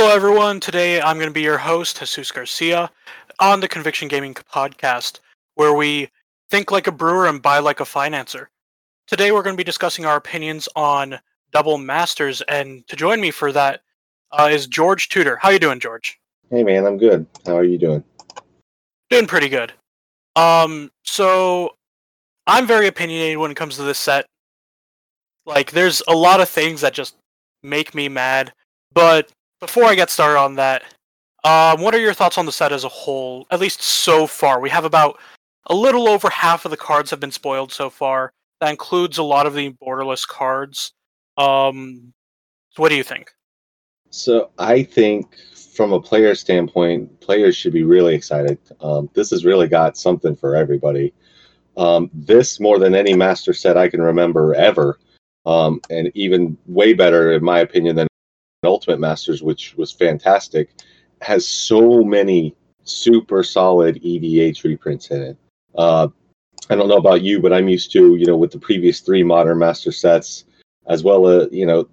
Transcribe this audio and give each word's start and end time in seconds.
Hello, 0.00 0.14
everyone. 0.14 0.60
Today 0.60 1.02
I'm 1.02 1.16
going 1.16 1.28
to 1.28 1.34
be 1.34 1.42
your 1.42 1.58
host, 1.58 1.98
Jesus 1.98 2.30
Garcia, 2.30 2.88
on 3.40 3.58
the 3.58 3.66
Conviction 3.66 4.06
Gaming 4.06 4.32
podcast, 4.32 5.18
where 5.56 5.74
we 5.74 6.08
think 6.50 6.70
like 6.70 6.86
a 6.86 6.92
brewer 6.92 7.26
and 7.26 7.42
buy 7.42 7.58
like 7.58 7.80
a 7.80 7.84
financer. 7.84 8.46
Today 9.08 9.32
we're 9.32 9.42
going 9.42 9.56
to 9.56 9.60
be 9.60 9.64
discussing 9.64 10.06
our 10.06 10.14
opinions 10.14 10.68
on 10.76 11.18
Double 11.50 11.78
Masters, 11.78 12.42
and 12.42 12.86
to 12.86 12.94
join 12.94 13.20
me 13.20 13.32
for 13.32 13.50
that 13.50 13.80
uh, 14.30 14.48
is 14.48 14.68
George 14.68 15.08
Tudor. 15.08 15.34
How 15.34 15.48
you 15.48 15.58
doing, 15.58 15.80
George? 15.80 16.16
Hey, 16.48 16.62
man, 16.62 16.86
I'm 16.86 16.96
good. 16.96 17.26
How 17.44 17.56
are 17.56 17.64
you 17.64 17.76
doing? 17.76 18.04
Doing 19.10 19.26
pretty 19.26 19.48
good. 19.48 19.72
Um, 20.36 20.92
so 21.02 21.74
I'm 22.46 22.68
very 22.68 22.86
opinionated 22.86 23.38
when 23.38 23.50
it 23.50 23.56
comes 23.56 23.74
to 23.78 23.82
this 23.82 23.98
set. 23.98 24.26
Like, 25.44 25.72
there's 25.72 26.04
a 26.06 26.14
lot 26.14 26.40
of 26.40 26.48
things 26.48 26.82
that 26.82 26.94
just 26.94 27.16
make 27.64 27.96
me 27.96 28.08
mad, 28.08 28.52
but 28.92 29.32
before 29.60 29.84
I 29.84 29.94
get 29.94 30.10
started 30.10 30.38
on 30.38 30.54
that, 30.56 30.82
um, 31.44 31.80
what 31.80 31.94
are 31.94 32.00
your 32.00 32.14
thoughts 32.14 32.38
on 32.38 32.46
the 32.46 32.52
set 32.52 32.72
as 32.72 32.84
a 32.84 32.88
whole? 32.88 33.46
At 33.50 33.60
least 33.60 33.82
so 33.82 34.26
far, 34.26 34.60
we 34.60 34.70
have 34.70 34.84
about 34.84 35.18
a 35.66 35.74
little 35.74 36.08
over 36.08 36.28
half 36.30 36.64
of 36.64 36.70
the 36.70 36.76
cards 36.76 37.10
have 37.10 37.20
been 37.20 37.30
spoiled 37.30 37.72
so 37.72 37.90
far. 37.90 38.32
That 38.60 38.70
includes 38.70 39.18
a 39.18 39.22
lot 39.22 39.46
of 39.46 39.54
the 39.54 39.70
borderless 39.82 40.26
cards. 40.26 40.92
Um, 41.36 42.12
so 42.70 42.82
what 42.82 42.88
do 42.88 42.96
you 42.96 43.04
think? 43.04 43.30
So 44.10 44.50
I 44.58 44.82
think, 44.82 45.36
from 45.74 45.92
a 45.92 46.00
player 46.00 46.34
standpoint, 46.34 47.20
players 47.20 47.54
should 47.54 47.72
be 47.72 47.84
really 47.84 48.14
excited. 48.14 48.58
Um, 48.80 49.08
this 49.14 49.30
has 49.30 49.44
really 49.44 49.68
got 49.68 49.96
something 49.96 50.34
for 50.34 50.56
everybody. 50.56 51.14
Um, 51.76 52.10
this 52.12 52.58
more 52.58 52.80
than 52.80 52.96
any 52.96 53.14
master 53.14 53.52
set 53.52 53.76
I 53.76 53.88
can 53.88 54.02
remember 54.02 54.54
ever, 54.54 54.98
um, 55.46 55.80
and 55.90 56.10
even 56.14 56.58
way 56.66 56.94
better 56.94 57.32
in 57.32 57.44
my 57.44 57.60
opinion 57.60 57.94
than 57.94 58.07
Ultimate 58.64 58.98
Masters, 58.98 59.42
which 59.42 59.76
was 59.76 59.92
fantastic, 59.92 60.70
has 61.22 61.46
so 61.46 62.02
many 62.02 62.56
super 62.82 63.44
solid 63.44 64.02
EDH 64.02 64.64
reprints 64.64 65.10
in 65.10 65.22
it. 65.22 65.36
Uh, 65.76 66.08
I 66.68 66.74
don't 66.74 66.88
know 66.88 66.96
about 66.96 67.22
you, 67.22 67.40
but 67.40 67.52
I'm 67.52 67.68
used 67.68 67.92
to, 67.92 68.16
you 68.16 68.26
know, 68.26 68.36
with 68.36 68.50
the 68.50 68.58
previous 68.58 69.00
three 69.00 69.22
Modern 69.22 69.58
Master 69.58 69.92
sets, 69.92 70.44
as 70.88 71.04
well 71.04 71.28
as, 71.28 71.48
you 71.52 71.66
know, 71.66 71.88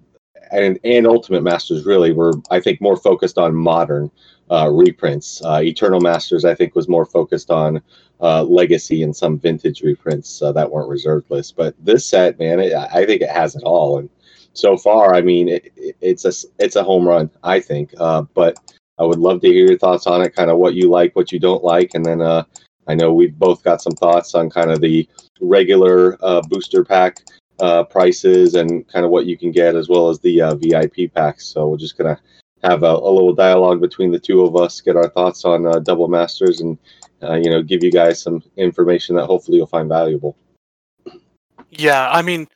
and, 0.50 0.78
and 0.82 1.06
Ultimate 1.06 1.42
Masters 1.42 1.86
really 1.86 2.12
were, 2.12 2.32
I 2.50 2.60
think, 2.60 2.80
more 2.80 2.96
focused 2.96 3.38
on 3.38 3.54
modern 3.54 4.10
uh, 4.50 4.68
reprints. 4.70 5.42
Uh, 5.44 5.60
Eternal 5.62 6.00
Masters, 6.00 6.44
I 6.44 6.54
think, 6.54 6.74
was 6.74 6.88
more 6.88 7.04
focused 7.04 7.50
on 7.50 7.80
uh, 8.20 8.42
legacy 8.42 9.02
and 9.02 9.14
some 9.14 9.38
vintage 9.38 9.82
reprints 9.82 10.42
uh, 10.42 10.52
that 10.52 10.70
weren't 10.70 10.88
reserved 10.88 11.30
lists. 11.30 11.52
But 11.52 11.74
this 11.78 12.06
set, 12.06 12.38
man, 12.38 12.60
it, 12.60 12.72
I 12.74 13.06
think 13.06 13.22
it 13.22 13.30
has 13.30 13.54
it 13.56 13.62
all. 13.64 13.98
And 13.98 14.08
so 14.56 14.76
far, 14.76 15.14
I 15.14 15.20
mean, 15.20 15.48
it, 15.48 15.72
it, 15.76 15.96
it's 16.00 16.24
a 16.24 16.32
it's 16.58 16.76
a 16.76 16.84
home 16.84 17.06
run, 17.06 17.30
I 17.42 17.60
think. 17.60 17.92
Uh, 17.98 18.22
but 18.34 18.58
I 18.98 19.04
would 19.04 19.18
love 19.18 19.40
to 19.42 19.48
hear 19.48 19.66
your 19.66 19.78
thoughts 19.78 20.06
on 20.06 20.22
it, 20.22 20.34
kind 20.34 20.50
of 20.50 20.58
what 20.58 20.74
you 20.74 20.88
like, 20.88 21.14
what 21.14 21.32
you 21.32 21.38
don't 21.38 21.64
like, 21.64 21.92
and 21.94 22.04
then 22.04 22.22
uh, 22.22 22.44
I 22.86 22.94
know 22.94 23.12
we've 23.12 23.38
both 23.38 23.62
got 23.62 23.82
some 23.82 23.92
thoughts 23.92 24.34
on 24.34 24.50
kind 24.50 24.70
of 24.70 24.80
the 24.80 25.08
regular 25.40 26.16
uh, 26.24 26.40
booster 26.48 26.84
pack 26.84 27.18
uh, 27.60 27.84
prices 27.84 28.54
and 28.54 28.86
kind 28.88 29.04
of 29.04 29.10
what 29.10 29.26
you 29.26 29.36
can 29.36 29.50
get, 29.50 29.76
as 29.76 29.88
well 29.88 30.08
as 30.08 30.18
the 30.20 30.40
uh, 30.40 30.54
VIP 30.54 31.12
packs. 31.14 31.46
So 31.46 31.68
we're 31.68 31.76
just 31.76 31.98
gonna 31.98 32.18
have 32.62 32.82
a, 32.82 32.86
a, 32.86 33.12
little 33.12 33.34
dialogue 33.34 33.80
between 33.80 34.10
the 34.10 34.18
two 34.18 34.42
of 34.42 34.56
us, 34.56 34.80
get 34.80 34.96
our 34.96 35.10
thoughts 35.10 35.44
on 35.44 35.66
uh, 35.66 35.78
double 35.80 36.08
masters, 36.08 36.60
and 36.60 36.78
you 37.22 37.50
know, 37.50 37.62
give 37.62 37.82
you 37.82 37.90
guys 37.90 38.22
some 38.22 38.42
information 38.56 39.16
that 39.16 39.26
hopefully 39.26 39.58
you'll 39.58 39.66
find 39.66 39.88
valuable. 39.88 40.36
Yeah, 41.70 42.08
I 42.10 42.22
mean, 42.22 42.46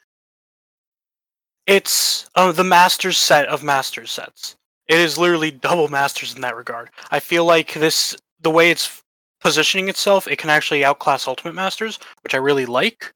it's 1.70 2.28
uh, 2.34 2.50
the 2.50 2.64
Masters 2.64 3.16
set 3.16 3.47
of 3.47 3.62
Masters 3.62 4.10
sets. 4.10 4.56
It 4.88 4.98
is 4.98 5.16
literally 5.16 5.53
double 5.53 5.86
Masters 5.86 6.34
in 6.34 6.41
that 6.41 6.56
regard. 6.56 6.91
I 7.12 7.20
feel 7.20 7.44
like 7.44 7.75
this, 7.75 8.16
the 8.41 8.50
way 8.50 8.72
it's 8.72 9.04
positioning 9.41 9.88
itself, 9.88 10.26
it 10.26 10.38
can 10.38 10.50
actually 10.50 10.84
outclass 10.84 11.28
Ultimate 11.28 11.54
Masters, 11.54 12.00
which 12.25 12.34
I 12.34 12.38
really 12.38 12.66
like. 12.66 13.14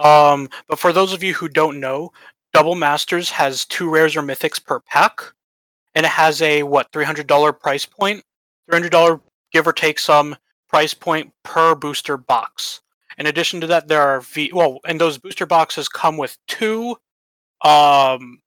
Um, 0.00 0.48
but 0.68 0.80
for 0.80 0.92
those 0.92 1.12
of 1.12 1.22
you 1.22 1.32
who 1.32 1.48
don't 1.48 1.78
know, 1.78 2.10
Double 2.52 2.74
Masters 2.74 3.30
has 3.30 3.64
two 3.64 3.88
rares 3.88 4.16
or 4.16 4.22
mythics 4.22 4.62
per 4.62 4.80
pack, 4.80 5.20
and 5.94 6.04
it 6.04 6.10
has 6.10 6.42
a 6.42 6.64
what 6.64 6.90
three 6.92 7.04
hundred 7.04 7.28
dollar 7.28 7.52
price 7.52 7.86
point, 7.86 8.24
three 8.66 8.74
hundred 8.74 8.90
dollar 8.90 9.20
give 9.52 9.68
or 9.68 9.72
take 9.72 10.00
some 10.00 10.34
price 10.68 10.92
point 10.92 11.32
per 11.44 11.76
booster 11.76 12.16
box. 12.16 12.80
In 13.16 13.26
addition 13.26 13.60
to 13.60 13.68
that, 13.68 13.86
there 13.86 14.02
are 14.02 14.22
V 14.22 14.50
well, 14.52 14.80
and 14.84 15.00
those 15.00 15.18
booster 15.18 15.46
boxes 15.46 15.88
come 15.88 16.16
with 16.16 16.36
two 16.48 16.96
um, 17.64 18.40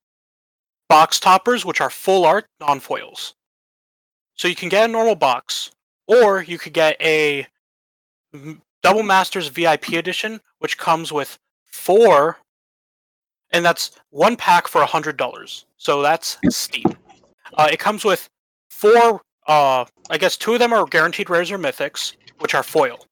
box 0.90 1.20
toppers, 1.20 1.66
which 1.66 1.82
are 1.82 1.90
full 1.90 2.26
art 2.26 2.46
non 2.60 2.80
foils. 2.80 3.34
So 4.36 4.48
you 4.48 4.56
can 4.56 4.70
get 4.70 4.90
a 4.90 4.92
normal 4.92 5.16
box, 5.16 5.72
or 6.08 6.44
you 6.44 6.58
could 6.58 6.74
get 6.74 7.02
a 7.02 7.48
Double 8.84 9.04
Masters 9.04 9.48
VIP 9.48 9.94
edition, 9.94 10.40
which 10.60 10.78
comes 10.78 11.12
with 11.12 11.38
four, 11.66 12.38
and 13.52 13.64
that's 13.66 13.92
one 14.10 14.36
pack 14.36 14.68
for 14.68 14.84
hundred 14.84 15.18
dollars. 15.18 15.66
So 15.78 16.02
that's 16.02 16.38
steep. 16.50 16.88
Uh, 17.54 17.70
it 17.72 17.80
comes 17.80 18.04
with 18.04 18.28
four. 18.70 19.22
Uh, 19.48 19.86
I 20.10 20.18
guess 20.18 20.38
two 20.38 20.54
of 20.54 20.60
them 20.60 20.74
are 20.74 20.86
guaranteed 20.86 21.30
rares 21.30 21.52
or 21.52 21.58
mythics, 21.58 22.16
which 22.40 22.54
are 22.54 22.64
foil. 22.64 23.06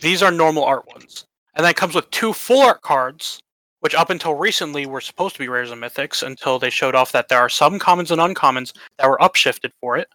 These 0.00 0.22
are 0.22 0.30
normal 0.30 0.64
art 0.64 0.86
ones, 0.88 1.24
and 1.54 1.64
then 1.64 1.70
it 1.70 1.76
comes 1.76 1.94
with 1.94 2.10
two 2.10 2.32
full 2.32 2.62
art 2.62 2.82
cards, 2.82 3.40
which 3.86 3.94
up 3.94 4.10
until 4.10 4.34
recently 4.34 4.84
were 4.84 5.00
supposed 5.00 5.36
to 5.36 5.38
be 5.38 5.46
rares 5.46 5.70
and 5.70 5.80
mythics 5.80 6.24
until 6.24 6.58
they 6.58 6.70
showed 6.70 6.96
off 6.96 7.12
that 7.12 7.28
there 7.28 7.38
are 7.38 7.48
some 7.48 7.78
commons 7.78 8.10
and 8.10 8.20
uncommons 8.20 8.72
that 8.98 9.08
were 9.08 9.16
upshifted 9.18 9.70
for 9.80 9.96
it. 9.96 10.08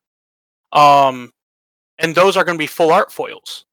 Um, 0.73 1.31
and 1.97 2.13
those 2.13 2.35
are 2.35 2.43
going 2.43 2.57
to 2.57 2.61
be 2.61 2.67
full 2.67 2.91
art 2.91 3.13
foils. 3.13 3.63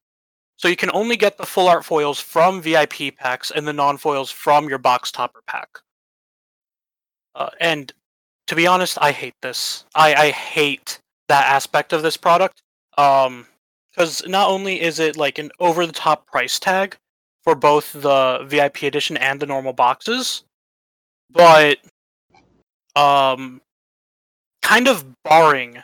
So 0.54 0.68
you 0.68 0.76
can 0.76 0.92
only 0.94 1.16
get 1.16 1.36
the 1.36 1.44
full 1.44 1.66
art 1.66 1.84
foils 1.84 2.20
from 2.20 2.62
VIP 2.62 3.16
packs 3.16 3.50
and 3.50 3.66
the 3.66 3.72
non 3.72 3.96
foils 3.96 4.30
from 4.30 4.68
your 4.68 4.78
box 4.78 5.10
topper 5.10 5.42
pack. 5.48 5.68
Uh, 7.34 7.50
and 7.58 7.92
to 8.46 8.54
be 8.54 8.68
honest, 8.68 8.98
I 9.00 9.10
hate 9.10 9.34
this. 9.42 9.84
I, 9.96 10.14
I 10.14 10.30
hate 10.30 11.00
that 11.26 11.44
aspect 11.46 11.92
of 11.92 12.02
this 12.02 12.16
product. 12.16 12.62
Um, 12.96 13.48
because 13.90 14.24
not 14.28 14.48
only 14.48 14.80
is 14.80 15.00
it 15.00 15.16
like 15.16 15.38
an 15.38 15.50
over 15.58 15.84
the 15.84 15.92
top 15.92 16.24
price 16.28 16.60
tag, 16.60 16.96
for 17.48 17.54
both 17.54 17.94
the 17.94 18.44
VIP 18.46 18.82
edition 18.82 19.16
and 19.16 19.40
the 19.40 19.46
normal 19.46 19.72
boxes, 19.72 20.44
but 21.30 21.78
um, 22.94 23.62
kind 24.60 24.86
of 24.86 25.02
barring 25.22 25.78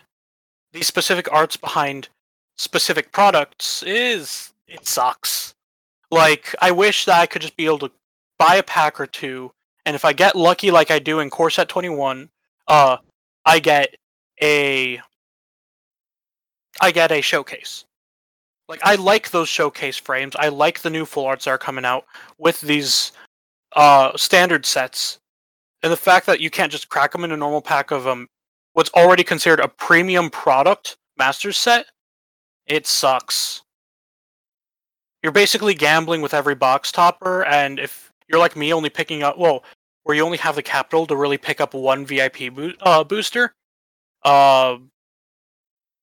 the 0.74 0.82
specific 0.82 1.26
arts 1.32 1.56
behind 1.56 2.10
specific 2.58 3.12
products 3.12 3.82
is 3.84 4.52
it 4.68 4.86
sucks. 4.86 5.54
Like 6.10 6.54
I 6.60 6.70
wish 6.70 7.06
that 7.06 7.18
I 7.18 7.24
could 7.24 7.40
just 7.40 7.56
be 7.56 7.64
able 7.64 7.78
to 7.78 7.90
buy 8.38 8.56
a 8.56 8.62
pack 8.62 9.00
or 9.00 9.06
two, 9.06 9.50
and 9.86 9.96
if 9.96 10.04
I 10.04 10.12
get 10.12 10.36
lucky, 10.36 10.70
like 10.70 10.90
I 10.90 10.98
do 10.98 11.20
in 11.20 11.30
Core 11.30 11.48
Set 11.48 11.70
Twenty 11.70 11.88
One, 11.88 12.28
uh, 12.68 12.98
I 13.46 13.58
get 13.58 13.96
a 14.42 15.00
I 16.82 16.90
get 16.90 17.10
a 17.10 17.22
showcase. 17.22 17.86
Like 18.68 18.80
I 18.82 18.94
like 18.94 19.30
those 19.30 19.48
showcase 19.48 19.96
frames. 19.96 20.34
I 20.36 20.48
like 20.48 20.80
the 20.80 20.90
new 20.90 21.04
full 21.04 21.26
arts 21.26 21.44
that 21.44 21.50
are 21.50 21.58
coming 21.58 21.84
out 21.84 22.06
with 22.38 22.60
these 22.62 23.12
uh, 23.76 24.16
standard 24.16 24.64
sets, 24.64 25.18
and 25.82 25.92
the 25.92 25.96
fact 25.96 26.26
that 26.26 26.40
you 26.40 26.50
can't 26.50 26.72
just 26.72 26.88
crack 26.88 27.12
them 27.12 27.24
in 27.24 27.32
a 27.32 27.36
normal 27.36 27.60
pack 27.60 27.90
of 27.90 28.06
um, 28.06 28.28
what's 28.72 28.90
already 28.94 29.22
considered 29.24 29.60
a 29.60 29.68
premium 29.68 30.30
product 30.30 30.96
master 31.18 31.52
set. 31.52 31.86
It 32.66 32.86
sucks. 32.86 33.62
You're 35.22 35.32
basically 35.32 35.74
gambling 35.74 36.22
with 36.22 36.34
every 36.34 36.54
box 36.54 36.90
topper, 36.90 37.44
and 37.44 37.78
if 37.78 38.12
you're 38.28 38.38
like 38.40 38.56
me, 38.56 38.72
only 38.72 38.90
picking 38.90 39.22
up 39.22 39.38
well, 39.38 39.64
where 40.04 40.16
you 40.16 40.22
only 40.24 40.38
have 40.38 40.54
the 40.54 40.62
capital 40.62 41.06
to 41.06 41.16
really 41.16 41.38
pick 41.38 41.60
up 41.60 41.74
one 41.74 42.06
VIP 42.06 42.54
bo- 42.54 42.72
uh, 42.80 43.04
booster, 43.04 43.54
uh, 44.22 44.78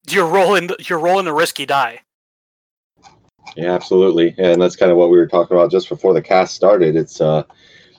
you're 0.10 0.28
rolling 0.28 0.70
you're 0.80 1.00
rolling 1.00 1.28
a 1.28 1.34
risky 1.34 1.66
die. 1.66 2.02
Yeah, 3.56 3.74
absolutely. 3.74 4.34
And 4.38 4.62
that's 4.62 4.76
kind 4.76 4.92
of 4.92 4.98
what 4.98 5.10
we 5.10 5.18
were 5.18 5.28
talking 5.28 5.58
about 5.58 5.72
just 5.72 5.90
before 5.90 6.14
the 6.14 6.22
cast 6.22 6.56
started. 6.56 6.96
It's, 6.96 7.20
uh, 7.20 7.44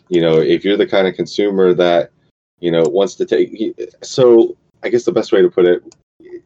you 0.09 0.21
know, 0.21 0.39
if 0.39 0.65
you're 0.65 0.77
the 0.77 0.87
kind 0.87 1.07
of 1.07 1.15
consumer 1.15 1.75
that, 1.75 2.11
you 2.61 2.71
know, 2.71 2.83
wants 2.83 3.15
to 3.17 3.27
take, 3.27 3.75
so 4.03 4.57
I 4.83 4.89
guess 4.89 5.05
the 5.05 5.13
best 5.13 5.33
way 5.33 5.43
to 5.43 5.51
put 5.51 5.67
it, 5.67 5.83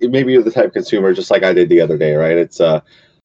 maybe 0.01 0.33
you're 0.33 0.43
the 0.43 0.51
type 0.51 0.67
of 0.67 0.73
consumer 0.73 1.13
just 1.13 1.31
like 1.31 1.43
I 1.43 1.53
did 1.53 1.69
the 1.69 1.81
other 1.81 1.99
day, 1.99 2.15
right? 2.15 2.37
It's, 2.37 2.61
uh, 2.61 2.81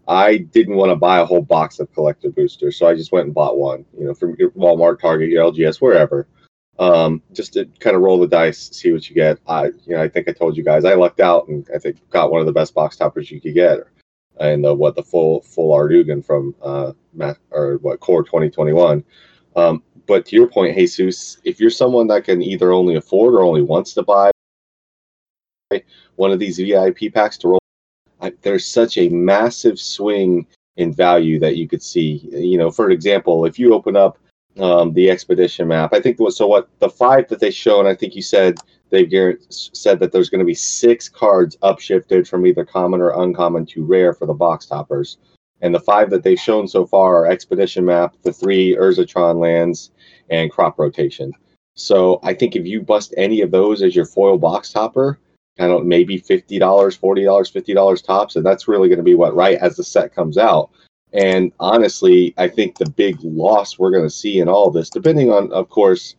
I 0.07 0.37
didn't 0.37 0.75
want 0.75 0.91
to 0.91 0.95
buy 0.95 1.19
a 1.19 1.25
whole 1.25 1.41
box 1.41 1.79
of 1.79 1.91
collector 1.93 2.29
boosters, 2.31 2.77
so 2.77 2.87
I 2.87 2.95
just 2.95 3.11
went 3.11 3.25
and 3.25 3.33
bought 3.33 3.57
one, 3.57 3.85
you 3.97 4.05
know, 4.05 4.13
from 4.13 4.35
your 4.37 4.51
Walmart, 4.51 4.99
Target, 4.99 5.29
your 5.29 5.51
LGS, 5.51 5.79
wherever, 5.79 6.27
um, 6.79 7.21
just 7.33 7.53
to 7.53 7.65
kind 7.79 7.95
of 7.95 8.01
roll 8.01 8.19
the 8.19 8.27
dice, 8.27 8.69
see 8.71 8.91
what 8.91 9.07
you 9.09 9.15
get. 9.15 9.39
I, 9.47 9.67
you 9.67 9.95
know, 9.95 10.01
I 10.01 10.09
think 10.09 10.27
I 10.27 10.33
told 10.33 10.57
you 10.57 10.63
guys 10.63 10.85
I 10.85 10.95
lucked 10.95 11.19
out 11.21 11.47
and 11.47 11.67
I 11.73 11.77
think 11.77 11.97
got 12.09 12.31
one 12.31 12.41
of 12.41 12.47
the 12.47 12.51
best 12.51 12.73
box 12.73 12.97
toppers 12.97 13.31
you 13.31 13.39
could 13.39 13.53
get 13.53 13.79
and 14.41 14.63
the, 14.65 14.73
what 14.73 14.95
the 14.95 15.03
full 15.03 15.41
full 15.41 15.73
art 15.73 15.91
Ugin 15.91 16.25
from 16.25 16.55
uh, 16.61 16.93
or 17.51 17.77
what 17.77 17.99
Core 17.99 18.23
2021. 18.23 19.03
Um, 19.55 19.83
but 20.07 20.25
to 20.25 20.35
your 20.35 20.47
point, 20.47 20.75
Jesus, 20.75 21.37
if 21.43 21.59
you're 21.59 21.69
someone 21.69 22.07
that 22.07 22.23
can 22.23 22.41
either 22.41 22.71
only 22.71 22.95
afford 22.95 23.33
or 23.35 23.41
only 23.41 23.61
wants 23.61 23.93
to 23.93 24.03
buy 24.03 24.31
one 26.15 26.31
of 26.31 26.39
these 26.39 26.57
VIP 26.57 27.13
packs 27.13 27.37
to 27.39 27.49
roll. 27.49 27.59
I, 28.19 28.33
there's 28.41 28.65
such 28.65 28.97
a 28.97 29.09
massive 29.09 29.79
swing 29.79 30.45
in 30.77 30.93
value 30.93 31.39
that 31.39 31.57
you 31.57 31.67
could 31.67 31.81
see. 31.81 32.29
You 32.31 32.57
know, 32.57 32.71
for 32.71 32.89
example, 32.89 33.45
if 33.45 33.57
you 33.57 33.73
open 33.73 33.95
up 33.95 34.17
um, 34.59 34.93
the 34.93 35.09
expedition 35.09 35.67
map, 35.67 35.93
I 35.93 36.01
think 36.01 36.19
what 36.19 36.33
so. 36.33 36.47
What 36.47 36.69
the 36.79 36.89
five 36.89 37.27
that 37.29 37.39
they 37.39 37.51
show, 37.51 37.79
and 37.79 37.87
I 37.87 37.95
think 37.95 38.15
you 38.15 38.21
said 38.21 38.59
they've 38.91 39.37
said 39.49 39.99
that 39.99 40.11
there's 40.11 40.29
going 40.29 40.39
to 40.39 40.45
be 40.45 40.53
six 40.53 41.09
cards 41.09 41.57
upshifted 41.63 42.27
from 42.27 42.45
either 42.45 42.65
common 42.65 43.01
or 43.01 43.21
uncommon 43.21 43.65
to 43.67 43.83
rare 43.83 44.13
for 44.13 44.27
the 44.27 44.33
box 44.33 44.67
toppers. 44.67 45.17
And 45.61 45.73
the 45.73 45.79
five 45.79 46.09
that 46.09 46.23
they've 46.23 46.39
shown 46.39 46.67
so 46.67 46.85
far 46.85 47.17
are 47.17 47.27
Expedition 47.27 47.85
Map, 47.85 48.15
the 48.23 48.33
three 48.33 48.75
Urzatron 48.75 49.39
lands, 49.39 49.91
and 50.29 50.51
Crop 50.51 50.77
Rotation. 50.77 51.33
So 51.75 52.19
I 52.23 52.33
think 52.33 52.55
if 52.55 52.65
you 52.65 52.81
bust 52.81 53.13
any 53.17 53.41
of 53.41 53.51
those 53.51 53.81
as 53.81 53.95
your 53.95 54.05
foil 54.05 54.37
box 54.37 54.71
topper, 54.71 55.19
I 55.59 55.67
don't 55.67 55.85
maybe 55.85 56.17
fifty 56.17 56.57
dollars, 56.59 56.95
forty 56.95 57.23
dollars, 57.23 57.49
fifty 57.49 57.73
dollars 57.73 58.01
tops, 58.01 58.35
and 58.35 58.45
that's 58.45 58.67
really 58.67 58.87
going 58.87 58.97
to 58.97 59.03
be 59.03 59.15
what 59.15 59.35
right 59.35 59.57
as 59.57 59.75
the 59.75 59.83
set 59.83 60.15
comes 60.15 60.37
out. 60.37 60.71
And 61.13 61.51
honestly, 61.59 62.33
I 62.37 62.47
think 62.47 62.77
the 62.77 62.89
big 62.89 63.17
loss 63.21 63.77
we're 63.77 63.91
going 63.91 64.05
to 64.05 64.09
see 64.09 64.39
in 64.39 64.47
all 64.47 64.71
this, 64.71 64.89
depending 64.89 65.29
on, 65.29 65.51
of 65.51 65.69
course, 65.69 66.15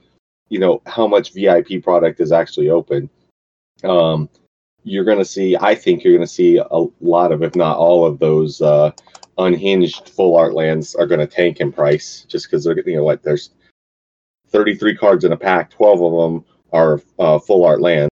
you 0.53 0.59
know 0.59 0.83
how 0.85 1.07
much 1.07 1.33
VIP 1.33 1.83
product 1.83 2.21
is 2.21 2.31
actually 2.31 2.69
open. 2.69 3.09
Um, 3.85 4.29
you're 4.85 5.05
going 5.05 5.19
to 5.19 5.25
see. 5.25 5.57
I 5.59 5.75
think 5.75 6.05
you're 6.05 6.13
going 6.13 6.27
to 6.27 6.33
see 6.33 6.59
a 6.59 6.87
lot 7.01 7.33
of, 7.33 7.43
if 7.43 7.57
not 7.57 7.79
all 7.79 8.05
of 8.05 8.19
those 8.19 8.61
uh, 8.61 8.91
unhinged 9.39 10.11
full 10.11 10.37
art 10.37 10.53
lands 10.53 10.95
are 10.95 11.07
going 11.07 11.21
to 11.21 11.27
tank 11.27 11.61
in 11.61 11.73
price 11.73 12.27
just 12.29 12.47
because 12.47 12.65
they're 12.65 12.79
you 12.87 12.97
know 12.97 13.05
what 13.05 13.23
there's 13.23 13.51
33 14.51 14.95
cards 14.95 15.25
in 15.25 15.33
a 15.33 15.37
pack 15.37 15.71
12 15.71 16.03
of 16.03 16.13
them 16.13 16.45
are 16.71 17.01
uh, 17.19 17.39
full 17.39 17.65
art 17.65 17.81
lands 17.81 18.11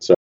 so, 0.00 0.14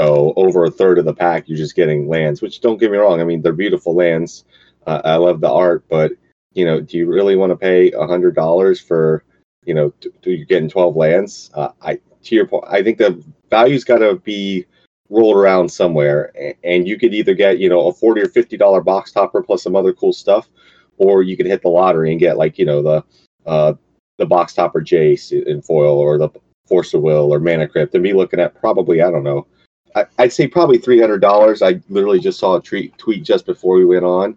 so 0.00 0.34
over 0.36 0.64
a 0.64 0.70
third 0.70 0.98
of 0.98 1.04
the 1.04 1.14
pack 1.14 1.48
you're 1.48 1.56
just 1.56 1.76
getting 1.76 2.08
lands 2.08 2.42
which 2.42 2.60
don't 2.60 2.80
get 2.80 2.90
me 2.90 2.98
wrong 2.98 3.20
i 3.20 3.24
mean 3.24 3.40
they're 3.40 3.52
beautiful 3.52 3.94
lands 3.94 4.44
uh, 4.88 5.00
i 5.04 5.14
love 5.14 5.40
the 5.40 5.50
art 5.50 5.84
but 5.88 6.10
you 6.52 6.64
know 6.64 6.80
do 6.80 6.98
you 6.98 7.06
really 7.06 7.36
want 7.36 7.50
to 7.50 7.56
pay 7.56 7.92
a 7.92 8.06
hundred 8.06 8.34
dollars 8.34 8.80
for 8.80 9.22
you 9.64 9.74
know 9.74 9.90
to, 10.00 10.12
to 10.22 10.30
you're 10.30 10.46
getting 10.46 10.68
12 10.68 10.96
lands 10.96 11.50
uh, 11.54 11.68
i 11.82 11.98
to 12.22 12.34
your 12.34 12.46
point 12.46 12.64
i 12.68 12.82
think 12.82 12.98
the 12.98 13.22
value's 13.50 13.84
got 13.84 13.98
to 13.98 14.16
be 14.16 14.64
rolled 15.08 15.36
around 15.36 15.68
somewhere 15.68 16.32
and 16.64 16.88
you 16.88 16.98
could 16.98 17.12
either 17.12 17.34
get 17.34 17.58
you 17.58 17.68
know 17.68 17.88
a 17.88 17.92
40 17.92 18.22
or 18.22 18.28
50 18.28 18.56
dollar 18.56 18.80
box 18.80 19.12
topper 19.12 19.42
plus 19.42 19.62
some 19.62 19.76
other 19.76 19.92
cool 19.92 20.12
stuff 20.12 20.48
or 20.96 21.22
you 21.22 21.36
could 21.36 21.46
hit 21.46 21.62
the 21.62 21.68
lottery 21.68 22.10
and 22.10 22.20
get 22.20 22.38
like 22.38 22.58
you 22.58 22.64
know 22.64 22.82
the 22.82 23.04
uh 23.46 23.74
the 24.18 24.26
box 24.26 24.54
topper 24.54 24.80
jace 24.80 25.32
in 25.32 25.60
foil 25.60 25.98
or 25.98 26.18
the 26.18 26.30
force 26.66 26.94
of 26.94 27.02
will 27.02 27.32
or 27.32 27.40
mana 27.40 27.66
crypt. 27.68 27.94
And 27.94 28.04
be 28.04 28.12
looking 28.12 28.40
at 28.40 28.54
probably 28.54 29.02
i 29.02 29.10
don't 29.10 29.24
know 29.24 29.46
I, 29.94 30.06
would 30.18 30.32
say 30.32 30.46
probably 30.46 30.78
$300 30.78 31.62
i 31.62 31.80
literally 31.90 32.20
just 32.20 32.38
saw 32.38 32.56
a 32.56 32.62
tweet, 32.62 32.96
tweet 32.96 33.22
just 33.22 33.44
before 33.44 33.76
we 33.76 33.84
went 33.84 34.04
on 34.04 34.36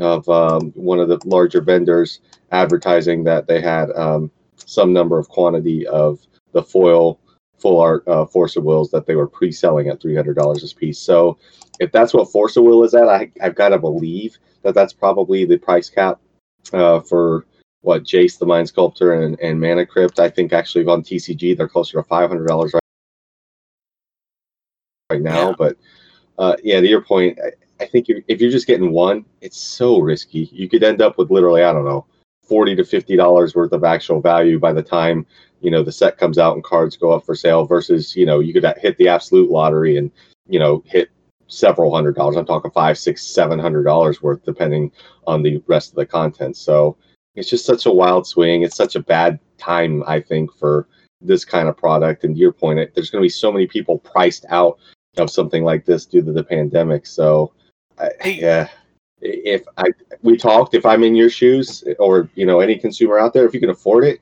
of 0.00 0.28
um, 0.28 0.72
one 0.72 0.98
of 0.98 1.08
the 1.08 1.18
larger 1.24 1.60
vendors 1.60 2.20
advertising 2.52 3.24
that 3.24 3.46
they 3.46 3.60
had 3.60 3.90
um, 3.92 4.30
some 4.66 4.92
number 4.92 5.18
of 5.18 5.28
quantity 5.28 5.86
of 5.86 6.20
the 6.52 6.62
foil 6.62 7.18
full 7.58 7.80
art 7.80 8.06
uh, 8.06 8.26
Force 8.26 8.56
of 8.56 8.64
Wills 8.64 8.90
that 8.90 9.06
they 9.06 9.16
were 9.16 9.26
pre-selling 9.26 9.88
at 9.88 10.00
three 10.00 10.14
hundred 10.14 10.36
dollars 10.36 10.70
a 10.70 10.76
piece. 10.76 10.98
So 10.98 11.38
if 11.80 11.90
that's 11.92 12.12
what 12.12 12.30
Force 12.30 12.56
of 12.56 12.64
Will 12.64 12.84
is 12.84 12.94
at, 12.94 13.08
I, 13.08 13.30
I've 13.42 13.54
got 13.54 13.70
to 13.70 13.78
believe 13.78 14.36
that 14.62 14.74
that's 14.74 14.92
probably 14.92 15.44
the 15.44 15.56
price 15.56 15.88
cap 15.88 16.20
uh, 16.72 17.00
for 17.00 17.46
what 17.80 18.04
Jace 18.04 18.38
the 18.38 18.46
Mind 18.46 18.68
Sculptor 18.68 19.14
and, 19.22 19.38
and 19.40 19.60
Mana 19.60 19.86
Crypt. 19.86 20.18
I 20.18 20.28
think 20.28 20.52
actually 20.52 20.84
on 20.86 21.02
TCG 21.02 21.56
they're 21.56 21.68
closer 21.68 21.98
to 21.98 22.02
five 22.02 22.28
hundred 22.28 22.48
dollars 22.48 22.74
right, 22.74 22.80
right 25.10 25.22
now. 25.22 25.48
Yeah. 25.48 25.54
But 25.56 25.76
uh, 26.38 26.56
yeah, 26.62 26.80
to 26.80 26.86
your 26.86 27.02
point, 27.02 27.38
I, 27.42 27.84
I 27.84 27.86
think 27.86 28.08
if, 28.08 28.24
if 28.28 28.40
you're 28.40 28.50
just 28.50 28.66
getting 28.66 28.92
one, 28.92 29.24
it's 29.40 29.58
so 29.58 29.98
risky. 30.00 30.48
You 30.52 30.68
could 30.68 30.82
end 30.82 31.00
up 31.00 31.16
with 31.16 31.30
literally 31.30 31.62
I 31.62 31.72
don't 31.72 31.84
know 31.84 32.06
forty 32.46 32.74
to 32.76 32.84
fifty 32.84 33.16
dollars 33.16 33.54
worth 33.54 33.72
of 33.72 33.84
actual 33.84 34.20
value 34.20 34.58
by 34.58 34.72
the 34.72 34.82
time 34.82 35.26
you 35.60 35.70
know 35.70 35.82
the 35.82 35.92
set 35.92 36.18
comes 36.18 36.38
out 36.38 36.54
and 36.54 36.64
cards 36.64 36.96
go 36.96 37.10
up 37.12 37.24
for 37.24 37.34
sale 37.34 37.64
versus 37.64 38.14
you 38.14 38.26
know 38.26 38.40
you 38.40 38.52
could 38.52 38.64
hit 38.78 38.96
the 38.98 39.08
absolute 39.08 39.50
lottery 39.50 39.96
and 39.96 40.10
you 40.48 40.58
know 40.58 40.82
hit 40.86 41.10
several 41.48 41.94
hundred 41.94 42.14
dollars. 42.14 42.36
I'm 42.36 42.46
talking 42.46 42.70
five 42.70 42.98
six 42.98 43.24
seven 43.26 43.58
hundred 43.58 43.84
dollars 43.84 44.22
worth 44.22 44.44
depending 44.44 44.92
on 45.26 45.42
the 45.42 45.62
rest 45.66 45.90
of 45.90 45.96
the 45.96 46.06
content. 46.06 46.56
So 46.56 46.96
it's 47.34 47.50
just 47.50 47.66
such 47.66 47.86
a 47.86 47.90
wild 47.90 48.26
swing. 48.26 48.62
It's 48.62 48.76
such 48.76 48.96
a 48.96 49.00
bad 49.00 49.38
time 49.58 50.04
i 50.06 50.20
think 50.20 50.52
for 50.52 50.86
this 51.22 51.44
kind 51.44 51.66
of 51.66 51.76
product. 51.76 52.24
And 52.24 52.34
to 52.34 52.40
your 52.40 52.52
point 52.52 52.78
it, 52.78 52.94
there's 52.94 53.10
going 53.10 53.22
to 53.22 53.24
be 53.24 53.30
so 53.30 53.50
many 53.50 53.66
people 53.66 53.98
priced 53.98 54.44
out 54.50 54.78
of 55.16 55.30
something 55.30 55.64
like 55.64 55.86
this 55.86 56.04
due 56.04 56.22
to 56.22 56.32
the 56.32 56.44
pandemic. 56.44 57.06
So 57.06 57.52
I, 57.98 58.10
yeah 58.24 58.68
if 59.20 59.62
i 59.78 59.86
we 60.22 60.36
talked 60.36 60.74
if 60.74 60.84
i'm 60.84 61.02
in 61.02 61.14
your 61.14 61.30
shoes 61.30 61.82
or 61.98 62.28
you 62.34 62.44
know 62.44 62.60
any 62.60 62.76
consumer 62.76 63.18
out 63.18 63.32
there 63.32 63.46
if 63.46 63.54
you 63.54 63.60
can 63.60 63.70
afford 63.70 64.04
it 64.04 64.20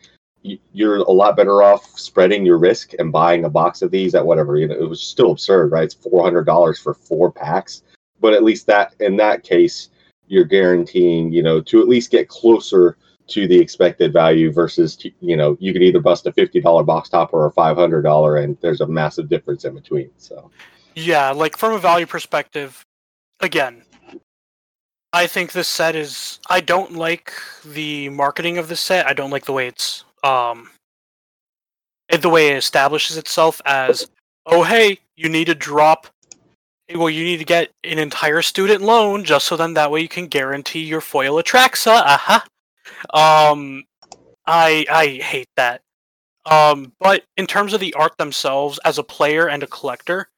you're 0.73 0.99
a 0.99 1.11
lot 1.11 1.37
better 1.37 1.63
off 1.63 1.99
spreading 1.99 2.45
your 2.45 2.59
risk 2.59 2.93
and 2.99 3.11
buying 3.11 3.45
a 3.45 3.51
box 3.51 3.81
of 3.81 3.91
these 3.91 4.15
at 4.15 4.25
whatever 4.25 4.57
you 4.59 4.69
know 4.69 4.75
it 4.75 4.89
was 4.89 5.03
still 5.03 5.33
absurd 5.33 5.73
right? 5.73 5.85
It's 5.85 5.95
$400 5.95 6.83
for 6.83 6.95
four 6.95 7.33
packs. 7.33 7.83
But 8.21 8.35
at 8.35 8.45
least 8.45 8.67
that 8.67 8.95
in 9.01 9.17
that 9.17 9.43
case 9.43 9.89
you're 10.27 10.45
guaranteeing 10.45 11.33
you 11.33 11.43
know 11.43 11.61
to 11.63 11.81
at 11.81 11.89
least 11.89 12.11
get 12.11 12.29
closer 12.29 12.97
to 13.27 13.49
the 13.49 13.59
expected 13.59 14.13
value 14.13 14.53
versus 14.53 14.99
you 15.21 15.37
know 15.37 15.57
you 15.61 15.73
could 15.73 15.83
either 15.83 16.01
bust 16.01 16.27
a 16.27 16.33
$50 16.33 16.85
box 16.85 17.09
topper 17.09 17.39
or 17.39 17.47
a 17.47 17.53
$500 17.53 18.45
and 18.45 18.59
there's 18.61 18.83
a 18.83 18.87
massive 18.87 19.29
difference 19.29 19.65
in 19.65 19.75
between 19.75 20.11
so. 20.19 20.51
Yeah 20.95 21.31
like 21.31 21.57
from 21.57 21.73
a 21.73 21.79
value 21.79 22.07
perspective 22.07 22.85
again 23.41 23.83
I 25.15 25.29
think 25.29 25.53
this 25.53 25.69
set 25.69 25.95
is. 25.95 26.41
I 26.51 26.61
don't 26.61 26.95
like 26.95 27.33
the 27.65 28.09
marketing 28.09 28.59
of 28.59 28.67
this 28.67 28.81
set. 28.81 29.07
I 29.07 29.13
don't 29.13 29.31
like 29.31 29.45
the 29.45 29.53
way 29.53 29.69
it's 29.69 30.05
um, 30.25 30.71
the 32.11 32.29
way 32.29 32.49
it 32.49 32.57
establishes 32.57 33.17
itself 33.17 33.63
as, 33.65 34.09
oh 34.47 34.65
hey, 34.65 34.99
you 35.15 35.29
need 35.29 35.45
to 35.45 35.55
drop, 35.55 36.09
well 36.93 37.09
you 37.09 37.23
need 37.23 37.37
to 37.37 37.45
get 37.45 37.71
an 37.85 38.01
entire 38.01 38.43
student 38.43 38.83
loan 38.83 39.23
just 39.23 39.47
so 39.47 39.57
then 39.57 39.75
that 39.75 39.91
way 39.91 40.01
you 40.01 40.09
can 40.09 40.27
guarantee 40.27 40.83
your 40.83 41.01
foil 41.01 41.41
Atraxa. 41.41 41.93
Aha. 41.93 42.45
Uh-huh. 43.11 43.53
Um, 43.53 43.85
I 44.47 44.85
I 44.91 45.07
hate 45.23 45.49
that. 45.57 45.81
Um, 46.45 46.93
but 46.99 47.23
in 47.37 47.47
terms 47.47 47.73
of 47.73 47.79
the 47.79 47.95
art 47.95 48.19
themselves, 48.19 48.81
as 48.85 48.99
a 48.99 49.05
player 49.05 49.49
and 49.49 49.63
a 49.63 49.69
collector, 49.69 50.29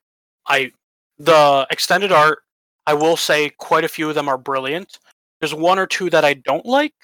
I 0.47 0.73
the 1.19 1.67
extended 1.71 2.13
art, 2.13 2.41
I 2.87 2.95
will 2.95 3.17
say 3.17 3.51
quite 3.51 3.85
a 3.85 3.89
few 3.89 4.09
of 4.09 4.15
them 4.15 4.29
are 4.29 4.39
brilliant. 4.39 4.99
There's 5.41 5.55
one 5.55 5.79
or 5.79 5.87
two 5.87 6.09
that 6.11 6.25
I 6.25 6.35
don't 6.35 6.65
like, 6.65 6.95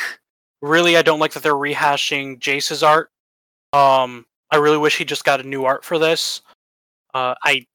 really, 0.61 0.97
I 0.97 1.03
don't 1.03 1.19
like 1.19 1.33
that 1.33 1.43
they're 1.43 1.55
rehashing 1.55 2.39
Jace's 2.39 2.83
art. 2.83 3.11
Um, 3.73 4.27
I 4.51 4.57
really 4.57 4.79
wish 4.79 4.97
he 4.99 5.05
just 5.05 5.25
got 5.25 5.41
a 5.41 5.49
new 5.49 5.65
art 5.65 5.85
for 5.85 5.99
this. 5.99 6.43
Uh, 7.15 7.35
I 7.43 7.67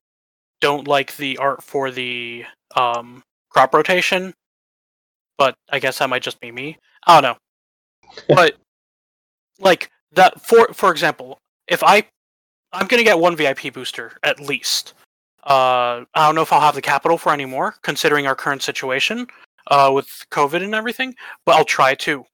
don't 0.61 0.87
like 0.87 1.15
the 1.17 1.37
art 1.37 1.63
for 1.63 1.91
the 1.91 2.45
um, 2.75 3.23
crop 3.49 3.73
rotation, 3.73 4.33
but 5.37 5.55
I 5.69 5.79
guess 5.79 5.99
that 5.99 6.09
might 6.09 6.23
just 6.23 6.39
be 6.39 6.51
me. 6.51 6.77
I 7.05 7.21
don't 7.21 7.31
know. 7.31 7.37
but 8.35 8.55
like 9.59 9.91
that 10.13 10.41
for 10.41 10.67
for 10.73 10.91
example, 10.91 11.39
if 11.67 11.83
I 11.83 12.03
I'm 12.73 12.87
gonna 12.87 13.03
get 13.03 13.19
one 13.19 13.35
VIP 13.35 13.73
booster 13.73 14.17
at 14.23 14.39
least. 14.39 14.93
Uh, 15.47 16.03
I 16.13 16.25
don't 16.25 16.35
know 16.35 16.41
if 16.41 16.51
I'll 16.51 16.59
have 16.59 16.75
the 16.75 16.81
capital 16.81 17.17
for 17.17 17.31
any 17.31 17.45
more, 17.45 17.75
considering 17.81 18.27
our 18.27 18.35
current 18.35 18.61
situation 18.61 19.27
uh, 19.67 19.89
with 19.93 20.25
COVID 20.29 20.61
and 20.61 20.75
everything, 20.75 21.15
but 21.45 21.55
I'll 21.55 21.63
try 21.63 21.95
to. 21.95 22.25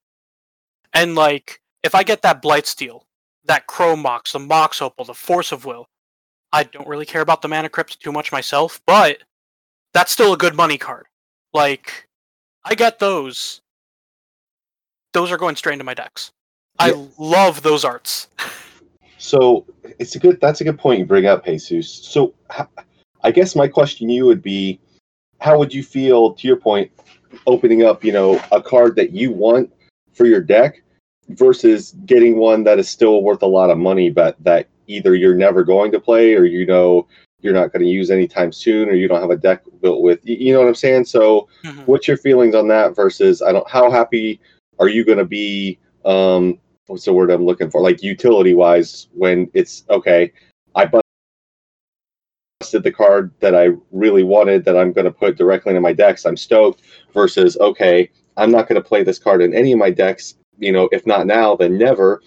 And 0.96 1.14
like, 1.14 1.62
if 1.84 1.94
I 1.94 2.02
get 2.02 2.24
that 2.24 2.42
Blightsteel, 2.42 3.02
that 3.46 3.68
Chrome 3.68 4.02
Mox, 4.02 4.32
the 4.32 4.40
Mox 4.40 4.82
Opal, 4.82 5.06
the 5.06 5.14
Force 5.14 5.52
of 5.52 5.64
Will, 5.64 5.88
I 6.52 6.64
don't 6.64 6.88
really 6.88 7.06
care 7.06 7.22
about 7.22 7.44
the 7.44 7.48
Mana 7.48 7.70
Crypt 7.70 8.02
too 8.02 8.12
much 8.12 8.32
myself, 8.32 8.82
but 8.88 9.20
that's 9.94 10.12
still 10.12 10.34
a 10.34 10.38
good 10.38 10.56
money 10.56 10.80
card. 10.80 11.06
Like, 11.54 12.08
I 12.66 12.74
get 12.74 12.98
those. 12.98 13.62
Those 15.14 15.32
are 15.32 15.38
going 15.38 15.56
straight 15.56 15.74
into 15.74 15.84
my 15.84 15.94
decks. 15.94 16.32
Yeah. 16.80 16.88
I 16.88 17.08
love 17.20 17.62
those 17.62 17.86
arts. 17.86 18.28
so 19.20 19.68
it's 20.00 20.16
a 20.16 20.20
good. 20.20 20.42
That's 20.42 20.62
a 20.62 20.64
good 20.64 20.80
point 20.80 20.98
you 20.98 21.06
bring 21.06 21.28
up, 21.28 21.46
Jesus. 21.46 21.88
So 21.92 22.34
I 23.24 23.32
guess 23.32 23.56
my 23.56 23.68
question 23.68 24.08
to 24.08 24.14
you 24.14 24.26
would 24.26 24.42
be, 24.42 24.80
how 25.40 25.58
would 25.58 25.74
you 25.74 25.84
feel 25.84 26.34
to 26.34 26.48
your 26.48 26.58
point, 26.58 26.92
opening 27.48 27.84
up, 27.84 28.04
you 28.04 28.12
know, 28.12 28.42
a 28.52 28.62
card 28.62 28.96
that 28.96 29.12
you 29.12 29.32
want 29.32 29.72
for 30.14 30.26
your 30.26 30.42
deck 30.42 30.84
versus 31.30 31.96
getting 32.06 32.38
one 32.38 32.64
that 32.64 32.80
is 32.80 32.90
still 32.90 33.24
worth 33.24 33.42
a 33.42 33.48
lot 33.48 33.70
of 33.70 33.78
money, 33.78 34.10
but 34.10 34.36
that 34.44 34.68
either 34.88 35.16
you're 35.16 35.36
never 35.36 35.64
going 35.64 35.92
to 35.92 36.00
play 36.00 36.36
or 36.36 36.46
you 36.46 36.66
know 36.66 37.08
you're 37.42 37.54
not 37.54 37.72
going 37.72 37.84
to 37.84 37.90
use 37.90 38.10
anytime 38.10 38.52
soon 38.52 38.90
or 38.90 38.94
you 38.94 39.08
don't 39.08 39.22
have 39.22 39.30
a 39.30 39.38
deck 39.38 39.64
built 39.82 40.02
with 40.02 40.20
you 40.24 40.54
know 40.54 40.60
what 40.60 40.68
i'm 40.68 40.76
saying 40.76 41.06
so 41.06 41.48
mm-hmm. 41.64 41.82
what's 41.82 42.08
your 42.08 42.18
feelings 42.18 42.56
on 42.56 42.68
that 42.68 42.96
versus 42.96 43.42
i 43.42 43.52
don't 43.52 43.70
how 43.70 43.92
happy 43.92 44.40
are 44.80 44.88
you 44.88 45.06
going 45.06 45.18
to 45.18 45.26
be 45.26 45.78
um 46.06 46.58
what's 46.88 47.06
the 47.06 47.14
word 47.14 47.32
i'm 47.32 47.46
looking 47.46 47.70
for 47.70 47.82
like 47.82 48.04
utility 48.04 48.54
wise 48.54 49.08
when 49.14 49.50
it's 49.54 49.84
okay 49.90 50.32
i 50.76 50.86
bust 50.86 51.03
the 52.72 52.92
card 52.92 53.32
that 53.40 53.56
I 53.56 53.70
really 53.92 54.24
wanted 54.24 54.66
that 54.66 54.78
I'm 54.78 54.94
going 54.94 55.06
to 55.06 55.12
put 55.12 55.38
directly 55.38 55.72
into 55.72 55.82
my 55.82 55.94
decks. 55.94 56.26
I'm 56.26 56.38
stoked. 56.38 56.82
Versus, 57.14 57.58
okay, 57.58 58.10
I'm 58.38 58.52
not 58.52 58.68
going 58.68 58.82
to 58.82 58.88
play 58.88 59.04
this 59.04 59.20
card 59.20 59.42
in 59.42 59.54
any 59.54 59.72
of 59.72 59.80
my 59.80 59.92
decks. 59.92 60.36
You 60.58 60.72
know, 60.72 60.90
if 60.92 61.06
not 61.06 61.28
now, 61.28 61.56
then 61.56 61.78
never. 61.78 62.22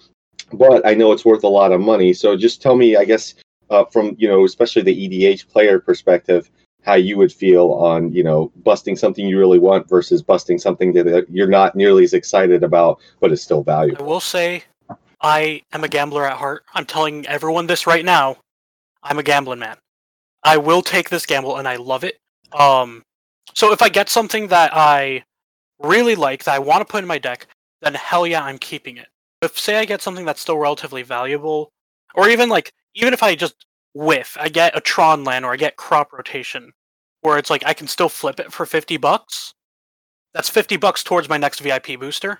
But 0.53 0.85
I 0.85 0.93
know 0.93 1.11
it's 1.11 1.25
worth 1.25 1.43
a 1.43 1.49
lot 1.49 1.71
of 1.71 1.81
money. 1.81 2.13
So 2.13 2.37
just 2.37 2.61
tell 2.61 2.75
me, 2.75 2.95
I 2.95 3.03
guess, 3.03 3.35
uh, 3.69 3.85
from 3.85 4.15
you 4.17 4.27
know, 4.27 4.45
especially 4.45 4.81
the 4.81 5.09
EDH 5.09 5.49
player 5.49 5.79
perspective, 5.79 6.49
how 6.83 6.93
you 6.93 7.17
would 7.17 7.33
feel 7.33 7.71
on 7.73 8.13
you 8.13 8.23
know 8.23 8.51
busting 8.63 8.95
something 8.95 9.27
you 9.27 9.37
really 9.37 9.59
want 9.59 9.89
versus 9.89 10.21
busting 10.21 10.57
something 10.57 10.93
that 10.93 11.25
you're 11.29 11.47
not 11.47 11.75
nearly 11.75 12.05
as 12.05 12.13
excited 12.13 12.63
about, 12.63 12.99
but 13.19 13.31
is 13.31 13.41
still 13.41 13.63
valuable. 13.63 14.03
I 14.03 14.07
will 14.07 14.21
say, 14.21 14.63
I 15.21 15.61
am 15.73 15.83
a 15.83 15.89
gambler 15.89 16.25
at 16.25 16.37
heart. 16.37 16.63
I'm 16.73 16.85
telling 16.85 17.25
everyone 17.27 17.67
this 17.67 17.87
right 17.87 18.05
now. 18.05 18.37
I'm 19.03 19.19
a 19.19 19.23
gambling 19.23 19.59
man. 19.59 19.77
I 20.47 20.57
will 20.57 20.81
take 20.81 21.09
this 21.09 21.25
gamble, 21.25 21.57
and 21.57 21.67
I 21.67 21.75
love 21.75 22.03
it. 22.03 22.19
Um, 22.53 23.03
so 23.53 23.73
if 23.73 23.81
I 23.81 23.89
get 23.89 24.09
something 24.09 24.47
that 24.47 24.71
I 24.73 25.23
really 25.79 26.15
like 26.15 26.43
that 26.45 26.55
I 26.55 26.59
want 26.59 26.81
to 26.81 26.91
put 26.91 27.03
in 27.03 27.07
my 27.07 27.17
deck, 27.17 27.47
then 27.81 27.93
hell 27.93 28.25
yeah, 28.25 28.43
I'm 28.43 28.57
keeping 28.57 28.97
it. 28.97 29.07
If 29.41 29.59
say 29.59 29.77
I 29.77 29.85
get 29.85 30.01
something 30.01 30.25
that's 30.25 30.41
still 30.41 30.57
relatively 30.57 31.03
valuable, 31.03 31.71
or 32.15 32.29
even 32.29 32.49
like 32.49 32.71
even 32.95 33.13
if 33.13 33.21
I 33.21 33.35
just 33.35 33.65
whiff, 33.93 34.37
I 34.39 34.49
get 34.49 34.77
a 34.77 34.81
Tron 34.81 35.23
land 35.23 35.45
or 35.45 35.53
I 35.53 35.57
get 35.57 35.75
crop 35.75 36.13
rotation, 36.13 36.71
where 37.21 37.37
it's 37.37 37.49
like 37.49 37.63
I 37.65 37.73
can 37.73 37.87
still 37.87 38.09
flip 38.09 38.39
it 38.39 38.51
for 38.51 38.65
50 38.65 38.97
bucks. 38.97 39.53
That's 40.33 40.49
50 40.49 40.77
bucks 40.77 41.03
towards 41.03 41.29
my 41.29 41.37
next 41.37 41.59
VIP 41.59 41.99
booster. 41.99 42.39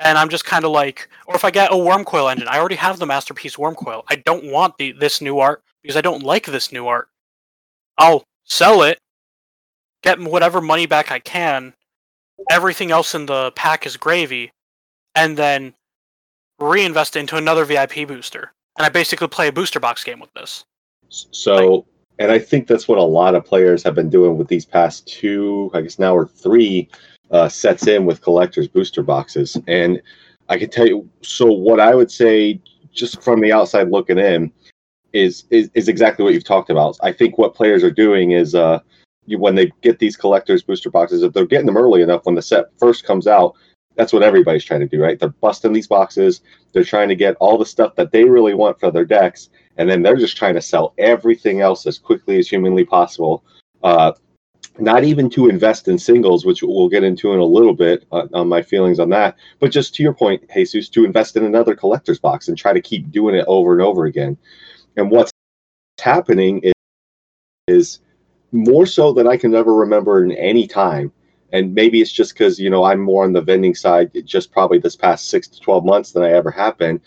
And 0.00 0.16
I'm 0.16 0.28
just 0.28 0.44
kind 0.44 0.64
of 0.64 0.70
like, 0.70 1.08
or 1.26 1.34
if 1.34 1.44
I 1.44 1.50
get 1.50 1.72
a 1.72 1.74
Wurmcoil 1.74 2.30
engine, 2.30 2.48
I 2.48 2.58
already 2.58 2.76
have 2.76 2.98
the 2.98 3.06
Masterpiece 3.06 3.56
Wurmcoil. 3.56 4.04
I 4.08 4.16
don't 4.16 4.50
want 4.50 4.76
the 4.78 4.92
this 4.92 5.20
new 5.20 5.38
art 5.38 5.62
because 5.82 5.96
I 5.96 6.00
don't 6.00 6.22
like 6.22 6.46
this 6.46 6.70
new 6.72 6.86
art. 6.86 7.08
I'll 7.98 8.24
sell 8.44 8.82
it, 8.82 9.00
get 10.02 10.20
whatever 10.20 10.60
money 10.60 10.86
back 10.86 11.10
I 11.10 11.18
can. 11.18 11.74
Everything 12.50 12.92
else 12.92 13.14
in 13.16 13.26
the 13.26 13.50
pack 13.56 13.86
is 13.86 13.96
gravy, 13.96 14.52
and 15.16 15.36
then 15.36 15.74
reinvest 16.60 17.16
into 17.16 17.36
another 17.36 17.64
VIP 17.64 18.06
booster. 18.06 18.52
And 18.76 18.86
I 18.86 18.88
basically 18.88 19.26
play 19.26 19.48
a 19.48 19.52
booster 19.52 19.80
box 19.80 20.04
game 20.04 20.20
with 20.20 20.32
this. 20.34 20.64
So 21.08 21.86
and 22.18 22.32
I 22.32 22.38
think 22.38 22.66
that's 22.66 22.88
what 22.88 22.98
a 22.98 23.02
lot 23.02 23.34
of 23.34 23.44
players 23.44 23.82
have 23.84 23.94
been 23.94 24.10
doing 24.10 24.36
with 24.36 24.48
these 24.48 24.64
past 24.64 25.06
two, 25.06 25.70
I 25.72 25.82
guess 25.82 25.98
now 25.98 26.14
or 26.14 26.26
three 26.26 26.88
uh, 27.30 27.48
sets 27.48 27.86
in 27.86 28.04
with 28.04 28.22
collectors 28.22 28.68
booster 28.68 29.02
boxes. 29.02 29.56
And 29.66 30.00
I 30.48 30.58
can 30.58 30.70
tell 30.70 30.86
you, 30.86 31.08
so 31.22 31.46
what 31.46 31.80
I 31.80 31.94
would 31.94 32.10
say, 32.10 32.60
just 32.92 33.22
from 33.22 33.40
the 33.40 33.52
outside 33.52 33.90
looking 33.90 34.18
in, 34.18 34.52
is 35.12 35.44
is, 35.50 35.70
is 35.74 35.88
exactly 35.88 36.24
what 36.24 36.34
you've 36.34 36.44
talked 36.44 36.70
about. 36.70 36.96
I 37.02 37.12
think 37.12 37.38
what 37.38 37.54
players 37.54 37.82
are 37.82 37.90
doing 37.90 38.32
is 38.32 38.54
uh, 38.54 38.80
you, 39.26 39.38
when 39.38 39.54
they 39.54 39.72
get 39.82 39.98
these 39.98 40.16
collectors 40.16 40.62
booster 40.62 40.90
boxes, 40.90 41.22
if 41.22 41.32
they're 41.32 41.46
getting 41.46 41.66
them 41.66 41.76
early 41.76 42.02
enough 42.02 42.24
when 42.24 42.34
the 42.34 42.42
set 42.42 42.66
first 42.78 43.04
comes 43.04 43.26
out, 43.26 43.54
that's 43.96 44.12
what 44.12 44.22
everybody's 44.22 44.64
trying 44.64 44.80
to 44.80 44.86
do, 44.86 45.02
right? 45.02 45.18
They're 45.18 45.28
busting 45.28 45.72
these 45.72 45.88
boxes. 45.88 46.40
They're 46.72 46.84
trying 46.84 47.08
to 47.08 47.16
get 47.16 47.36
all 47.40 47.58
the 47.58 47.66
stuff 47.66 47.96
that 47.96 48.12
they 48.12 48.24
really 48.24 48.54
want 48.54 48.78
for 48.78 48.90
their 48.90 49.04
decks, 49.04 49.50
and 49.76 49.88
then 49.88 50.02
they're 50.02 50.16
just 50.16 50.36
trying 50.36 50.54
to 50.54 50.62
sell 50.62 50.94
everything 50.98 51.60
else 51.60 51.86
as 51.86 51.98
quickly 51.98 52.38
as 52.38 52.48
humanly 52.48 52.84
possible. 52.84 53.44
Uh, 53.82 54.12
not 54.78 55.04
even 55.04 55.28
to 55.30 55.48
invest 55.48 55.88
in 55.88 55.98
singles, 55.98 56.44
which 56.44 56.62
we'll 56.62 56.88
get 56.88 57.04
into 57.04 57.32
in 57.32 57.40
a 57.40 57.44
little 57.44 57.74
bit 57.74 58.06
uh, 58.12 58.26
on 58.32 58.48
my 58.48 58.62
feelings 58.62 59.00
on 59.00 59.08
that, 59.10 59.36
but 59.58 59.70
just 59.70 59.94
to 59.94 60.02
your 60.02 60.14
point, 60.14 60.48
Jesus, 60.52 60.88
to 60.90 61.04
invest 61.04 61.36
in 61.36 61.44
another 61.44 61.74
collector's 61.74 62.18
box 62.18 62.48
and 62.48 62.56
try 62.56 62.72
to 62.72 62.80
keep 62.80 63.10
doing 63.10 63.34
it 63.34 63.44
over 63.48 63.72
and 63.72 63.82
over 63.82 64.06
again. 64.06 64.36
And 64.96 65.10
what's 65.10 65.32
happening 66.00 66.60
is, 66.62 66.72
is 67.66 68.00
more 68.52 68.86
so 68.86 69.12
than 69.12 69.26
I 69.26 69.36
can 69.36 69.54
ever 69.54 69.74
remember 69.74 70.24
in 70.24 70.32
any 70.32 70.66
time. 70.66 71.12
And 71.52 71.74
maybe 71.74 72.00
it's 72.00 72.12
just 72.12 72.34
because 72.34 72.60
you 72.60 72.68
know 72.68 72.84
i'm 72.84 73.00
more 73.00 73.24
on 73.24 73.32
the 73.32 73.40
vending 73.40 73.74
side 73.74 74.10
just 74.26 74.52
probably 74.52 74.78
this 74.78 74.96
past 74.96 75.30
six 75.30 75.48
to 75.48 75.60
12 75.60 75.82
months 75.82 76.12
than 76.12 76.22
i 76.22 76.30
ever 76.30 76.50
have 76.50 76.76
been. 76.76 77.00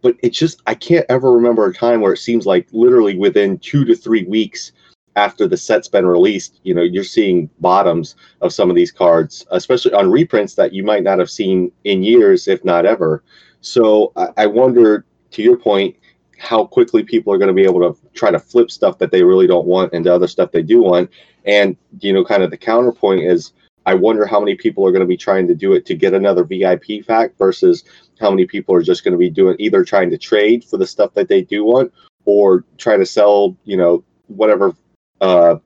But 0.00 0.16
it's 0.22 0.38
just 0.38 0.62
i 0.66 0.74
can't 0.74 1.06
ever 1.10 1.30
remember 1.30 1.66
a 1.66 1.74
time 1.74 2.00
where 2.00 2.14
it 2.14 2.18
seems 2.18 2.46
like 2.46 2.66
literally 2.72 3.18
within 3.18 3.58
two 3.58 3.84
to 3.84 3.94
three 3.94 4.24
weeks 4.24 4.72
after 5.16 5.46
the 5.46 5.56
set's 5.56 5.88
been 5.88 6.06
released 6.06 6.60
you 6.62 6.74
know 6.74 6.82
you're 6.82 7.04
seeing 7.04 7.48
bottoms 7.60 8.16
of 8.40 8.52
some 8.52 8.70
of 8.70 8.76
these 8.76 8.92
cards 8.92 9.46
especially 9.50 9.92
on 9.92 10.10
reprints 10.10 10.54
that 10.54 10.72
you 10.72 10.82
might 10.82 11.02
not 11.02 11.18
have 11.18 11.30
seen 11.30 11.70
in 11.84 12.02
years 12.02 12.48
if 12.48 12.64
not 12.64 12.86
ever. 12.86 13.22
So 13.60 14.12
i, 14.16 14.28
I 14.38 14.46
wonder 14.46 15.04
to 15.32 15.42
your 15.42 15.56
point 15.56 15.96
how 16.38 16.64
quickly 16.64 17.04
people 17.04 17.32
are 17.32 17.38
going 17.38 17.48
to 17.48 17.54
be 17.54 17.62
able 17.62 17.80
to 17.80 17.96
try 18.14 18.30
to 18.30 18.38
flip 18.38 18.70
stuff 18.70 18.98
that 18.98 19.12
they 19.12 19.22
really 19.22 19.46
don't 19.46 19.66
want 19.66 19.92
into 19.92 20.12
other 20.12 20.26
stuff 20.26 20.50
they 20.50 20.62
do 20.62 20.82
want. 20.82 21.10
And 21.44 21.76
you 22.00 22.12
know 22.12 22.24
kind 22.24 22.42
of 22.42 22.50
the 22.50 22.56
counterpoint 22.56 23.22
is 23.22 23.52
I 23.84 23.94
wonder 23.94 24.26
how 24.26 24.38
many 24.38 24.54
people 24.54 24.86
are 24.86 24.92
going 24.92 25.00
to 25.00 25.06
be 25.06 25.16
trying 25.16 25.46
to 25.48 25.54
do 25.54 25.72
it 25.72 25.84
to 25.86 25.94
get 25.94 26.14
another 26.14 26.44
VIP 26.44 27.04
fact 27.04 27.36
versus 27.36 27.84
how 28.20 28.30
many 28.30 28.46
people 28.46 28.74
are 28.74 28.82
just 28.82 29.04
going 29.04 29.12
to 29.12 29.18
be 29.18 29.30
doing 29.30 29.56
either 29.58 29.84
trying 29.84 30.10
to 30.10 30.18
trade 30.18 30.64
for 30.64 30.76
the 30.76 30.86
stuff 30.86 31.12
that 31.14 31.28
they 31.28 31.42
do 31.42 31.64
want 31.64 31.92
or 32.24 32.64
try 32.78 32.96
to 32.96 33.04
sell, 33.04 33.56
you 33.64 33.76
know, 33.76 34.04
whatever 34.28 34.76
uh, 35.22 35.56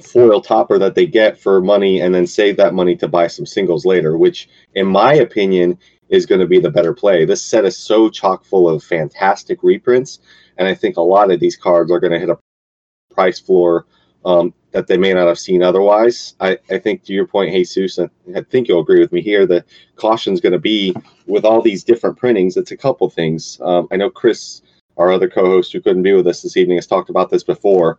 foil 0.00 0.40
topper 0.40 0.78
that 0.78 0.94
they 0.94 1.06
get 1.06 1.38
for 1.38 1.60
money 1.60 2.00
and 2.00 2.14
then 2.14 2.26
save 2.26 2.56
that 2.56 2.74
money 2.74 2.96
to 2.96 3.08
buy 3.08 3.26
some 3.26 3.44
singles 3.44 3.84
later, 3.84 4.16
which, 4.16 4.48
in 4.74 4.86
my 4.86 5.14
opinion, 5.14 5.78
is 6.08 6.26
going 6.26 6.40
to 6.40 6.46
be 6.46 6.60
the 6.60 6.70
better 6.70 6.94
play. 6.94 7.24
This 7.24 7.44
set 7.44 7.64
is 7.64 7.76
so 7.76 8.08
chock 8.08 8.44
full 8.44 8.68
of 8.68 8.82
fantastic 8.82 9.62
reprints, 9.62 10.20
and 10.56 10.68
I 10.68 10.74
think 10.74 10.96
a 10.96 11.02
lot 11.02 11.30
of 11.30 11.40
these 11.40 11.56
cards 11.56 11.90
are 11.90 12.00
going 12.00 12.12
to 12.12 12.18
hit 12.18 12.30
a 12.30 12.38
price 13.14 13.40
floor 13.40 13.86
um, 14.24 14.54
that 14.70 14.86
they 14.86 14.96
may 14.96 15.12
not 15.12 15.26
have 15.26 15.38
seen 15.38 15.62
otherwise. 15.62 16.34
I, 16.40 16.58
I 16.70 16.78
think 16.78 17.02
to 17.04 17.12
your 17.12 17.26
point, 17.26 17.52
Jesus, 17.52 17.98
I, 17.98 18.38
I 18.38 18.42
think 18.42 18.68
you'll 18.68 18.80
agree 18.80 19.00
with 19.00 19.12
me 19.12 19.20
here. 19.20 19.46
The 19.46 19.64
caution 19.96 20.32
is 20.32 20.40
going 20.40 20.52
to 20.52 20.58
be 20.58 20.94
with 21.26 21.44
all 21.44 21.60
these 21.60 21.84
different 21.84 22.16
printings. 22.16 22.56
It's 22.56 22.70
a 22.70 22.76
couple 22.76 23.08
things. 23.10 23.58
Um, 23.62 23.88
I 23.90 23.96
know 23.96 24.10
Chris, 24.10 24.62
our 24.96 25.10
other 25.10 25.28
co-host 25.28 25.72
who 25.72 25.80
couldn't 25.80 26.02
be 26.02 26.12
with 26.12 26.26
us 26.26 26.42
this 26.42 26.56
evening, 26.56 26.78
has 26.78 26.86
talked 26.86 27.10
about 27.10 27.30
this 27.30 27.42
before. 27.42 27.98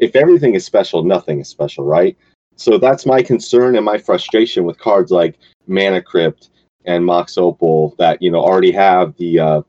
If 0.00 0.16
everything 0.16 0.54
is 0.54 0.64
special, 0.64 1.04
nothing 1.04 1.40
is 1.40 1.48
special, 1.48 1.84
right? 1.84 2.16
So 2.56 2.78
that's 2.78 3.06
my 3.06 3.22
concern 3.22 3.76
and 3.76 3.84
my 3.84 3.98
frustration 3.98 4.64
with 4.64 4.78
cards 4.78 5.10
like 5.10 5.38
Mana 5.66 6.02
Crypt 6.02 6.50
and 6.84 7.04
Mox 7.04 7.38
Opal 7.38 7.94
that 7.98 8.20
you 8.20 8.30
know 8.30 8.40
already 8.40 8.72
have 8.72 9.16
the 9.16 9.38
uh, 9.38 9.62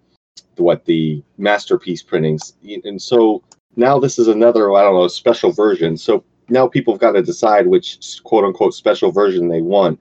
the, 0.56 0.64
what 0.64 0.86
the 0.86 1.24
masterpiece 1.38 2.02
printings, 2.02 2.54
and 2.84 3.02
so 3.02 3.44
now 3.76 4.00
this 4.00 4.18
is 4.20 4.28
another 4.28 4.74
I 4.74 4.84
don't 4.84 4.96
know 4.96 5.08
special 5.08 5.52
version. 5.52 5.98
So 5.98 6.24
now 6.50 6.68
people 6.68 6.94
have 6.94 7.02
got 7.02 7.14
to 7.14 7.22
decide 7.22 7.68
which 7.68 8.22
quote 8.24 8.44
unquote 8.44 8.74
special 8.74 9.12
version 9.12 9.48
they 9.48 9.62
want. 9.62 10.00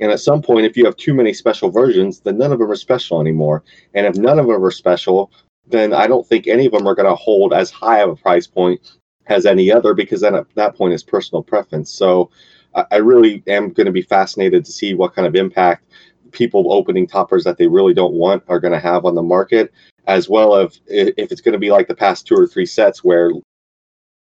And 0.00 0.10
at 0.10 0.20
some 0.20 0.42
point, 0.42 0.66
if 0.66 0.76
you 0.76 0.84
have 0.84 0.96
too 0.96 1.14
many 1.14 1.32
special 1.32 1.70
versions, 1.70 2.20
then 2.20 2.38
none 2.38 2.50
of 2.50 2.58
them 2.58 2.70
are 2.70 2.76
special 2.76 3.20
anymore. 3.20 3.62
And 3.94 4.04
if 4.04 4.16
none 4.16 4.40
of 4.40 4.46
them 4.48 4.64
are 4.64 4.70
special, 4.72 5.30
then 5.68 5.92
I 5.92 6.08
don't 6.08 6.26
think 6.26 6.48
any 6.48 6.66
of 6.66 6.72
them 6.72 6.88
are 6.88 6.94
going 6.96 7.08
to 7.08 7.14
hold 7.14 7.52
as 7.52 7.70
high 7.70 8.00
of 8.00 8.10
a 8.10 8.16
price 8.16 8.48
point 8.48 8.80
as 9.26 9.46
any 9.46 9.70
other 9.70 9.94
because 9.94 10.20
then 10.20 10.34
at 10.34 10.46
that 10.54 10.76
point 10.76 10.94
is 10.94 11.02
personal 11.02 11.42
preference. 11.42 11.90
So 11.90 12.30
I 12.74 12.96
really 12.96 13.42
am 13.46 13.72
going 13.72 13.86
to 13.86 13.92
be 13.92 14.02
fascinated 14.02 14.64
to 14.64 14.72
see 14.72 14.94
what 14.94 15.14
kind 15.14 15.26
of 15.26 15.34
impact 15.34 15.84
people 16.30 16.72
opening 16.72 17.06
toppers 17.06 17.44
that 17.44 17.58
they 17.58 17.66
really 17.66 17.92
don't 17.92 18.14
want 18.14 18.42
are 18.48 18.60
going 18.60 18.72
to 18.72 18.80
have 18.80 19.04
on 19.04 19.14
the 19.14 19.22
market, 19.22 19.72
as 20.06 20.28
well 20.28 20.56
as 20.56 20.80
if 20.86 21.30
it's 21.30 21.42
going 21.42 21.52
to 21.52 21.58
be 21.58 21.70
like 21.70 21.86
the 21.86 21.94
past 21.94 22.26
two 22.26 22.34
or 22.34 22.46
three 22.46 22.64
sets 22.64 23.04
where 23.04 23.30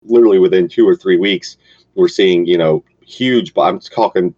literally 0.03 0.41
within 0.41 0.69
two 0.69 0.87
or 0.87 0.97
three 0.97 1.17
weeks, 1.17 1.57
we're 1.95 2.09
seeing, 2.09 2.45
you 2.45 2.59
know, 2.59 2.85
huge, 3.07 3.55
but 3.55 3.63
I'm 3.63 3.79
talking 3.79 4.35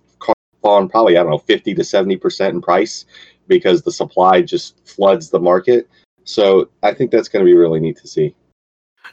on 0.62 0.88
probably, 0.88 1.16
I 1.16 1.22
don't 1.22 1.30
know, 1.30 1.38
50 1.38 1.74
to 1.74 1.82
70% 1.82 2.50
in 2.50 2.60
price 2.60 3.06
because 3.46 3.82
the 3.82 3.92
supply 3.92 4.42
just 4.42 4.86
floods 4.86 5.30
the 5.30 5.40
market. 5.40 5.88
So 6.24 6.68
I 6.82 6.92
think 6.92 7.10
that's 7.10 7.28
going 7.28 7.44
to 7.44 7.50
be 7.50 7.56
really 7.56 7.80
neat 7.80 7.96
to 7.98 8.08
see. 8.08 8.34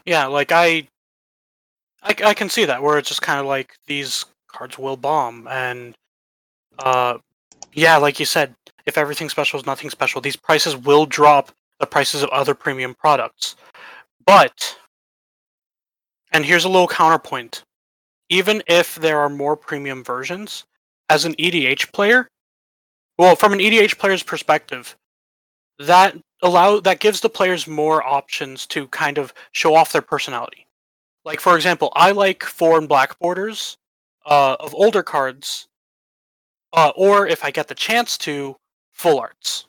Yeah, 0.05 0.25
like 0.25 0.51
I, 0.51 0.87
I, 2.03 2.15
I 2.25 2.33
can 2.33 2.49
see 2.49 2.65
that 2.65 2.81
where 2.81 2.97
it's 2.97 3.09
just 3.09 3.21
kind 3.21 3.39
of 3.39 3.45
like 3.45 3.75
these 3.87 4.25
cards 4.47 4.77
will 4.77 4.97
bomb 4.97 5.47
and, 5.47 5.95
uh, 6.79 7.17
yeah, 7.73 7.97
like 7.97 8.19
you 8.19 8.25
said, 8.25 8.55
if 8.85 8.97
everything 8.97 9.29
special 9.29 9.59
is 9.59 9.65
nothing 9.65 9.89
special, 9.89 10.21
these 10.21 10.35
prices 10.35 10.77
will 10.77 11.05
drop 11.05 11.51
the 11.79 11.87
prices 11.87 12.21
of 12.21 12.29
other 12.29 12.53
premium 12.53 12.93
products. 12.93 13.55
But 14.25 14.77
and 16.33 16.43
here's 16.43 16.65
a 16.65 16.69
little 16.69 16.87
counterpoint. 16.87 17.63
Even 18.29 18.63
if 18.67 18.95
there 18.95 19.19
are 19.19 19.29
more 19.29 19.55
premium 19.55 20.03
versions, 20.03 20.65
as 21.09 21.25
an 21.25 21.35
EDH 21.35 21.91
player, 21.93 22.27
well, 23.17 23.35
from 23.35 23.53
an 23.53 23.59
EDH 23.59 23.99
player's 23.99 24.23
perspective, 24.23 24.97
that 25.77 26.17
allow 26.41 26.79
that 26.79 26.99
gives 26.99 27.21
the 27.21 27.29
players 27.29 27.67
more 27.67 28.03
options 28.03 28.65
to 28.67 28.87
kind 28.87 29.17
of 29.17 29.33
show 29.51 29.75
off 29.75 29.91
their 29.91 30.01
personality. 30.01 30.62
Like 31.25 31.39
for 31.39 31.55
example, 31.55 31.91
I 31.95 32.11
like 32.11 32.43
foreign 32.43 32.87
black 32.87 33.17
borders 33.19 33.77
uh, 34.25 34.57
of 34.59 34.73
older 34.75 35.03
cards, 35.03 35.67
uh, 36.73 36.91
or 36.95 37.27
if 37.27 37.43
I 37.45 37.51
get 37.51 37.67
the 37.67 37.75
chance 37.75 38.17
to, 38.19 38.55
full 38.91 39.19
arts. 39.19 39.67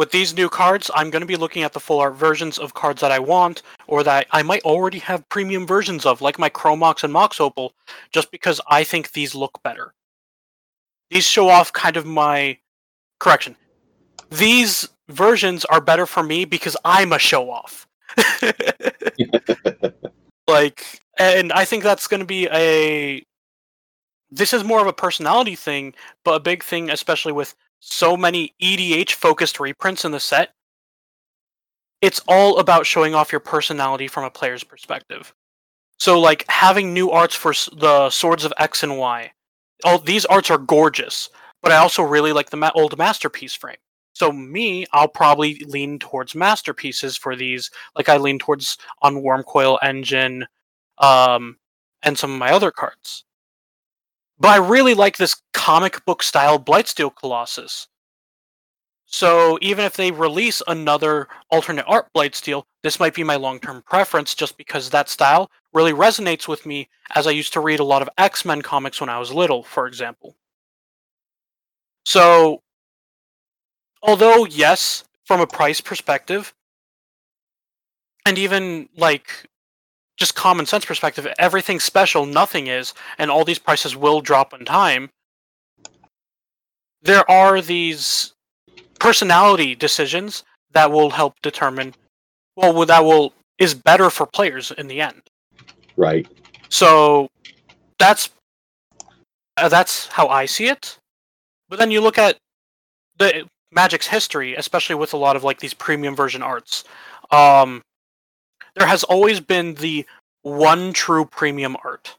with 0.00 0.12
these 0.12 0.32
new 0.32 0.48
cards, 0.48 0.90
I'm 0.94 1.10
going 1.10 1.20
to 1.20 1.26
be 1.26 1.36
looking 1.36 1.62
at 1.62 1.74
the 1.74 1.78
full 1.78 2.00
art 2.00 2.14
versions 2.14 2.58
of 2.58 2.72
cards 2.72 3.02
that 3.02 3.12
I 3.12 3.18
want, 3.18 3.60
or 3.86 4.02
that 4.02 4.26
I 4.30 4.42
might 4.42 4.62
already 4.62 4.98
have 5.00 5.28
premium 5.28 5.66
versions 5.66 6.06
of, 6.06 6.22
like 6.22 6.38
my 6.38 6.48
Chrome 6.48 6.78
Mox 6.78 7.04
and 7.04 7.12
Mox 7.12 7.38
Opal, 7.38 7.74
just 8.10 8.30
because 8.30 8.62
I 8.70 8.82
think 8.82 9.12
these 9.12 9.34
look 9.34 9.62
better. 9.62 9.92
These 11.10 11.26
show 11.26 11.50
off 11.50 11.70
kind 11.74 11.98
of 11.98 12.06
my 12.06 12.56
correction. 13.18 13.56
These 14.30 14.88
versions 15.10 15.66
are 15.66 15.82
better 15.82 16.06
for 16.06 16.22
me 16.22 16.46
because 16.46 16.78
I'm 16.82 17.12
a 17.12 17.18
show 17.18 17.50
off. 17.50 17.86
like, 20.48 21.00
and 21.18 21.52
I 21.52 21.64
think 21.64 21.82
that's 21.82 22.06
going 22.06 22.20
to 22.20 22.26
be 22.26 22.48
a. 22.52 23.22
This 24.30 24.52
is 24.52 24.62
more 24.62 24.80
of 24.80 24.86
a 24.86 24.92
personality 24.92 25.56
thing, 25.56 25.94
but 26.24 26.34
a 26.34 26.40
big 26.40 26.62
thing, 26.62 26.88
especially 26.90 27.32
with 27.32 27.54
so 27.80 28.16
many 28.16 28.54
EDH 28.62 29.12
focused 29.12 29.58
reprints 29.58 30.04
in 30.04 30.12
the 30.12 30.20
set. 30.20 30.52
It's 32.00 32.20
all 32.28 32.58
about 32.58 32.86
showing 32.86 33.14
off 33.14 33.32
your 33.32 33.40
personality 33.40 34.08
from 34.08 34.24
a 34.24 34.30
player's 34.30 34.64
perspective. 34.64 35.34
So, 35.98 36.18
like 36.18 36.44
having 36.48 36.94
new 36.94 37.10
arts 37.10 37.34
for 37.34 37.52
the 37.76 38.08
Swords 38.10 38.44
of 38.44 38.52
X 38.58 38.82
and 38.82 38.98
Y. 38.98 39.32
All 39.84 39.98
these 39.98 40.26
arts 40.26 40.50
are 40.50 40.58
gorgeous, 40.58 41.28
but 41.62 41.72
I 41.72 41.76
also 41.76 42.02
really 42.02 42.32
like 42.32 42.50
the 42.50 42.56
ma- 42.56 42.70
old 42.74 42.96
masterpiece 42.96 43.54
frame. 43.54 43.76
So 44.12 44.32
me, 44.32 44.86
I'll 44.92 45.08
probably 45.08 45.60
lean 45.66 45.98
towards 45.98 46.34
masterpieces 46.34 47.16
for 47.16 47.36
these, 47.36 47.70
like 47.96 48.08
I 48.08 48.16
lean 48.16 48.38
towards 48.38 48.76
on 49.02 49.16
Wurmcoil 49.16 49.78
Engine, 49.82 50.46
um, 50.98 51.56
and 52.02 52.18
some 52.18 52.32
of 52.32 52.38
my 52.38 52.52
other 52.52 52.70
cards. 52.70 53.24
But 54.38 54.48
I 54.48 54.56
really 54.56 54.94
like 54.94 55.16
this 55.16 55.40
comic 55.52 56.04
book 56.06 56.22
style 56.22 56.58
Blightsteel 56.58 57.14
Colossus. 57.14 57.88
So 59.06 59.58
even 59.60 59.84
if 59.84 59.96
they 59.96 60.12
release 60.12 60.62
another 60.68 61.26
alternate 61.50 61.84
art 61.86 62.06
Blightsteel, 62.16 62.62
this 62.82 63.00
might 63.00 63.14
be 63.14 63.24
my 63.24 63.36
long-term 63.36 63.82
preference 63.82 64.34
just 64.34 64.56
because 64.56 64.88
that 64.90 65.08
style 65.08 65.50
really 65.72 65.92
resonates 65.92 66.46
with 66.46 66.64
me 66.64 66.88
as 67.14 67.26
I 67.26 67.32
used 67.32 67.52
to 67.54 67.60
read 67.60 67.80
a 67.80 67.84
lot 67.84 68.02
of 68.02 68.08
X-Men 68.18 68.62
comics 68.62 69.00
when 69.00 69.10
I 69.10 69.18
was 69.18 69.32
little, 69.32 69.64
for 69.64 69.86
example. 69.86 70.36
So 72.06 72.62
although 74.02 74.44
yes, 74.44 75.04
from 75.24 75.40
a 75.40 75.46
price 75.46 75.80
perspective, 75.80 76.52
and 78.26 78.38
even 78.38 78.88
like 78.96 79.46
just 80.16 80.34
common 80.34 80.66
sense 80.66 80.84
perspective, 80.84 81.26
everything 81.38 81.80
special, 81.80 82.26
nothing 82.26 82.66
is, 82.66 82.92
and 83.18 83.30
all 83.30 83.44
these 83.44 83.58
prices 83.58 83.96
will 83.96 84.20
drop 84.20 84.52
in 84.52 84.64
time. 84.64 85.10
There 87.02 87.28
are 87.30 87.62
these 87.62 88.34
personality 88.98 89.74
decisions 89.74 90.44
that 90.72 90.92
will 90.92 91.10
help 91.10 91.40
determine 91.42 91.94
well 92.56 92.84
that 92.84 93.04
will 93.04 93.32
is 93.58 93.74
better 93.74 94.10
for 94.10 94.26
players 94.26 94.70
in 94.72 94.88
the 94.88 95.00
end. 95.00 95.22
Right. 95.96 96.26
So 96.68 97.28
that's 97.98 98.30
uh, 99.56 99.68
that's 99.68 100.06
how 100.08 100.28
I 100.28 100.46
see 100.46 100.68
it. 100.68 100.98
But 101.68 101.78
then 101.78 101.90
you 101.90 102.00
look 102.00 102.18
at 102.18 102.36
the 103.18 103.46
Magic's 103.72 104.06
history, 104.06 104.54
especially 104.54 104.96
with 104.96 105.12
a 105.12 105.16
lot 105.18 105.36
of 105.36 105.44
like 105.44 105.60
these 105.60 105.74
premium 105.74 106.16
version 106.16 106.42
arts. 106.42 106.84
Um, 107.30 107.82
there 108.74 108.86
has 108.86 109.04
always 109.04 109.40
been 109.40 109.74
the 109.74 110.06
one 110.42 110.92
true 110.92 111.24
premium 111.24 111.76
art. 111.84 112.16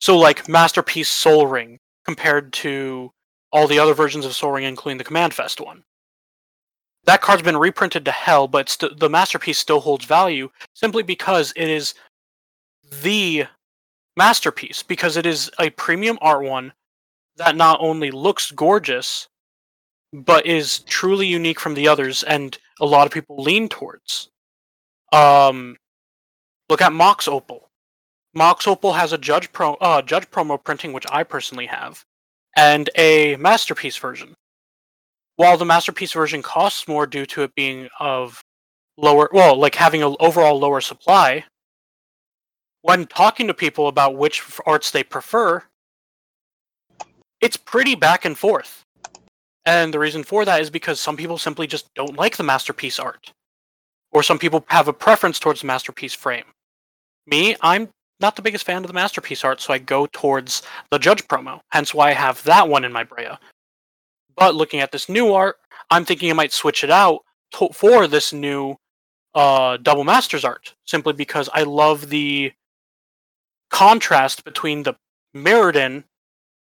So 0.00 0.18
like 0.18 0.48
Masterpiece 0.48 1.08
Sol 1.08 1.46
Ring 1.46 1.78
compared 2.04 2.52
to 2.54 3.10
all 3.52 3.66
the 3.66 3.78
other 3.78 3.94
versions 3.94 4.26
of 4.26 4.34
Sol 4.34 4.52
Ring, 4.52 4.64
including 4.64 4.98
the 4.98 5.04
Command 5.04 5.32
Fest 5.32 5.60
one. 5.60 5.84
That 7.04 7.20
card's 7.20 7.42
been 7.42 7.56
reprinted 7.56 8.04
to 8.06 8.10
hell, 8.10 8.48
but 8.48 8.68
st- 8.68 8.98
the 8.98 9.10
masterpiece 9.10 9.58
still 9.58 9.80
holds 9.80 10.06
value 10.06 10.50
simply 10.74 11.02
because 11.02 11.52
it 11.54 11.68
is 11.68 11.94
the 13.02 13.44
masterpiece, 14.16 14.82
because 14.82 15.16
it 15.16 15.26
is 15.26 15.50
a 15.58 15.70
premium 15.70 16.18
art 16.20 16.44
one 16.44 16.72
that 17.36 17.56
not 17.56 17.78
only 17.80 18.10
looks 18.10 18.50
gorgeous, 18.50 19.28
but 20.14 20.46
is 20.46 20.78
truly 20.80 21.26
unique 21.26 21.58
from 21.58 21.74
the 21.74 21.88
others, 21.88 22.22
and 22.22 22.56
a 22.80 22.86
lot 22.86 23.06
of 23.06 23.12
people 23.12 23.42
lean 23.42 23.68
towards. 23.68 24.28
Um, 25.12 25.76
look 26.68 26.80
at 26.80 26.92
Mox 26.92 27.26
Opal. 27.26 27.68
Mox 28.32 28.68
Opal 28.68 28.92
has 28.92 29.12
a 29.12 29.18
Judge 29.18 29.52
Pro 29.52 29.74
uh, 29.74 30.02
Judge 30.02 30.30
promo 30.30 30.62
printing, 30.62 30.92
which 30.92 31.06
I 31.10 31.24
personally 31.24 31.66
have, 31.66 32.04
and 32.56 32.88
a 32.96 33.36
masterpiece 33.36 33.96
version. 33.96 34.34
While 35.36 35.58
the 35.58 35.64
masterpiece 35.64 36.12
version 36.12 36.42
costs 36.42 36.86
more 36.86 37.08
due 37.08 37.26
to 37.26 37.42
it 37.42 37.54
being 37.56 37.88
of 37.98 38.40
lower, 38.96 39.28
well, 39.32 39.56
like 39.56 39.74
having 39.74 40.04
an 40.04 40.14
overall 40.20 40.60
lower 40.60 40.80
supply, 40.80 41.44
when 42.82 43.06
talking 43.06 43.48
to 43.48 43.54
people 43.54 43.88
about 43.88 44.16
which 44.16 44.44
arts 44.64 44.92
they 44.92 45.02
prefer, 45.02 45.60
it's 47.40 47.56
pretty 47.56 47.96
back 47.96 48.24
and 48.24 48.38
forth. 48.38 48.83
And 49.66 49.94
the 49.94 49.98
reason 49.98 50.22
for 50.24 50.44
that 50.44 50.60
is 50.60 50.70
because 50.70 51.00
some 51.00 51.16
people 51.16 51.38
simply 51.38 51.66
just 51.66 51.92
don't 51.94 52.16
like 52.16 52.36
the 52.36 52.42
masterpiece 52.42 52.98
art. 52.98 53.32
Or 54.12 54.22
some 54.22 54.38
people 54.38 54.64
have 54.68 54.88
a 54.88 54.92
preference 54.92 55.38
towards 55.38 55.60
the 55.60 55.66
masterpiece 55.66 56.14
frame. 56.14 56.44
Me, 57.26 57.56
I'm 57.62 57.88
not 58.20 58.36
the 58.36 58.42
biggest 58.42 58.66
fan 58.66 58.84
of 58.84 58.88
the 58.88 58.92
masterpiece 58.92 59.42
art, 59.42 59.60
so 59.60 59.72
I 59.72 59.78
go 59.78 60.06
towards 60.12 60.62
the 60.90 60.98
Judge 60.98 61.26
promo, 61.26 61.60
hence 61.70 61.94
why 61.94 62.10
I 62.10 62.14
have 62.14 62.42
that 62.44 62.68
one 62.68 62.84
in 62.84 62.92
my 62.92 63.04
Breya. 63.04 63.38
But 64.36 64.54
looking 64.54 64.80
at 64.80 64.92
this 64.92 65.08
new 65.08 65.32
art, 65.32 65.56
I'm 65.90 66.04
thinking 66.04 66.30
I 66.30 66.34
might 66.34 66.52
switch 66.52 66.84
it 66.84 66.90
out 66.90 67.20
to- 67.52 67.70
for 67.72 68.06
this 68.06 68.32
new 68.32 68.76
uh, 69.34 69.78
Double 69.78 70.04
Masters 70.04 70.44
art, 70.44 70.74
simply 70.84 71.12
because 71.12 71.48
I 71.52 71.64
love 71.64 72.08
the 72.08 72.52
contrast 73.70 74.44
between 74.44 74.84
the 74.84 74.94
Mirrodin 75.34 76.04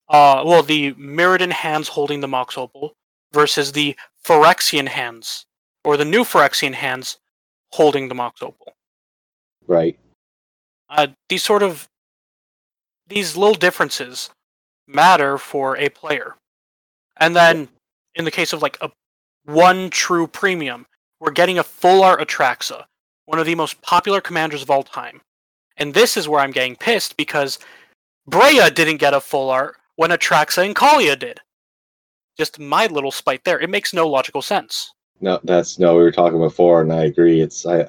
uh, 0.09 0.43
well, 0.45 0.63
the 0.63 0.95
Mirrodin 0.95 1.53
hands 1.53 1.89
holding 1.89 2.21
the 2.21 2.29
Mox 2.29 2.57
Opal 2.57 2.95
versus 3.33 3.73
the 3.73 3.97
Phyrexian 4.25 4.89
hands, 4.89 5.45
or 5.85 5.97
the 5.97 6.05
new 6.05 6.25
Phyrexian 6.25 6.75
hands 6.75 7.19
holding 7.73 8.09
the 8.09 8.15
Mox 8.15 8.43
Opal. 8.43 8.75
Right. 9.67 9.99
Uh, 10.89 11.09
these 11.29 11.43
sort 11.43 11.63
of 11.63 11.89
these 13.09 13.37
little 13.37 13.55
differences 13.55 14.31
matter 14.87 15.39
for 15.39 15.77
a 15.77 15.89
player. 15.91 16.35
And 17.19 17.37
then, 17.37 17.69
in 18.15 18.25
the 18.25 18.31
case 18.31 18.53
of 18.53 18.63
like 18.63 18.79
a 18.81 18.91
one 19.45 19.91
true 19.91 20.27
premium, 20.27 20.87
we're 21.21 21.31
getting 21.33 21.59
a 21.59 21.65
full 21.65 22.03
art 22.03 22.21
Atraxa, 22.21 22.85
one 23.27 23.39
of 23.39 23.47
the 23.47 23.55
most 23.55 23.81
popular 23.83 24.21
commanders 24.21 24.63
of 24.63 24.71
all 24.71 24.83
time. 24.83 25.21
And 25.77 25.95
this 25.95 26.17
is 26.17 26.29
where 26.29 26.41
I'm 26.41 26.51
getting 26.51 26.77
pissed 26.77 27.17
because 27.17 27.59
Breya 28.29 28.75
didn't 28.75 28.99
get 28.99 29.15
a 29.15 29.21
full 29.21 29.51
art, 29.51 29.77
when 29.99 30.11
Atraxa 30.11 30.65
and 30.65 30.77
Kaalia 30.77 31.19
did. 31.19 31.41
Just 32.39 32.61
my 32.61 32.87
little 32.87 33.11
spite 33.11 33.43
there. 33.43 33.59
It 33.59 33.69
makes 33.69 33.93
no 33.93 34.09
logical 34.09 34.43
sense. 34.43 34.93
No, 35.21 35.41
that's 35.43 35.81
no. 35.81 35.97
We 35.97 36.03
were 36.03 36.13
talking 36.13 36.39
before, 36.39 36.81
and 36.83 36.93
I 36.93 37.07
agree. 37.07 37.41
It's 37.41 37.67
I, 37.67 37.83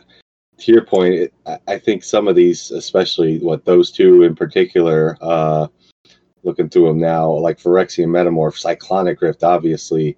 to 0.58 0.72
your 0.72 0.84
point. 0.84 1.14
It, 1.14 1.34
I 1.68 1.78
think 1.78 2.04
some 2.04 2.28
of 2.28 2.36
these, 2.36 2.72
especially 2.72 3.38
what 3.38 3.64
those 3.64 3.92
two 3.92 4.24
in 4.24 4.36
particular, 4.36 5.18
uh, 5.22 5.68
looking 6.42 6.68
through 6.68 6.88
them 6.88 7.00
now, 7.00 7.30
like 7.30 7.60
Phyrexian 7.60 8.08
Metamorph, 8.08 8.58
Cyclonic 8.58 9.22
Rift, 9.22 9.44
obviously, 9.44 10.18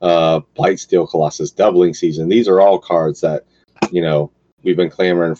uh, 0.00 0.38
Blightsteel 0.56 1.10
Colossus, 1.10 1.50
Doubling 1.50 1.92
Season. 1.92 2.28
These 2.28 2.46
are 2.46 2.60
all 2.60 2.78
cards 2.78 3.20
that 3.22 3.46
you 3.90 4.00
know 4.00 4.30
we've 4.62 4.76
been 4.76 4.90
clamoring 4.90 5.36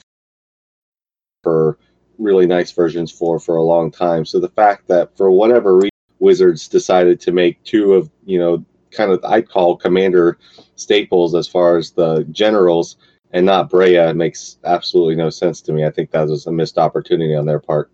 for 1.45 1.79
really 2.19 2.47
nice 2.47 2.73
versions 2.73 3.13
for 3.13 3.39
for 3.39 3.55
a 3.55 3.63
long 3.63 3.93
time. 3.93 4.25
So 4.25 4.41
the 4.41 4.49
fact 4.49 4.89
that 4.89 5.17
for 5.17 5.31
whatever 5.31 5.77
reason 5.77 5.92
Wizards 6.23 6.69
decided 6.69 7.21
to 7.21 7.33
make 7.33 7.63
two 7.65 7.95
of 7.95 8.09
you 8.25 8.39
know 8.39 8.65
kind 8.93 9.11
of 9.11 9.23
I'd 9.25 9.49
call 9.49 9.77
commander 9.77 10.39
staples 10.77 11.35
as 11.35 11.49
far 11.49 11.77
as 11.77 11.91
the 11.91 12.25
generals 12.31 12.97
and 13.33 13.45
not 13.45 13.71
Breya 13.71 14.15
makes 14.15 14.59
absolutely 14.65 15.17
no 15.17 15.31
sense 15.31 15.61
to 15.63 15.73
me. 15.73 15.85
I 15.85 15.91
think 15.91 16.11
that 16.11 16.29
was 16.29 16.47
a 16.47 16.53
missed 16.53 16.79
opportunity 16.79 17.35
on 17.35 17.47
their 17.47 17.59
part. 17.59 17.91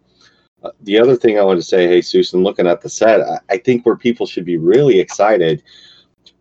Uh, 0.63 0.71
the 0.83 0.99
other 0.99 1.17
thing 1.17 1.39
I 1.39 1.45
want 1.45 1.59
to 1.59 1.67
say, 1.67 1.87
hey 1.87 2.03
Susan, 2.03 2.43
looking 2.43 2.67
at 2.67 2.81
the 2.81 2.91
set, 2.91 3.21
I, 3.23 3.39
I 3.49 3.57
think 3.59 3.87
where 3.87 3.97
people 3.97 4.27
should 4.27 4.45
be 4.45 4.59
really 4.59 5.01
excited, 5.01 5.63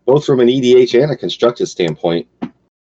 both 0.06 0.26
from 0.26 0.40
an 0.40 0.48
EDH 0.48 1.02
and 1.02 1.12
a 1.12 1.16
constructed 1.16 1.68
standpoint, 1.68 2.28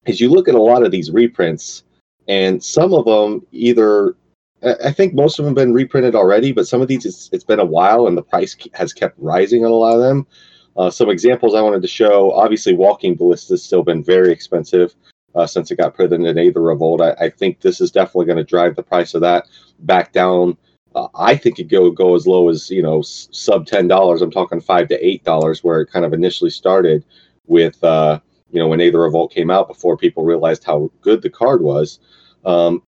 is 0.06 0.22
you 0.22 0.30
look 0.30 0.48
at 0.48 0.56
a 0.56 0.62
lot 0.62 0.84
of 0.84 0.92
these 0.92 1.10
reprints, 1.10 1.84
and 2.28 2.62
some 2.64 2.94
of 2.94 3.06
them 3.06 3.46
either 3.52 4.16
I 4.64 4.92
think 4.92 5.14
most 5.14 5.40
of 5.40 5.46
them 5.46 5.56
have 5.56 5.64
been 5.64 5.74
reprinted 5.74 6.16
already, 6.16 6.52
but 6.52 6.68
some 6.68 6.82
of 6.82 6.88
these 6.88 7.06
it's, 7.06 7.30
it's 7.32 7.44
been 7.44 7.60
a 7.60 7.66
while 7.66 8.08
and 8.08 8.18
the 8.18 8.22
price 8.22 8.56
has 8.74 8.94
kept 8.94 9.18
rising 9.18 9.66
on 9.66 9.72
a 9.72 9.76
lot 9.76 9.96
of 9.96 10.02
them. 10.02 10.28
Uh, 10.78 10.90
some 10.90 11.10
examples 11.10 11.56
I 11.56 11.62
wanted 11.62 11.82
to 11.82 11.88
show 11.88 12.32
obviously, 12.32 12.74
Walking 12.74 13.16
Ballista 13.16 13.54
has 13.54 13.64
still 13.64 13.84
been 13.84 14.04
very 14.04 14.32
expensive 14.32 14.96
uh, 15.36 15.48
since 15.48 15.72
it 15.72 15.78
got 15.78 15.96
printed 15.96 16.22
in 16.22 16.36
the 16.36 16.42
Aether 16.42 16.62
Revolt. 16.62 17.02
I, 17.02 17.12
I 17.20 17.30
think 17.30 17.62
this 17.62 17.82
is 17.82 17.92
definitely 17.92 18.28
going 18.28 18.38
to 18.38 18.44
drive 18.44 18.76
the 18.76 18.84
price 18.84 19.14
of 19.14 19.22
that 19.22 19.48
back 19.80 20.14
down. 20.14 20.58
Uh, 20.94 21.08
I 21.16 21.36
think 21.36 21.58
it 21.58 21.70
go 21.70 21.90
go 21.90 22.16
as 22.16 22.28
low 22.28 22.50
as 22.50 22.70
you 22.70 22.84
know 22.84 23.02
sub 23.02 23.66
ten 23.66 23.88
dollars. 23.88 24.22
I'm 24.22 24.32
talking 24.32 24.62
five 24.62 24.90
to 24.90 25.06
eight 25.06 25.24
dollars, 25.24 25.64
where 25.64 25.82
it 25.82 25.92
kind 25.92 26.06
of 26.06 26.14
initially 26.14 26.50
started 26.50 27.06
with 27.48 27.82
uh, 27.84 28.20
you 28.52 28.60
know, 28.60 28.68
when 28.68 28.82
Aether 28.82 29.00
Revolt 29.00 29.34
came 29.34 29.50
out 29.50 29.68
before 29.68 29.98
people 29.98 30.24
realized 30.24 30.64
how 30.64 30.92
good 31.02 31.22
the 31.22 31.30
card 31.30 31.62
was. 31.62 32.00
Um, 32.46 32.84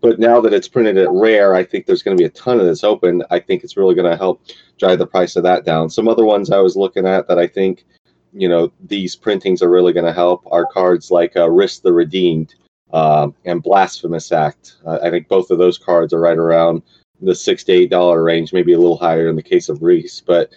but 0.00 0.18
now 0.18 0.40
that 0.40 0.52
it's 0.52 0.68
printed 0.68 0.96
at 0.96 1.10
rare, 1.10 1.54
I 1.54 1.64
think 1.64 1.86
there's 1.86 2.02
going 2.02 2.16
to 2.16 2.20
be 2.20 2.26
a 2.26 2.30
ton 2.30 2.58
of 2.58 2.66
this 2.66 2.84
open. 2.84 3.22
I 3.30 3.38
think 3.38 3.62
it's 3.62 3.76
really 3.76 3.94
going 3.94 4.10
to 4.10 4.16
help 4.16 4.42
drive 4.78 4.98
the 4.98 5.06
price 5.06 5.36
of 5.36 5.42
that 5.42 5.64
down. 5.64 5.90
Some 5.90 6.08
other 6.08 6.24
ones 6.24 6.50
I 6.50 6.60
was 6.60 6.76
looking 6.76 7.06
at 7.06 7.28
that 7.28 7.38
I 7.38 7.46
think, 7.46 7.84
you 8.32 8.48
know, 8.48 8.72
these 8.86 9.14
printings 9.14 9.62
are 9.62 9.70
really 9.70 9.92
going 9.92 10.06
to 10.06 10.12
help 10.12 10.42
are 10.50 10.66
cards 10.66 11.10
like 11.10 11.36
uh, 11.36 11.50
Rhys 11.50 11.80
the 11.80 11.92
Redeemed 11.92 12.54
uh, 12.92 13.28
and 13.44 13.62
Blasphemous 13.62 14.32
Act. 14.32 14.76
Uh, 14.86 14.98
I 15.02 15.10
think 15.10 15.28
both 15.28 15.50
of 15.50 15.58
those 15.58 15.78
cards 15.78 16.14
are 16.14 16.20
right 16.20 16.38
around 16.38 16.82
the 17.20 17.34
six 17.34 17.64
to 17.64 17.72
eight 17.72 17.90
dollar 17.90 18.22
range, 18.22 18.52
maybe 18.52 18.72
a 18.72 18.78
little 18.78 18.96
higher 18.96 19.28
in 19.28 19.36
the 19.36 19.42
case 19.42 19.68
of 19.68 19.82
Rhys. 19.82 20.22
But 20.24 20.50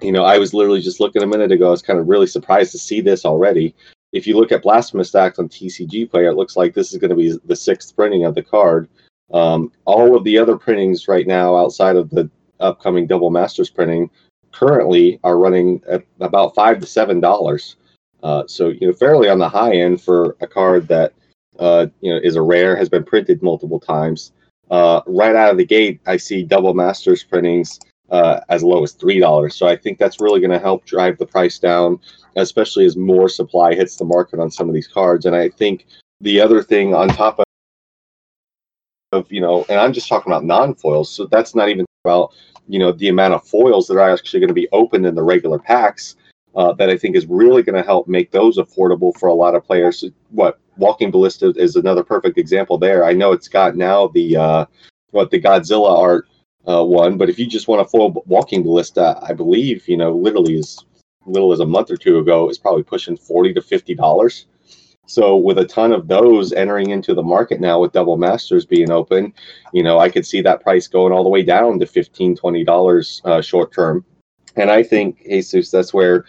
you 0.00 0.10
know, 0.10 0.24
I 0.24 0.38
was 0.38 0.52
literally 0.52 0.80
just 0.80 0.98
looking 0.98 1.22
a 1.22 1.26
minute 1.26 1.52
ago. 1.52 1.68
I 1.68 1.70
was 1.70 1.82
kind 1.82 2.00
of 2.00 2.08
really 2.08 2.26
surprised 2.26 2.72
to 2.72 2.78
see 2.78 3.00
this 3.00 3.24
already 3.24 3.76
if 4.12 4.26
you 4.26 4.36
look 4.36 4.52
at 4.52 4.62
Blasphemous 4.62 5.14
Act 5.14 5.38
on 5.38 5.48
TCG 5.48 6.10
Player, 6.10 6.30
it 6.30 6.36
looks 6.36 6.56
like 6.56 6.74
this 6.74 6.92
is 6.92 6.98
going 6.98 7.10
to 7.10 7.16
be 7.16 7.38
the 7.46 7.56
sixth 7.56 7.96
printing 7.96 8.24
of 8.24 8.34
the 8.34 8.42
card. 8.42 8.88
Um, 9.32 9.72
all 9.86 10.14
of 10.14 10.24
the 10.24 10.38
other 10.38 10.56
printings 10.56 11.08
right 11.08 11.26
now, 11.26 11.56
outside 11.56 11.96
of 11.96 12.10
the 12.10 12.30
upcoming 12.60 13.06
Double 13.06 13.30
Masters 13.30 13.70
printing, 13.70 14.10
currently 14.52 15.18
are 15.24 15.38
running 15.38 15.82
at 15.88 16.04
about 16.20 16.54
five 16.54 16.78
to 16.80 16.86
seven 16.86 17.20
dollars. 17.20 17.76
Uh, 18.22 18.46
so 18.46 18.68
you 18.68 18.86
know, 18.86 18.92
fairly 18.92 19.28
on 19.28 19.38
the 19.38 19.48
high 19.48 19.74
end 19.74 20.00
for 20.00 20.36
a 20.40 20.46
card 20.46 20.86
that 20.88 21.14
uh, 21.58 21.86
you 22.00 22.12
know 22.12 22.20
is 22.22 22.36
a 22.36 22.42
rare, 22.42 22.76
has 22.76 22.90
been 22.90 23.04
printed 23.04 23.42
multiple 23.42 23.80
times. 23.80 24.32
Uh, 24.70 25.00
right 25.06 25.34
out 25.34 25.50
of 25.50 25.56
the 25.56 25.64
gate, 25.64 26.00
I 26.06 26.18
see 26.18 26.42
Double 26.42 26.74
Masters 26.74 27.24
printings 27.24 27.80
uh, 28.10 28.40
as 28.50 28.62
low 28.62 28.82
as 28.82 28.92
three 28.92 29.18
dollars. 29.18 29.56
So 29.56 29.66
I 29.66 29.76
think 29.76 29.98
that's 29.98 30.20
really 30.20 30.40
going 30.40 30.50
to 30.50 30.58
help 30.58 30.84
drive 30.84 31.16
the 31.16 31.26
price 31.26 31.58
down 31.58 31.98
especially 32.36 32.84
as 32.84 32.96
more 32.96 33.28
supply 33.28 33.74
hits 33.74 33.96
the 33.96 34.04
market 34.04 34.40
on 34.40 34.50
some 34.50 34.68
of 34.68 34.74
these 34.74 34.88
cards. 34.88 35.26
And 35.26 35.36
I 35.36 35.48
think 35.48 35.86
the 36.20 36.40
other 36.40 36.62
thing 36.62 36.94
on 36.94 37.08
top 37.08 37.38
of, 37.38 37.44
of 39.12 39.30
you 39.30 39.40
know, 39.40 39.64
and 39.68 39.78
I'm 39.78 39.92
just 39.92 40.08
talking 40.08 40.32
about 40.32 40.44
non-foils, 40.44 41.10
so 41.10 41.26
that's 41.26 41.54
not 41.54 41.68
even 41.68 41.84
about 42.04 42.32
you 42.68 42.78
know 42.78 42.92
the 42.92 43.08
amount 43.08 43.34
of 43.34 43.46
foils 43.46 43.86
that 43.88 43.98
are 43.98 44.10
actually 44.10 44.40
going 44.40 44.48
to 44.48 44.54
be 44.54 44.68
opened 44.72 45.06
in 45.06 45.14
the 45.14 45.22
regular 45.22 45.58
packs. 45.58 46.16
Uh, 46.54 46.70
that 46.74 46.90
I 46.90 46.98
think 46.98 47.16
is 47.16 47.24
really 47.24 47.62
going 47.62 47.80
to 47.80 47.86
help 47.86 48.06
make 48.06 48.30
those 48.30 48.58
affordable 48.58 49.16
for 49.18 49.30
a 49.30 49.34
lot 49.34 49.54
of 49.54 49.64
players. 49.64 50.04
What 50.28 50.60
Walking 50.76 51.10
Ballista 51.10 51.54
is 51.56 51.76
another 51.76 52.04
perfect 52.04 52.36
example 52.36 52.76
there. 52.76 53.06
I 53.06 53.14
know 53.14 53.32
it's 53.32 53.48
got 53.48 53.74
now 53.74 54.08
the 54.08 54.36
uh, 54.36 54.66
what 55.12 55.30
the 55.30 55.40
Godzilla 55.40 55.98
art 55.98 56.28
uh, 56.68 56.84
one, 56.84 57.16
but 57.16 57.30
if 57.30 57.38
you 57.38 57.46
just 57.46 57.68
want 57.68 57.80
a 57.80 57.86
foil 57.86 58.22
Walking 58.26 58.62
Ballista, 58.62 59.18
I 59.22 59.32
believe 59.32 59.88
you 59.88 59.96
know 59.96 60.12
literally 60.12 60.56
is 60.58 60.78
little 61.26 61.52
as 61.52 61.60
a 61.60 61.66
month 61.66 61.90
or 61.90 61.96
two 61.96 62.18
ago 62.18 62.48
is 62.48 62.58
probably 62.58 62.82
pushing 62.82 63.16
40 63.16 63.54
to 63.54 63.62
50 63.62 63.94
dollars. 63.94 64.46
So 65.06 65.36
with 65.36 65.58
a 65.58 65.64
ton 65.64 65.92
of 65.92 66.08
those 66.08 66.52
entering 66.52 66.90
into 66.90 67.14
the 67.14 67.22
market 67.22 67.60
now 67.60 67.80
with 67.80 67.92
double 67.92 68.16
masters 68.16 68.64
being 68.64 68.90
open 68.90 69.34
you 69.72 69.82
know 69.82 69.98
i 69.98 70.08
could 70.08 70.24
see 70.24 70.40
that 70.42 70.62
price 70.62 70.86
going 70.86 71.12
all 71.12 71.24
the 71.24 71.28
way 71.28 71.42
down 71.42 71.78
to 71.80 71.86
15 71.86 72.36
20 72.36 72.64
dollars 72.64 73.20
uh, 73.24 73.40
short 73.40 73.72
term. 73.72 74.04
And 74.56 74.70
i 74.70 74.82
think 74.82 75.22
jesus 75.24 75.70
that's 75.70 75.92
where 75.92 76.24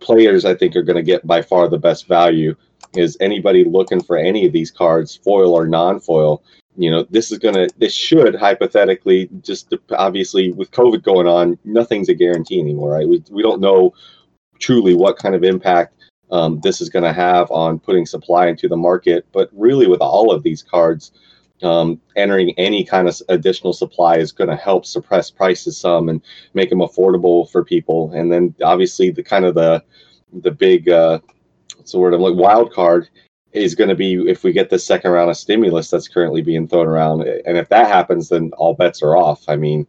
players 0.00 0.44
i 0.44 0.54
think 0.54 0.76
are 0.76 0.82
going 0.82 0.96
to 0.96 1.02
get 1.02 1.26
by 1.26 1.42
far 1.42 1.68
the 1.68 1.78
best 1.78 2.06
value 2.06 2.54
is 2.94 3.16
anybody 3.20 3.64
looking 3.64 4.02
for 4.02 4.16
any 4.16 4.46
of 4.46 4.52
these 4.52 4.70
cards 4.70 5.16
foil 5.16 5.52
or 5.52 5.66
non-foil. 5.66 6.42
You 6.76 6.90
know 6.92 7.04
this 7.10 7.32
is 7.32 7.38
going 7.38 7.54
to 7.56 7.68
this 7.78 7.92
should 7.92 8.36
hypothetically 8.36 9.28
just 9.42 9.74
obviously 9.90 10.52
with 10.52 10.70
covid 10.70 11.02
going 11.02 11.26
on 11.26 11.58
nothing's 11.64 12.08
a 12.08 12.14
guarantee 12.14 12.60
anymore 12.60 12.92
right? 12.92 13.08
We, 13.08 13.22
we 13.30 13.42
don't 13.42 13.60
know 13.60 13.94
truly 14.58 14.94
what 14.94 15.18
kind 15.18 15.34
of 15.34 15.44
impact 15.44 15.94
um, 16.30 16.60
this 16.60 16.80
is 16.80 16.90
going 16.90 17.04
to 17.04 17.12
have 17.12 17.50
on 17.50 17.78
putting 17.78 18.06
supply 18.06 18.48
into 18.48 18.68
the 18.68 18.76
market. 18.76 19.26
But 19.32 19.50
really, 19.52 19.86
with 19.86 20.00
all 20.00 20.32
of 20.32 20.42
these 20.42 20.62
cards, 20.62 21.12
um, 21.62 22.00
entering 22.16 22.54
any 22.58 22.84
kind 22.84 23.08
of 23.08 23.20
additional 23.28 23.72
supply 23.72 24.18
is 24.18 24.32
going 24.32 24.50
to 24.50 24.56
help 24.56 24.86
suppress 24.86 25.30
prices 25.30 25.78
some 25.78 26.08
and 26.08 26.22
make 26.54 26.70
them 26.70 26.80
affordable 26.80 27.50
for 27.50 27.64
people. 27.64 28.12
And 28.12 28.30
then 28.30 28.54
obviously 28.62 29.10
the 29.10 29.22
kind 29.22 29.44
of 29.44 29.54
the 29.54 29.82
the 30.42 30.50
big 30.50 30.88
uh, 30.88 31.20
what's 31.76 31.92
the 31.92 31.98
word 31.98 32.14
I'm 32.14 32.20
like 32.20 32.34
wild 32.34 32.72
card 32.72 33.08
is 33.52 33.74
going 33.74 33.88
to 33.88 33.96
be 33.96 34.14
if 34.28 34.44
we 34.44 34.52
get 34.52 34.70
the 34.70 34.78
second 34.78 35.10
round 35.10 35.30
of 35.30 35.36
stimulus 35.36 35.90
that's 35.90 36.06
currently 36.06 36.42
being 36.42 36.68
thrown 36.68 36.86
around. 36.86 37.22
And 37.22 37.56
if 37.56 37.68
that 37.70 37.88
happens, 37.88 38.28
then 38.28 38.50
all 38.56 38.74
bets 38.74 39.02
are 39.02 39.16
off. 39.16 39.42
I 39.48 39.56
mean, 39.56 39.86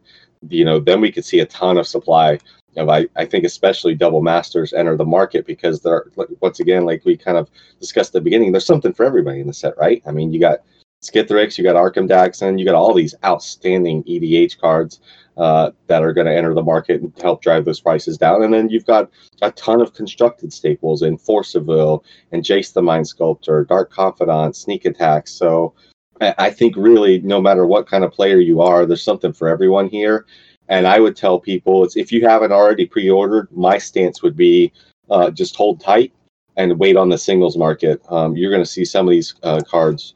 you 0.48 0.64
know, 0.64 0.80
then 0.80 1.00
we 1.00 1.12
could 1.12 1.24
see 1.24 1.40
a 1.40 1.46
ton 1.46 1.76
of 1.76 1.86
supply 1.86 2.38
I, 2.76 3.08
I 3.16 3.24
think 3.24 3.44
especially 3.44 3.94
double 3.94 4.22
masters 4.22 4.72
enter 4.72 4.96
the 4.96 5.04
market 5.04 5.46
because 5.46 5.80
they're 5.80 6.06
once 6.40 6.60
again 6.60 6.84
like 6.84 7.04
we 7.04 7.16
kind 7.16 7.36
of 7.36 7.50
discussed 7.80 8.10
at 8.10 8.12
the 8.14 8.20
beginning 8.20 8.52
there's 8.52 8.66
something 8.66 8.92
for 8.92 9.04
everybody 9.04 9.40
in 9.40 9.46
the 9.46 9.54
set 9.54 9.76
right? 9.76 10.02
I 10.06 10.12
mean 10.12 10.32
you 10.32 10.40
got 10.40 10.60
skithiryx 11.02 11.56
you 11.56 11.64
got 11.64 11.76
arcum 11.76 12.08
dagsson 12.08 12.58
you 12.58 12.64
got 12.64 12.74
all 12.74 12.94
these 12.94 13.14
outstanding 13.24 14.04
edh 14.06 14.60
cards 14.60 15.00
uh, 15.40 15.70
that 15.86 16.02
are 16.02 16.12
going 16.12 16.26
to 16.26 16.36
enter 16.36 16.52
the 16.52 16.62
market 16.62 17.00
and 17.00 17.12
help 17.22 17.40
drive 17.40 17.64
those 17.64 17.80
prices 17.80 18.18
down. 18.18 18.42
And 18.42 18.52
then 18.52 18.68
you've 18.68 18.84
got 18.84 19.10
a 19.40 19.50
ton 19.52 19.80
of 19.80 19.94
constructed 19.94 20.52
staples 20.52 21.00
in 21.00 21.16
force 21.16 21.54
of 21.54 21.64
will 21.64 22.04
and 22.30 22.44
jace 22.44 22.74
the 22.74 22.82
mind 22.82 23.08
sculptor 23.08 23.64
dark 23.64 23.90
confidant 23.90 24.54
sneak 24.54 24.84
attack. 24.84 25.28
So 25.28 25.72
I 26.20 26.50
think 26.50 26.76
really 26.76 27.20
no 27.20 27.40
matter 27.40 27.66
what 27.66 27.88
kind 27.88 28.04
of 28.04 28.12
player 28.12 28.38
you 28.38 28.60
are 28.60 28.84
there's 28.84 29.02
something 29.02 29.32
for 29.32 29.48
everyone 29.48 29.88
here 29.88 30.26
and 30.70 30.86
I 30.86 31.00
would 31.00 31.16
tell 31.16 31.38
people, 31.38 31.84
it's 31.84 31.96
if 31.96 32.10
you 32.12 32.26
haven't 32.26 32.52
already 32.52 32.86
pre-ordered, 32.86 33.48
my 33.50 33.76
stance 33.76 34.22
would 34.22 34.36
be 34.36 34.72
uh, 35.10 35.30
just 35.30 35.56
hold 35.56 35.80
tight 35.80 36.12
and 36.56 36.78
wait 36.78 36.96
on 36.96 37.08
the 37.08 37.18
singles 37.18 37.56
market. 37.56 38.00
Um, 38.08 38.36
you're 38.36 38.52
going 38.52 38.62
to 38.62 38.70
see 38.70 38.84
some 38.84 39.06
of 39.06 39.10
these 39.10 39.34
uh, 39.42 39.60
cards 39.68 40.14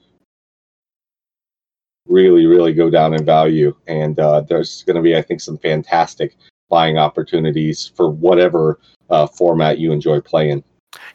really, 2.06 2.46
really 2.46 2.72
go 2.72 2.88
down 2.88 3.14
in 3.14 3.24
value, 3.24 3.74
and 3.88 4.18
uh, 4.20 4.42
there's 4.42 4.84
going 4.84 4.96
to 4.96 5.02
be, 5.02 5.16
I 5.16 5.22
think, 5.22 5.40
some 5.40 5.58
fantastic 5.58 6.36
buying 6.70 6.98
opportunities 6.98 7.90
for 7.96 8.08
whatever 8.08 8.78
uh, 9.10 9.26
format 9.26 9.78
you 9.78 9.90
enjoy 9.90 10.20
playing. 10.20 10.62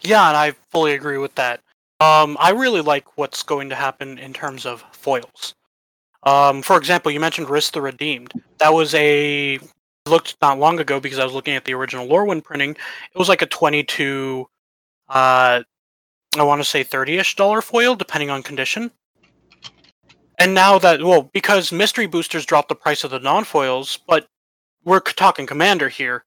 Yeah, 0.02 0.28
and 0.28 0.36
I 0.36 0.54
fully 0.69 0.93
agree 0.93 1.17
with 1.17 1.36
that. 1.36 1.62
Um, 2.02 2.38
I 2.39 2.52
really 2.52 2.82
like 2.82 3.17
what's 3.17 3.43
going 3.43 3.69
to 3.69 3.75
happen 3.75 4.17
in 4.17 4.34
terms 4.34 4.65
of 4.65 4.84
foils. 4.91 5.54
Um, 6.24 6.62
for 6.62 6.78
example, 6.78 7.12
you 7.12 7.20
mentioned 7.20 7.50
Rhys 7.50 7.72
the 7.72 7.82
Redeemed. 7.82 8.34
That 8.58 8.74
was 8.74 8.94
a 8.96 9.60
looked 10.06 10.36
not 10.42 10.60
long 10.60 10.80
ago 10.80 11.00
because 11.00 11.20
I 11.20 11.24
was 11.24 11.34
looking 11.34 11.56
at 11.56 11.66
the 11.66 11.74
original 11.74 12.08
Lorwyn 12.08 12.44
printing. 12.44 12.72
It 12.72 13.18
was 13.18 13.30
like 13.30 13.42
a 13.42 13.46
twenty-two, 13.46 14.48
uh, 15.08 15.64
I 16.38 16.44
want 16.44 16.60
to 16.60 16.66
say 16.66 16.84
thirty-ish 16.84 17.36
dollar 17.36 17.62
foil, 17.62 17.96
depending 17.96 18.30
on 18.30 18.44
condition. 18.44 18.92
And 20.40 20.54
now 20.54 20.80
that 20.80 21.02
well, 21.02 21.30
because 21.34 21.72
mystery 21.72 22.08
boosters 22.08 22.46
dropped 22.46 22.70
the 22.70 22.76
price 22.76 23.04
of 23.04 23.12
the 23.12 23.20
non-foils, 23.20 24.00
but 24.08 24.28
we're 24.84 25.00
talking 25.00 25.46
commander 25.46 25.90
here. 25.90 26.26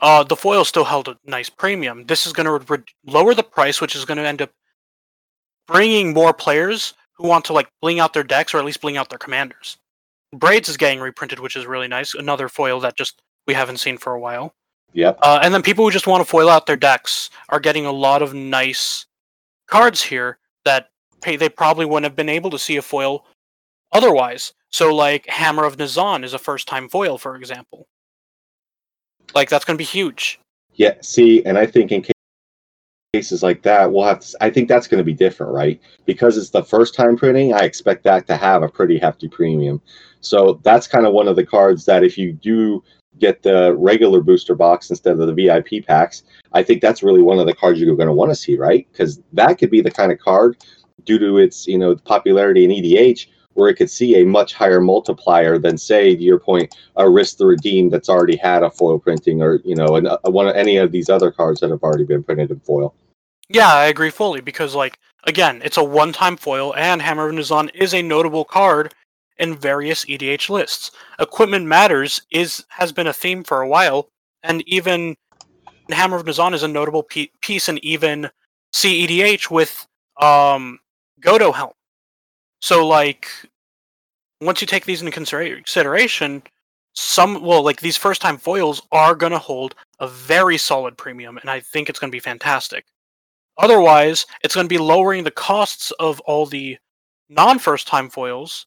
Uh, 0.00 0.24
the 0.24 0.34
foil 0.34 0.64
still 0.64 0.84
held 0.84 1.08
a 1.08 1.16
nice 1.24 1.48
premium. 1.48 2.04
This 2.06 2.26
is 2.26 2.32
going 2.32 2.46
to 2.46 2.74
re- 2.74 2.82
lower 3.06 3.34
the 3.34 3.42
price, 3.42 3.80
which 3.80 3.94
is 3.94 4.04
going 4.04 4.18
to 4.18 4.26
end 4.26 4.42
up 4.42 4.50
bringing 5.68 6.12
more 6.12 6.32
players 6.32 6.94
who 7.22 7.28
want 7.28 7.44
to 7.46 7.52
like 7.52 7.68
bling 7.80 8.00
out 8.00 8.12
their 8.12 8.24
decks 8.24 8.52
or 8.52 8.58
at 8.58 8.64
least 8.64 8.80
bling 8.80 8.96
out 8.96 9.08
their 9.08 9.18
commanders. 9.18 9.78
Braids 10.34 10.68
is 10.68 10.76
getting 10.76 11.00
reprinted, 11.00 11.40
which 11.40 11.56
is 11.56 11.66
really 11.66 11.88
nice. 11.88 12.14
Another 12.14 12.48
foil 12.48 12.80
that 12.80 12.96
just 12.96 13.22
we 13.46 13.54
haven't 13.54 13.78
seen 13.78 13.98
for 13.98 14.12
a 14.12 14.20
while. 14.20 14.54
Yep. 14.94 15.18
Uh, 15.22 15.40
and 15.42 15.54
then 15.54 15.62
people 15.62 15.84
who 15.84 15.90
just 15.90 16.06
want 16.06 16.22
to 16.22 16.28
foil 16.28 16.48
out 16.48 16.66
their 16.66 16.76
decks 16.76 17.30
are 17.48 17.60
getting 17.60 17.86
a 17.86 17.92
lot 17.92 18.22
of 18.22 18.34
nice 18.34 19.06
cards 19.66 20.02
here 20.02 20.38
that 20.64 20.90
pay, 21.22 21.36
they 21.36 21.48
probably 21.48 21.86
wouldn't 21.86 22.04
have 22.04 22.16
been 22.16 22.28
able 22.28 22.50
to 22.50 22.58
see 22.58 22.76
a 22.76 22.82
foil 22.82 23.24
otherwise. 23.92 24.52
So, 24.70 24.94
like 24.94 25.26
Hammer 25.26 25.64
of 25.64 25.76
Nazahn 25.76 26.24
is 26.24 26.34
a 26.34 26.38
first 26.38 26.66
time 26.66 26.88
foil, 26.88 27.18
for 27.18 27.36
example. 27.36 27.86
Like 29.34 29.48
that's 29.48 29.64
going 29.64 29.76
to 29.76 29.78
be 29.78 29.84
huge. 29.84 30.40
Yeah. 30.74 30.94
See, 31.00 31.44
and 31.44 31.58
I 31.58 31.66
think 31.66 31.92
in 31.92 32.02
cases 33.12 33.42
like 33.42 33.60
that, 33.60 33.92
we'll 33.92 34.06
have 34.06 34.20
to. 34.20 34.36
I 34.40 34.48
think 34.48 34.68
that's 34.68 34.86
going 34.86 34.96
to 34.96 35.04
be 35.04 35.12
different, 35.12 35.52
right? 35.52 35.78
Because 36.06 36.38
it's 36.38 36.48
the 36.48 36.64
first 36.64 36.94
time 36.94 37.14
printing. 37.14 37.52
I 37.52 37.58
expect 37.58 38.04
that 38.04 38.26
to 38.28 38.38
have 38.38 38.62
a 38.62 38.68
pretty 38.70 38.98
hefty 38.98 39.28
premium. 39.28 39.82
So 40.22 40.60
that's 40.62 40.86
kind 40.86 41.04
of 41.04 41.12
one 41.12 41.28
of 41.28 41.36
the 41.36 41.44
cards 41.44 41.84
that 41.84 42.04
if 42.04 42.16
you 42.16 42.32
do 42.32 42.82
get 43.18 43.42
the 43.42 43.74
regular 43.76 44.22
booster 44.22 44.54
box 44.54 44.88
instead 44.88 45.20
of 45.20 45.26
the 45.26 45.34
VIP 45.34 45.86
packs, 45.86 46.22
I 46.54 46.62
think 46.62 46.80
that's 46.80 47.02
really 47.02 47.20
one 47.20 47.38
of 47.38 47.44
the 47.44 47.54
cards 47.54 47.78
you're 47.78 47.94
going 47.94 48.06
to 48.06 48.14
want 48.14 48.30
to 48.30 48.34
see, 48.34 48.56
right? 48.56 48.88
Because 48.90 49.20
that 49.34 49.58
could 49.58 49.70
be 49.70 49.82
the 49.82 49.90
kind 49.90 50.10
of 50.10 50.18
card, 50.18 50.56
due 51.04 51.18
to 51.18 51.36
its 51.36 51.66
you 51.66 51.76
know 51.76 51.94
popularity 51.94 52.64
in 52.64 52.70
EDH, 52.70 53.26
where 53.54 53.68
it 53.68 53.74
could 53.74 53.90
see 53.90 54.20
a 54.20 54.24
much 54.24 54.54
higher 54.54 54.80
multiplier 54.80 55.58
than, 55.58 55.76
say, 55.76 56.14
to 56.14 56.22
your 56.22 56.38
point, 56.38 56.74
a 56.96 57.08
Rhys 57.08 57.34
the 57.34 57.46
Redeem 57.46 57.90
that's 57.90 58.08
already 58.08 58.36
had 58.36 58.62
a 58.62 58.70
foil 58.70 58.98
printing, 58.98 59.42
or 59.42 59.60
you 59.64 59.74
know, 59.74 59.96
an, 59.96 60.08
a, 60.24 60.30
one 60.30 60.48
of 60.48 60.56
any 60.56 60.76
of 60.76 60.92
these 60.92 61.08
other 61.08 61.30
cards 61.30 61.60
that 61.60 61.70
have 61.70 61.82
already 61.82 62.04
been 62.04 62.22
printed 62.22 62.50
in 62.50 62.60
foil. 62.60 62.94
Yeah, 63.48 63.72
I 63.72 63.86
agree 63.86 64.10
fully 64.10 64.40
because, 64.40 64.74
like, 64.74 64.98
again, 65.24 65.60
it's 65.64 65.76
a 65.76 65.84
one-time 65.84 66.36
foil, 66.36 66.74
and 66.76 67.02
Hammer 67.02 67.28
of 67.28 67.34
Nazahn 67.34 67.70
is 67.74 67.94
a 67.94 68.02
notable 68.02 68.44
card 68.44 68.94
in 69.38 69.56
various 69.56 70.04
EDH 70.04 70.48
lists. 70.48 70.90
Equipment 71.18 71.66
matters 71.66 72.22
is 72.30 72.64
has 72.68 72.92
been 72.92 73.06
a 73.06 73.12
theme 73.12 73.42
for 73.42 73.60
a 73.60 73.68
while, 73.68 74.08
and 74.42 74.62
even 74.66 75.16
Hammer 75.90 76.16
of 76.16 76.24
Nazahn 76.24 76.54
is 76.54 76.62
a 76.62 76.68
notable 76.68 77.02
piece 77.02 77.68
and 77.68 77.82
even 77.84 78.30
CEDH 78.72 79.50
with 79.50 79.86
um, 80.20 80.78
Godo 81.20 81.54
Helm. 81.54 81.72
So, 82.62 82.86
like, 82.86 83.28
once 84.40 84.60
you 84.60 84.68
take 84.68 84.84
these 84.86 85.02
into 85.02 85.12
consideration, 85.12 86.42
some 86.94 87.42
well, 87.42 87.62
like 87.62 87.80
these 87.80 87.96
first 87.96 88.22
time 88.22 88.38
foils 88.38 88.82
are 88.92 89.16
gonna 89.16 89.38
hold 89.38 89.74
a 89.98 90.06
very 90.06 90.56
solid 90.58 90.96
premium, 90.96 91.38
and 91.38 91.50
I 91.50 91.58
think 91.60 91.88
it's 91.88 91.98
gonna 91.98 92.12
be 92.12 92.20
fantastic. 92.20 92.84
Otherwise, 93.58 94.26
it's 94.44 94.54
gonna 94.54 94.68
be 94.68 94.78
lowering 94.78 95.24
the 95.24 95.30
costs 95.32 95.90
of 95.98 96.20
all 96.20 96.46
the 96.46 96.78
non 97.28 97.58
first 97.58 97.88
time 97.88 98.08
foils 98.08 98.66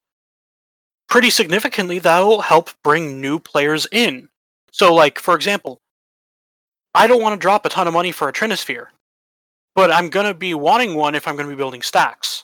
pretty 1.08 1.29
significantly. 1.29 1.99
That 1.99 2.19
will 2.19 2.41
help 2.41 2.71
bring 2.84 3.21
new 3.21 3.39
players 3.39 3.88
in. 3.93 4.27
So, 4.71 4.93
like 4.93 5.19
for 5.19 5.36
example, 5.36 5.79
I 6.93 7.08
don't 7.08 7.21
want 7.21 7.34
to 7.39 7.43
drop 7.43 7.65
a 7.65 7.69
ton 7.69 7.88
of 7.88 7.93
money 7.93 8.12
for 8.12 8.27
a 8.27 8.34
Trinisphere, 8.34 8.88
but 9.75 9.91
I'm 9.91 10.10
gonna 10.10 10.34
be 10.34 10.53
wanting 10.53 10.95
one 10.95 11.15
if 11.15 11.27
I'm 11.27 11.38
gonna 11.38 11.49
be 11.49 11.55
building 11.55 11.81
stax. 11.81 12.43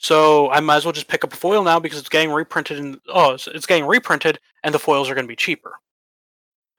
So 0.00 0.50
I 0.50 0.60
might 0.60 0.76
as 0.76 0.86
well 0.86 0.92
just 0.92 1.08
pick 1.08 1.24
up 1.24 1.32
a 1.34 1.36
foil 1.36 1.62
now 1.62 1.78
because 1.78 1.98
it's 1.98 2.08
getting 2.08 2.32
reprinted 2.32 2.78
and 2.78 2.98
oh, 3.08 3.32
it's 3.34 3.66
getting 3.66 3.84
reprinted, 3.84 4.40
and 4.64 4.74
the 4.74 4.78
foils 4.78 5.10
are 5.10 5.14
going 5.14 5.26
to 5.26 5.28
be 5.28 5.36
cheaper. 5.36 5.74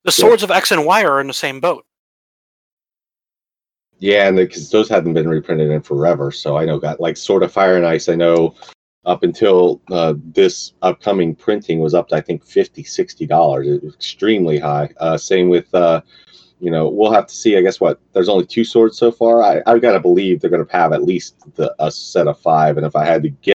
The 0.03 0.11
swords 0.11 0.41
yeah. 0.41 0.47
of 0.47 0.51
X 0.51 0.71
and 0.71 0.85
Y 0.87 1.03
are 1.03 1.21
in 1.21 1.27
the 1.27 1.33
same 1.33 1.59
boat. 1.59 1.85
Yeah, 3.99 4.27
and 4.27 4.35
because 4.35 4.71
those 4.71 4.89
hadn't 4.89 5.13
been 5.13 5.29
reprinted 5.29 5.69
in 5.69 5.83
forever, 5.83 6.31
so 6.31 6.57
I 6.57 6.65
know 6.65 6.79
got 6.79 6.99
like 6.99 7.15
Sword 7.15 7.43
of 7.43 7.51
Fire 7.51 7.77
and 7.77 7.85
Ice. 7.85 8.09
I 8.09 8.15
know 8.15 8.55
up 9.05 9.21
until 9.21 9.79
uh, 9.91 10.15
this 10.33 10.73
upcoming 10.81 11.35
printing 11.35 11.79
was 11.79 11.93
up 11.93 12.07
to 12.07 12.15
I 12.15 12.21
think 12.21 12.43
50 12.43 12.83
60 12.83 13.27
dollars. 13.27 13.67
It 13.67 13.83
was 13.83 13.93
extremely 13.93 14.57
high. 14.57 14.89
Uh, 14.97 15.15
same 15.15 15.47
with 15.47 15.71
uh, 15.75 16.01
you 16.61 16.69
know, 16.69 16.87
we'll 16.87 17.11
have 17.11 17.25
to 17.25 17.33
see. 17.33 17.57
I 17.57 17.61
guess 17.61 17.81
what 17.81 17.99
there's 18.13 18.29
only 18.29 18.45
two 18.45 18.63
swords 18.63 18.97
so 18.97 19.11
far. 19.11 19.41
I 19.41 19.61
I've 19.65 19.81
got 19.81 19.93
to 19.93 19.99
believe 19.99 20.39
they're 20.39 20.49
going 20.49 20.65
to 20.65 20.71
have 20.71 20.93
at 20.93 21.03
least 21.03 21.35
the, 21.55 21.75
a 21.79 21.91
set 21.91 22.27
of 22.27 22.39
five. 22.39 22.77
And 22.77 22.85
if 22.85 22.95
I 22.95 23.03
had 23.03 23.23
to 23.23 23.53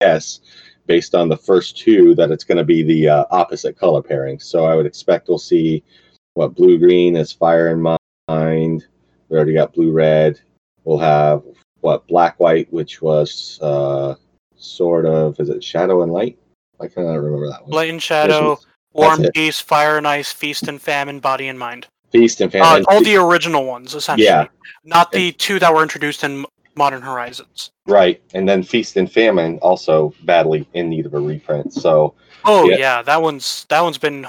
guess, 0.00 0.40
based 0.86 1.14
on 1.14 1.28
the 1.28 1.36
first 1.36 1.76
two, 1.76 2.14
that 2.14 2.30
it's 2.30 2.44
going 2.44 2.56
to 2.56 2.64
be 2.64 2.82
the 2.82 3.08
uh, 3.08 3.24
opposite 3.30 3.78
color 3.78 4.02
pairing. 4.02 4.40
So 4.40 4.64
I 4.64 4.74
would 4.74 4.86
expect 4.86 5.28
we'll 5.28 5.38
see 5.38 5.84
what 6.32 6.54
blue 6.54 6.78
green 6.78 7.16
is 7.16 7.32
fire 7.32 7.68
and 7.68 7.82
mind. 7.82 8.86
We 9.28 9.36
already 9.36 9.52
got 9.52 9.74
blue 9.74 9.92
red. 9.92 10.40
We'll 10.84 10.98
have 10.98 11.42
what 11.82 12.06
black 12.06 12.40
white, 12.40 12.72
which 12.72 13.02
was 13.02 13.58
uh, 13.60 14.14
sort 14.56 15.04
of 15.04 15.38
is 15.38 15.50
it 15.50 15.62
shadow 15.62 16.02
and 16.02 16.10
light? 16.10 16.38
I 16.80 16.88
cannot 16.88 17.12
remember 17.12 17.50
that 17.50 17.62
one. 17.62 17.72
Light 17.72 17.90
and 17.90 18.02
shadow. 18.02 18.58
Warm 18.94 19.24
peace, 19.34 19.58
fire 19.58 19.96
and 19.96 20.06
ice, 20.06 20.32
feast 20.32 20.68
and 20.68 20.80
famine, 20.80 21.20
body 21.20 21.48
and 21.48 21.58
mind. 21.58 21.86
Feast 22.12 22.40
and 22.40 22.52
Famine. 22.52 22.84
Uh, 22.88 22.92
all 22.92 23.02
the 23.02 23.16
original 23.16 23.64
ones, 23.64 23.94
essentially. 23.94 24.26
Yeah. 24.26 24.46
Not 24.84 25.10
the 25.12 25.32
two 25.32 25.58
that 25.58 25.74
were 25.74 25.82
introduced 25.82 26.22
in 26.24 26.44
Modern 26.76 27.02
Horizons. 27.02 27.70
Right, 27.86 28.22
and 28.34 28.48
then 28.48 28.62
Feast 28.62 28.96
and 28.96 29.10
Famine 29.10 29.58
also 29.58 30.14
badly 30.24 30.66
in 30.74 30.88
need 30.88 31.06
of 31.06 31.14
a 31.14 31.20
reprint. 31.20 31.72
So. 31.72 32.14
Oh 32.44 32.68
yeah, 32.68 32.76
yeah 32.76 33.02
that 33.02 33.22
one's 33.22 33.66
that 33.68 33.80
one's 33.80 33.98
been 33.98 34.26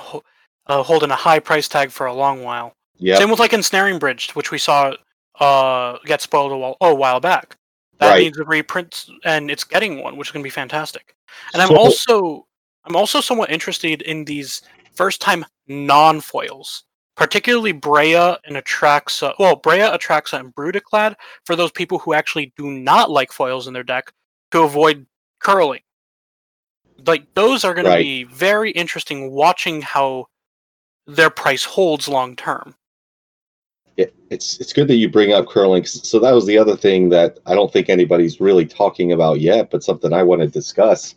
uh, 0.67 0.84
holding 0.84 1.12
a 1.12 1.15
high 1.15 1.39
price 1.39 1.67
tag 1.67 1.91
for 1.91 2.06
a 2.06 2.13
long 2.13 2.43
while. 2.43 2.74
Yeah. 2.98 3.17
Same 3.17 3.30
with 3.30 3.39
like 3.39 3.54
Ensnaring 3.54 4.00
Bridge, 4.00 4.32
which 4.32 4.52
we 4.52 4.58
saw 4.58 4.93
uh, 5.39 5.98
get 6.06 6.22
spoiled 6.22 6.52
a 6.52 6.58
while, 6.58 6.78
oh, 6.82 6.91
a 6.91 6.96
while 6.96 7.19
back. 7.19 7.58
That 8.00 8.12
right. 8.12 8.24
needs 8.24 8.38
a 8.38 8.43
reprint, 8.43 9.06
and 9.24 9.50
it's 9.50 9.63
getting 9.63 10.02
one, 10.02 10.17
which 10.17 10.30
is 10.30 10.32
going 10.32 10.43
to 10.43 10.48
be 10.48 10.52
fantastic. 10.52 11.15
And 11.54 11.62
so, 11.62 11.69
I'm 11.69 11.78
also 11.78 12.48
I'm 12.86 12.96
also 12.96 13.22
somewhat 13.22 13.52
interested 13.52 14.02
in 14.02 14.26
these 14.26 14.62
first 14.93 15.22
time 15.22 15.46
non 15.67 16.22
foils 16.22 16.84
particularly 17.15 17.73
Breya 17.73 18.38
and 18.45 18.56
Atraxa. 18.56 19.34
Well, 19.39 19.60
Breya, 19.60 19.95
Atraxa, 19.95 20.39
and 20.39 20.54
Brudiclad 20.56 21.15
for 21.45 21.56
those 21.56 21.71
people 21.71 21.99
who 21.99 22.13
actually 22.13 22.54
do 22.58 22.71
not 22.71 23.12
like 23.12 23.32
foils 23.32 23.67
in 23.67 23.73
their 23.73 23.84
deck 23.84 24.12
to 24.52 24.62
avoid 24.62 25.06
curling. 25.39 25.82
Like 27.06 27.26
those 27.34 27.63
are 27.63 27.73
going 27.73 27.88
right. 27.88 27.97
to 27.97 28.04
be 28.04 28.23
very 28.23 28.71
interesting 28.71 29.32
watching 29.32 29.82
how 29.82 30.28
their 31.06 31.30
price 31.30 31.63
holds 31.63 32.08
long 32.08 32.36
term. 32.36 32.76
Yeah, 33.97 34.06
it's 34.30 34.60
it's 34.60 34.73
good 34.73 34.88
that 34.88 34.95
you 34.95 35.10
bring 35.10 35.34
up 35.34 35.47
curling. 35.47 35.86
So 35.86 36.19
that 36.19 36.32
was 36.32 36.47
the 36.47 36.58
other 36.58 36.76
thing 36.76 37.10
that 37.10 37.39
I 37.45 37.54
don't 37.54 37.71
think 37.71 37.89
anybody's 37.89 38.39
really 38.39 38.65
talking 38.65 39.12
about 39.12 39.39
yet, 39.41 39.69
but 39.69 39.84
something 39.84 40.13
I 40.13 40.23
want 40.23 40.41
to 40.41 40.47
discuss 40.47 41.13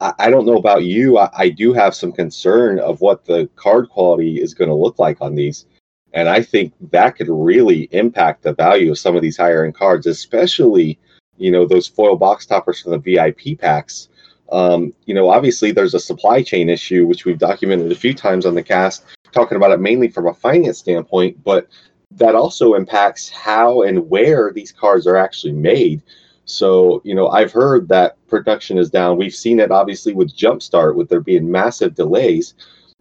I, 0.00 0.30
don't 0.30 0.46
know 0.46 0.56
about 0.56 0.84
you. 0.84 1.18
I, 1.18 1.30
I 1.36 1.48
do 1.48 1.72
have 1.72 1.94
some 1.94 2.12
concern 2.12 2.78
of 2.78 3.00
what 3.00 3.24
the 3.24 3.48
card 3.56 3.88
quality 3.88 4.40
is 4.40 4.54
going 4.54 4.68
to 4.68 4.74
look 4.74 4.98
like 4.98 5.18
on 5.20 5.34
these. 5.34 5.66
And 6.12 6.28
I 6.28 6.42
think 6.42 6.72
that 6.90 7.16
could 7.16 7.28
really 7.28 7.88
impact 7.92 8.42
the 8.42 8.54
value 8.54 8.90
of 8.90 8.98
some 8.98 9.16
of 9.16 9.22
these 9.22 9.36
higher 9.36 9.64
end 9.64 9.74
cards, 9.74 10.06
especially, 10.06 10.98
you 11.36 11.50
know, 11.50 11.66
those 11.66 11.88
foil 11.88 12.16
box 12.16 12.46
toppers 12.46 12.80
for 12.80 12.90
the 12.90 12.98
VIP 12.98 13.58
packs. 13.58 14.08
Um, 14.50 14.94
you 15.04 15.14
know, 15.14 15.28
obviously 15.28 15.72
there's 15.72 15.94
a 15.94 16.00
supply 16.00 16.42
chain 16.42 16.70
issue, 16.70 17.06
which 17.06 17.24
we've 17.24 17.38
documented 17.38 17.92
a 17.92 17.96
few 17.96 18.14
times 18.14 18.46
on 18.46 18.54
the 18.54 18.62
cast, 18.62 19.04
talking 19.32 19.56
about 19.56 19.72
it 19.72 19.80
mainly 19.80 20.08
from 20.08 20.26
a 20.26 20.34
finance 20.34 20.78
standpoint, 20.78 21.42
but 21.44 21.68
that 22.12 22.34
also 22.34 22.74
impacts 22.74 23.28
how 23.28 23.82
and 23.82 24.08
where 24.08 24.52
these 24.52 24.72
cards 24.72 25.06
are 25.06 25.16
actually 25.16 25.52
made. 25.52 26.02
So, 26.48 27.02
you 27.04 27.14
know, 27.14 27.28
I've 27.28 27.52
heard 27.52 27.88
that 27.88 28.16
production 28.26 28.78
is 28.78 28.90
down. 28.90 29.18
We've 29.18 29.34
seen 29.34 29.60
it 29.60 29.70
obviously 29.70 30.14
with 30.14 30.36
Jumpstart, 30.36 30.94
with 30.94 31.08
there 31.08 31.20
being 31.20 31.50
massive 31.50 31.94
delays. 31.94 32.54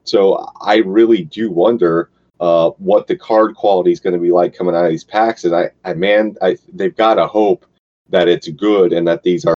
So, 0.03 0.51
I 0.61 0.77
really 0.77 1.23
do 1.23 1.49
wonder 1.51 2.09
uh, 2.39 2.71
what 2.77 3.07
the 3.07 3.15
card 3.15 3.55
quality 3.55 3.91
is 3.91 3.99
going 3.99 4.13
to 4.13 4.19
be 4.19 4.31
like 4.31 4.53
coming 4.53 4.75
out 4.75 4.85
of 4.85 4.91
these 4.91 5.03
packs. 5.03 5.45
And 5.45 5.55
I, 5.55 5.71
I 5.85 5.93
man, 5.93 6.35
I, 6.41 6.57
they've 6.73 6.95
got 6.95 7.15
to 7.15 7.27
hope 7.27 7.65
that 8.09 8.27
it's 8.27 8.47
good 8.49 8.93
and 8.93 9.07
that 9.07 9.23
these 9.23 9.45
are, 9.45 9.55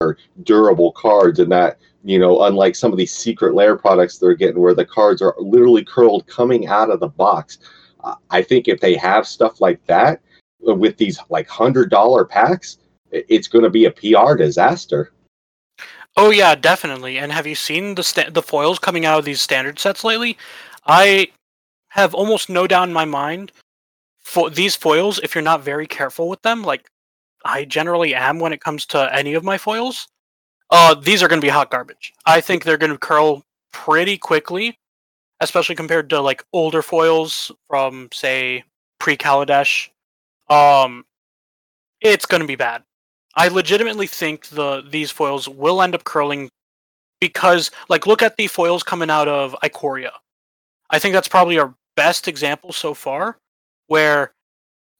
are 0.00 0.16
durable 0.44 0.92
cards 0.92 1.40
and 1.40 1.50
that 1.52 1.78
you 2.04 2.18
know, 2.18 2.44
unlike 2.44 2.74
some 2.74 2.92
of 2.92 2.98
these 2.98 3.12
Secret 3.12 3.54
Lair 3.54 3.76
products 3.76 4.18
they're 4.18 4.34
getting 4.34 4.60
where 4.60 4.74
the 4.74 4.84
cards 4.84 5.22
are 5.22 5.34
literally 5.38 5.84
curled 5.84 6.26
coming 6.26 6.66
out 6.66 6.90
of 6.90 7.00
the 7.00 7.08
box. 7.08 7.58
I 8.30 8.42
think 8.42 8.66
if 8.66 8.80
they 8.80 8.96
have 8.96 9.28
stuff 9.28 9.60
like 9.60 9.84
that 9.86 10.20
with 10.60 10.96
these 10.96 11.20
like 11.30 11.48
hundred 11.48 11.90
dollar 11.90 12.24
packs, 12.24 12.78
it's 13.12 13.48
going 13.48 13.64
to 13.64 13.70
be 13.70 13.84
a 13.84 13.90
PR 13.90 14.34
disaster. 14.34 15.12
Oh 16.16 16.30
yeah, 16.30 16.54
definitely. 16.54 17.18
And 17.18 17.32
have 17.32 17.46
you 17.46 17.54
seen 17.54 17.94
the 17.94 18.02
sta- 18.02 18.30
the 18.30 18.42
foils 18.42 18.78
coming 18.78 19.06
out 19.06 19.18
of 19.18 19.24
these 19.24 19.40
standard 19.40 19.78
sets 19.78 20.04
lately? 20.04 20.36
I 20.86 21.28
have 21.88 22.14
almost 22.14 22.48
no 22.48 22.66
doubt 22.66 22.88
in 22.88 22.92
my 22.92 23.04
mind 23.04 23.52
for 24.20 24.50
these 24.50 24.76
foils 24.76 25.20
if 25.22 25.34
you're 25.34 25.42
not 25.42 25.62
very 25.62 25.86
careful 25.86 26.28
with 26.28 26.42
them, 26.42 26.62
like 26.62 26.88
I 27.44 27.64
generally 27.64 28.14
am 28.14 28.38
when 28.38 28.52
it 28.52 28.60
comes 28.60 28.86
to 28.86 29.14
any 29.14 29.34
of 29.34 29.44
my 29.44 29.58
foils. 29.58 30.08
Uh, 30.70 30.94
these 30.94 31.22
are 31.22 31.28
going 31.28 31.40
to 31.40 31.44
be 31.44 31.50
hot 31.50 31.70
garbage. 31.70 32.12
I 32.24 32.40
think 32.40 32.64
they're 32.64 32.78
going 32.78 32.92
to 32.92 32.98
curl 32.98 33.42
pretty 33.72 34.16
quickly, 34.16 34.78
especially 35.40 35.74
compared 35.74 36.08
to 36.10 36.20
like 36.20 36.44
older 36.52 36.82
foils 36.82 37.50
from 37.68 38.08
say 38.12 38.64
pre 38.98 39.16
Kaladesh. 39.16 39.88
Um, 40.48 41.04
it's 42.00 42.26
going 42.26 42.40
to 42.40 42.46
be 42.46 42.56
bad. 42.56 42.82
I 43.34 43.48
legitimately 43.48 44.06
think 44.06 44.48
the 44.48 44.82
these 44.88 45.10
foils 45.10 45.48
will 45.48 45.82
end 45.82 45.94
up 45.94 46.04
curling 46.04 46.50
because 47.20 47.70
like 47.88 48.06
look 48.06 48.22
at 48.22 48.36
the 48.36 48.46
foils 48.46 48.82
coming 48.82 49.10
out 49.10 49.28
of 49.28 49.56
Ikoria. 49.62 50.10
I 50.90 50.98
think 50.98 51.14
that's 51.14 51.28
probably 51.28 51.58
our 51.58 51.74
best 51.96 52.28
example 52.28 52.72
so 52.72 52.94
far 52.94 53.38
where 53.86 54.32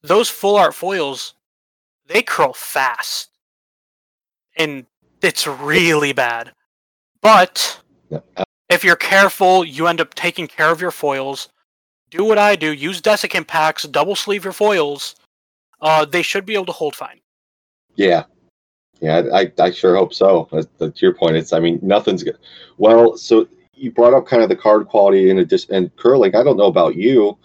those 0.02 0.28
full 0.28 0.56
art 0.56 0.74
foils 0.74 1.34
they 2.06 2.22
curl 2.22 2.52
fast. 2.52 3.30
And 4.56 4.86
it's 5.22 5.46
really 5.46 6.12
bad. 6.12 6.52
But 7.22 7.80
if 8.68 8.84
you're 8.84 8.96
careful, 8.96 9.64
you 9.64 9.86
end 9.86 10.00
up 10.00 10.14
taking 10.14 10.46
care 10.46 10.70
of 10.70 10.80
your 10.80 10.90
foils. 10.90 11.48
Do 12.10 12.24
what 12.24 12.38
I 12.38 12.56
do, 12.56 12.72
use 12.72 13.00
desiccant 13.00 13.46
packs, 13.46 13.84
double 13.84 14.16
sleeve 14.16 14.44
your 14.44 14.52
foils. 14.52 15.14
Uh, 15.80 16.04
they 16.04 16.22
should 16.22 16.44
be 16.44 16.54
able 16.54 16.66
to 16.66 16.72
hold 16.72 16.94
fine. 16.94 17.21
Yeah, 17.96 18.24
yeah, 19.02 19.22
I, 19.34 19.52
I 19.58 19.70
sure 19.72 19.96
hope 19.96 20.14
so. 20.14 20.44
to 20.78 20.92
your 20.96 21.14
point, 21.14 21.36
it's 21.36 21.52
I 21.52 21.58
mean 21.58 21.80
nothing's 21.82 22.22
good. 22.22 22.38
Well, 22.78 23.16
so 23.16 23.48
you 23.74 23.90
brought 23.90 24.14
up 24.14 24.26
kind 24.26 24.44
of 24.44 24.48
the 24.48 24.56
card 24.56 24.86
quality 24.86 25.28
and 25.28 25.48
dis- 25.48 25.68
and 25.70 25.94
curling. 25.96 26.36
I 26.36 26.44
don't 26.44 26.56
know 26.56 26.66
about 26.66 26.94
you. 26.94 27.36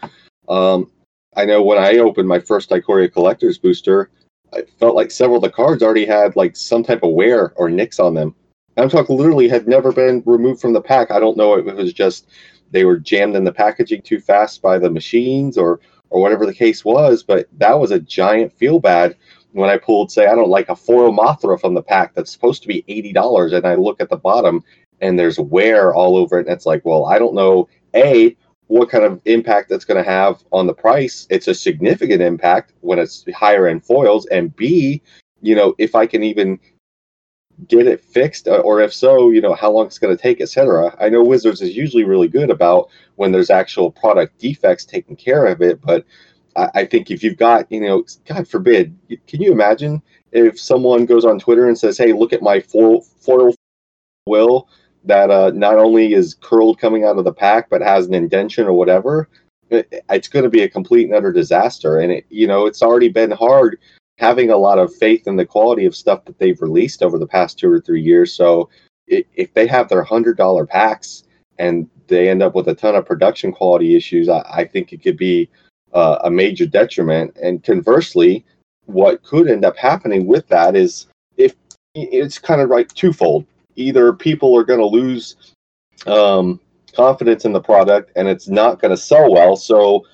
Um, 0.47 0.91
I 1.35 1.45
know 1.45 1.63
when 1.63 1.79
I 1.79 1.97
opened 1.97 2.27
my 2.27 2.39
first 2.39 2.69
Ikoria 2.69 3.11
Collector's 3.11 3.57
booster, 3.57 4.11
I 4.53 4.61
felt 4.79 4.95
like 4.95 5.09
several 5.09 5.37
of 5.37 5.43
the 5.43 5.49
cards 5.49 5.81
already 5.81 6.05
had 6.05 6.35
like 6.35 6.55
some 6.55 6.83
type 6.83 7.01
of 7.01 7.13
wear 7.13 7.53
or 7.55 7.69
nicks 7.69 7.99
on 7.99 8.13
them. 8.13 8.35
I'm 8.77 8.89
talking 8.89 9.17
literally 9.17 9.49
had 9.49 9.67
never 9.67 9.91
been 9.91 10.21
removed 10.27 10.61
from 10.61 10.73
the 10.73 10.81
pack. 10.81 11.09
I 11.09 11.19
don't 11.19 11.37
know 11.37 11.55
if 11.55 11.65
it 11.65 11.75
was 11.75 11.91
just 11.91 12.27
they 12.69 12.85
were 12.85 12.99
jammed 12.99 13.35
in 13.35 13.43
the 13.43 13.51
packaging 13.51 14.03
too 14.03 14.19
fast 14.19 14.61
by 14.61 14.77
the 14.77 14.91
machines 14.91 15.57
or 15.57 15.79
or 16.09 16.21
whatever 16.21 16.45
the 16.45 16.53
case 16.53 16.85
was, 16.85 17.23
but 17.23 17.47
that 17.57 17.79
was 17.79 17.91
a 17.91 17.99
giant 17.99 18.53
feel 18.53 18.79
bad 18.79 19.17
when 19.51 19.69
I 19.69 19.77
pulled, 19.77 20.11
say, 20.11 20.27
I 20.27 20.35
don't 20.35 20.49
like 20.49 20.69
a 20.69 20.75
foil 20.75 21.11
Mothra 21.11 21.59
from 21.59 21.73
the 21.73 21.81
pack 21.81 22.13
that's 22.13 22.31
supposed 22.31 22.61
to 22.63 22.67
be 22.67 22.83
eighty 22.87 23.13
dollars, 23.13 23.53
and 23.53 23.65
I 23.65 23.75
look 23.75 24.01
at 24.01 24.09
the 24.09 24.17
bottom 24.17 24.63
and 25.01 25.17
there's 25.17 25.39
wear 25.39 25.93
all 25.93 26.17
over 26.17 26.39
it, 26.39 26.47
and 26.47 26.55
it's 26.55 26.65
like, 26.65 26.83
well, 26.83 27.05
I 27.05 27.19
don't 27.19 27.35
know. 27.35 27.69
A, 27.95 28.35
what 28.67 28.89
kind 28.89 29.03
of 29.03 29.21
impact 29.25 29.69
that's 29.69 29.85
going 29.85 30.03
to 30.03 30.09
have 30.09 30.43
on 30.51 30.67
the 30.67 30.73
price. 30.73 31.25
It's 31.29 31.47
a 31.47 31.53
significant 31.53 32.21
impact 32.21 32.73
when 32.81 32.99
it's 32.99 33.25
higher 33.33 33.67
end 33.67 33.85
foils, 33.85 34.25
and 34.27 34.55
B, 34.55 35.01
you 35.41 35.55
know, 35.55 35.73
if 35.77 35.95
I 35.95 36.05
can 36.05 36.23
even 36.23 36.59
get 37.67 37.87
it 37.87 38.03
fixed, 38.03 38.47
uh, 38.47 38.57
or 38.57 38.81
if 38.81 38.93
so, 38.93 39.31
you 39.31 39.41
know, 39.41 39.53
how 39.55 39.71
long 39.71 39.87
it's 39.87 39.99
going 39.99 40.15
to 40.15 40.21
take, 40.21 40.41
etc. 40.41 40.95
I 40.99 41.09
know 41.09 41.23
Wizards 41.23 41.61
is 41.61 41.75
usually 41.75 42.03
really 42.03 42.27
good 42.27 42.49
about 42.51 42.89
when 43.15 43.31
there's 43.31 43.49
actual 43.49 43.91
product 43.91 44.37
defects 44.37 44.85
taking 44.85 45.15
care 45.15 45.45
of 45.45 45.61
it, 45.61 45.81
but 45.81 46.05
I, 46.57 46.69
I 46.75 46.85
think 46.85 47.11
if 47.11 47.23
you've 47.23 47.37
got, 47.37 47.71
you 47.71 47.81
know, 47.81 48.03
God 48.27 48.47
forbid, 48.47 48.97
can 49.27 49.41
you 49.41 49.51
imagine 49.51 50.01
if 50.31 50.59
someone 50.59 51.05
goes 51.05 51.25
on 51.25 51.39
Twitter 51.39 51.67
and 51.67 51.77
says, 51.77 51.97
"Hey, 51.97 52.13
look 52.13 52.33
at 52.33 52.41
my 52.41 52.59
foil 52.59 53.01
foil 53.01 53.53
will 54.25 54.67
that 55.05 55.31
uh, 55.31 55.51
not 55.53 55.77
only 55.77 56.13
is 56.13 56.33
curled 56.33 56.79
coming 56.79 57.05
out 57.05 57.17
of 57.17 57.23
the 57.23 57.31
pack 57.31 57.69
but 57.69 57.81
has 57.81 58.07
an 58.07 58.13
indention 58.13 58.65
or 58.65 58.73
whatever." 58.73 59.29
it's 59.69 60.29
going 60.29 60.43
to 60.43 60.49
be 60.49 60.61
a 60.61 60.69
complete 60.69 61.05
and 61.05 61.13
utter 61.13 61.33
disaster, 61.33 61.99
and 61.99 62.11
it, 62.11 62.25
you 62.29 62.47
know, 62.47 62.65
it's 62.65 62.81
already 62.81 63.09
been 63.09 63.31
hard 63.31 63.77
having 64.17 64.49
a 64.49 64.57
lot 64.57 64.79
of 64.79 64.95
faith 64.95 65.27
in 65.27 65.35
the 65.35 65.45
quality 65.45 65.85
of 65.85 65.95
stuff 65.95 66.25
that 66.25 66.39
they've 66.39 66.61
released 66.61 67.03
over 67.03 67.19
the 67.19 67.27
past 67.27 67.59
two 67.59 67.69
or 67.69 67.79
three 67.79 68.01
years. 68.01 68.33
So 68.33 68.69
if 69.07 69.53
they 69.53 69.67
have 69.67 69.89
their 69.89 70.03
hundred 70.03 70.37
dollar 70.37 70.65
packs 70.65 71.23
and 71.59 71.89
they 72.07 72.29
end 72.29 72.41
up 72.41 72.55
with 72.55 72.67
a 72.67 72.75
ton 72.75 72.95
of 72.95 73.05
production 73.05 73.51
quality 73.51 73.95
issues, 73.95 74.29
I, 74.29 74.39
I 74.49 74.65
think 74.65 74.91
it 74.91 75.03
could 75.03 75.17
be 75.17 75.49
uh, 75.93 76.19
a 76.23 76.31
major 76.31 76.65
detriment. 76.65 77.35
And 77.41 77.63
conversely, 77.63 78.45
what 78.85 79.23
could 79.23 79.49
end 79.49 79.65
up 79.65 79.77
happening 79.77 80.25
with 80.25 80.47
that 80.47 80.75
is 80.75 81.07
if 81.37 81.55
it's 81.95 82.37
kind 82.37 82.61
of 82.61 82.69
like 82.69 82.93
twofold. 82.93 83.45
Either 83.75 84.13
people 84.13 84.57
are 84.57 84.63
going 84.63 84.79
to 84.79 84.85
lose 84.85 85.35
um, 86.05 86.59
confidence 86.93 87.45
in 87.45 87.53
the 87.53 87.61
product 87.61 88.11
and 88.15 88.27
it's 88.27 88.47
not 88.47 88.81
going 88.81 88.91
to 88.91 88.97
sell 88.97 89.31
well. 89.31 89.55
So 89.55 90.05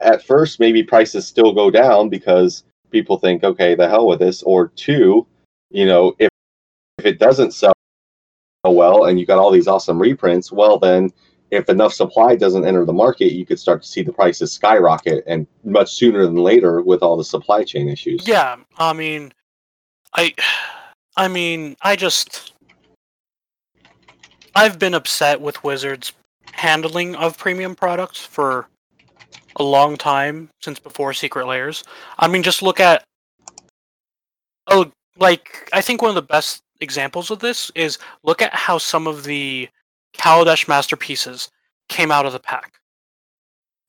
at 0.00 0.24
first, 0.24 0.60
maybe 0.60 0.82
prices 0.82 1.26
still 1.26 1.52
go 1.52 1.70
down 1.70 2.08
because 2.08 2.64
people 2.90 3.18
think, 3.18 3.44
okay, 3.44 3.74
the 3.74 3.88
hell 3.88 4.06
with 4.06 4.20
this. 4.20 4.42
Or 4.42 4.68
two, 4.68 5.26
you 5.70 5.86
know, 5.86 6.14
if 6.18 6.28
if 6.98 7.06
it 7.06 7.18
doesn't 7.18 7.54
sell 7.54 7.74
well 8.64 9.04
and 9.04 9.18
you 9.18 9.26
got 9.26 9.38
all 9.38 9.50
these 9.50 9.68
awesome 9.68 9.98
reprints, 9.98 10.50
well 10.52 10.78
then 10.78 11.10
if 11.50 11.68
enough 11.68 11.94
supply 11.94 12.36
doesn't 12.36 12.66
enter 12.66 12.84
the 12.84 12.92
market, 12.92 13.32
you 13.32 13.46
could 13.46 13.58
start 13.58 13.82
to 13.82 13.88
see 13.88 14.02
the 14.02 14.12
prices 14.12 14.52
skyrocket 14.52 15.24
and 15.26 15.46
much 15.64 15.94
sooner 15.94 16.24
than 16.24 16.36
later 16.36 16.82
with 16.82 17.02
all 17.02 17.16
the 17.16 17.24
supply 17.24 17.64
chain 17.64 17.88
issues. 17.88 18.26
Yeah, 18.26 18.56
I 18.78 18.92
mean 18.92 19.32
I 20.14 20.34
I 21.16 21.28
mean, 21.28 21.76
I 21.82 21.96
just 21.96 22.52
I've 24.54 24.78
been 24.78 24.94
upset 24.94 25.40
with 25.40 25.62
Wizards 25.64 26.12
handling 26.52 27.14
of 27.16 27.38
premium 27.38 27.74
products 27.74 28.24
for 28.24 28.68
a 29.56 29.62
long 29.62 29.96
time 29.96 30.48
since 30.60 30.78
before 30.78 31.12
Secret 31.12 31.46
Lairs. 31.46 31.84
I 32.18 32.28
mean, 32.28 32.42
just 32.42 32.62
look 32.62 32.80
at 32.80 33.04
oh, 34.68 34.90
like 35.18 35.68
I 35.72 35.80
think 35.80 36.02
one 36.02 36.10
of 36.10 36.14
the 36.14 36.22
best 36.22 36.62
examples 36.80 37.30
of 37.30 37.40
this 37.40 37.70
is 37.74 37.98
look 38.22 38.40
at 38.40 38.54
how 38.54 38.78
some 38.78 39.06
of 39.06 39.24
the 39.24 39.68
Kaladesh 40.14 40.68
masterpieces 40.68 41.50
came 41.88 42.10
out 42.10 42.26
of 42.26 42.32
the 42.32 42.40
pack. 42.40 42.80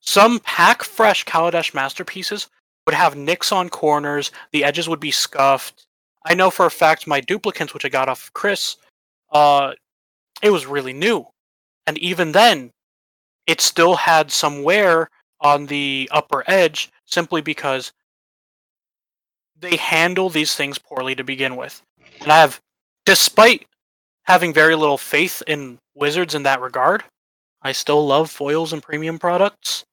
Some 0.00 0.40
pack 0.40 0.82
fresh 0.82 1.24
Kaladesh 1.24 1.74
masterpieces 1.74 2.48
would 2.86 2.94
have 2.94 3.16
nicks 3.16 3.52
on 3.52 3.68
corners, 3.68 4.30
the 4.52 4.64
edges 4.64 4.88
would 4.88 5.00
be 5.00 5.10
scuffed. 5.10 5.86
I 6.24 6.34
know 6.34 6.50
for 6.50 6.66
a 6.66 6.70
fact 6.70 7.06
my 7.06 7.20
Duplicants, 7.20 7.72
which 7.74 7.84
I 7.84 7.88
got 7.88 8.08
off 8.08 8.24
of 8.24 8.32
Chris, 8.32 8.76
uh, 9.32 9.72
it 10.42 10.50
was 10.50 10.66
really 10.66 10.92
new. 10.92 11.26
And 11.86 11.98
even 11.98 12.32
then, 12.32 12.72
it 13.46 13.60
still 13.60 13.96
had 13.96 14.30
some 14.30 14.62
wear 14.62 15.10
on 15.40 15.66
the 15.66 16.08
upper 16.12 16.44
edge 16.46 16.90
simply 17.04 17.40
because 17.40 17.92
they 19.58 19.76
handle 19.76 20.28
these 20.28 20.54
things 20.54 20.78
poorly 20.78 21.14
to 21.14 21.24
begin 21.24 21.56
with. 21.56 21.82
And 22.20 22.30
I 22.30 22.38
have, 22.38 22.60
despite 23.06 23.66
having 24.24 24.52
very 24.52 24.74
little 24.74 24.98
faith 24.98 25.42
in 25.46 25.78
Wizards 25.94 26.34
in 26.34 26.42
that 26.44 26.60
regard, 26.60 27.04
I 27.62 27.72
still 27.72 28.06
love 28.06 28.30
foils 28.30 28.72
and 28.72 28.82
premium 28.82 29.18
products. 29.18 29.84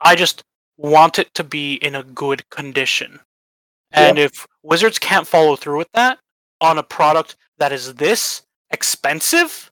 I 0.00 0.16
just 0.16 0.42
want 0.76 1.18
it 1.18 1.32
to 1.34 1.44
be 1.44 1.74
in 1.74 1.94
a 1.94 2.02
good 2.02 2.48
condition. 2.50 3.20
And 3.92 4.18
if 4.18 4.46
Wizards 4.62 4.98
can't 4.98 5.26
follow 5.26 5.56
through 5.56 5.78
with 5.78 5.90
that 5.94 6.18
on 6.60 6.78
a 6.78 6.82
product 6.82 7.36
that 7.58 7.72
is 7.72 7.94
this 7.94 8.42
expensive, 8.70 9.70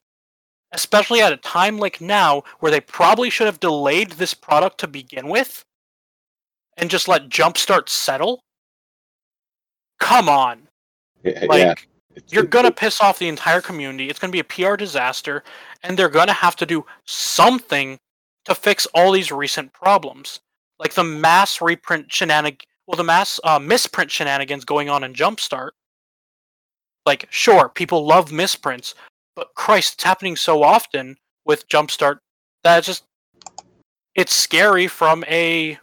especially 0.71 1.21
at 1.21 1.33
a 1.33 1.37
time 1.37 1.77
like 1.77 2.01
now 2.01 2.43
where 2.59 2.71
they 2.71 2.81
probably 2.81 3.29
should 3.29 3.45
have 3.45 3.59
delayed 3.59 4.11
this 4.11 4.33
product 4.33 4.79
to 4.79 4.87
begin 4.87 5.27
with 5.27 5.63
and 6.77 6.89
just 6.89 7.07
let 7.07 7.29
Jumpstart 7.29 7.89
settle. 7.89 8.41
Come 9.99 10.27
on. 10.27 10.67
Yeah, 11.23 11.45
like 11.47 11.59
yeah. 11.59 11.73
You're 12.29 12.43
going 12.43 12.65
to 12.65 12.71
piss 12.71 13.01
off 13.01 13.19
the 13.19 13.27
entire 13.27 13.61
community. 13.61 14.09
It's 14.09 14.19
going 14.19 14.31
to 14.31 14.35
be 14.35 14.39
a 14.39 14.69
PR 14.69 14.75
disaster 14.75 15.43
and 15.83 15.97
they're 15.97 16.09
going 16.09 16.27
to 16.27 16.33
have 16.33 16.55
to 16.57 16.65
do 16.65 16.85
something 17.05 17.99
to 18.45 18.55
fix 18.55 18.85
all 18.93 19.11
these 19.11 19.31
recent 19.31 19.73
problems. 19.73 20.39
Like 20.79 20.93
the 20.93 21.03
mass 21.03 21.61
reprint 21.61 22.11
shenanigans, 22.11 22.65
well 22.87 22.97
the 22.97 23.03
mass 23.03 23.39
uh, 23.43 23.59
misprint 23.59 24.11
shenanigans 24.11 24.65
going 24.65 24.89
on 24.89 25.03
in 25.03 25.13
Jumpstart. 25.13 25.71
Like 27.05 27.27
sure, 27.29 27.69
people 27.69 28.05
love 28.05 28.31
misprints, 28.31 28.95
but 29.35 29.53
Christ, 29.55 29.95
it's 29.95 30.03
happening 30.03 30.35
so 30.35 30.63
often 30.63 31.17
with 31.45 31.67
Jumpstart 31.67 32.19
that 32.63 32.79
it's 32.79 32.87
just 32.87 33.03
it's 34.15 34.33
scary 34.33 34.87
from 34.87 35.23
a 35.27 35.77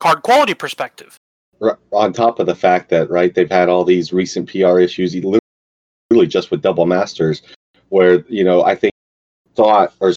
card 0.00 0.22
quality 0.22 0.54
perspective. 0.54 1.16
On 1.92 2.12
top 2.12 2.38
of 2.38 2.46
the 2.46 2.54
fact 2.54 2.88
that 2.90 3.10
right, 3.10 3.34
they've 3.34 3.50
had 3.50 3.68
all 3.68 3.84
these 3.84 4.12
recent 4.12 4.48
PR 4.48 4.78
issues, 4.78 5.14
literally 5.14 6.26
just 6.26 6.50
with 6.50 6.62
double 6.62 6.86
masters, 6.86 7.42
where 7.88 8.24
you 8.28 8.44
know 8.44 8.62
I 8.62 8.74
think 8.74 8.92
thought 9.54 9.92
or 10.00 10.14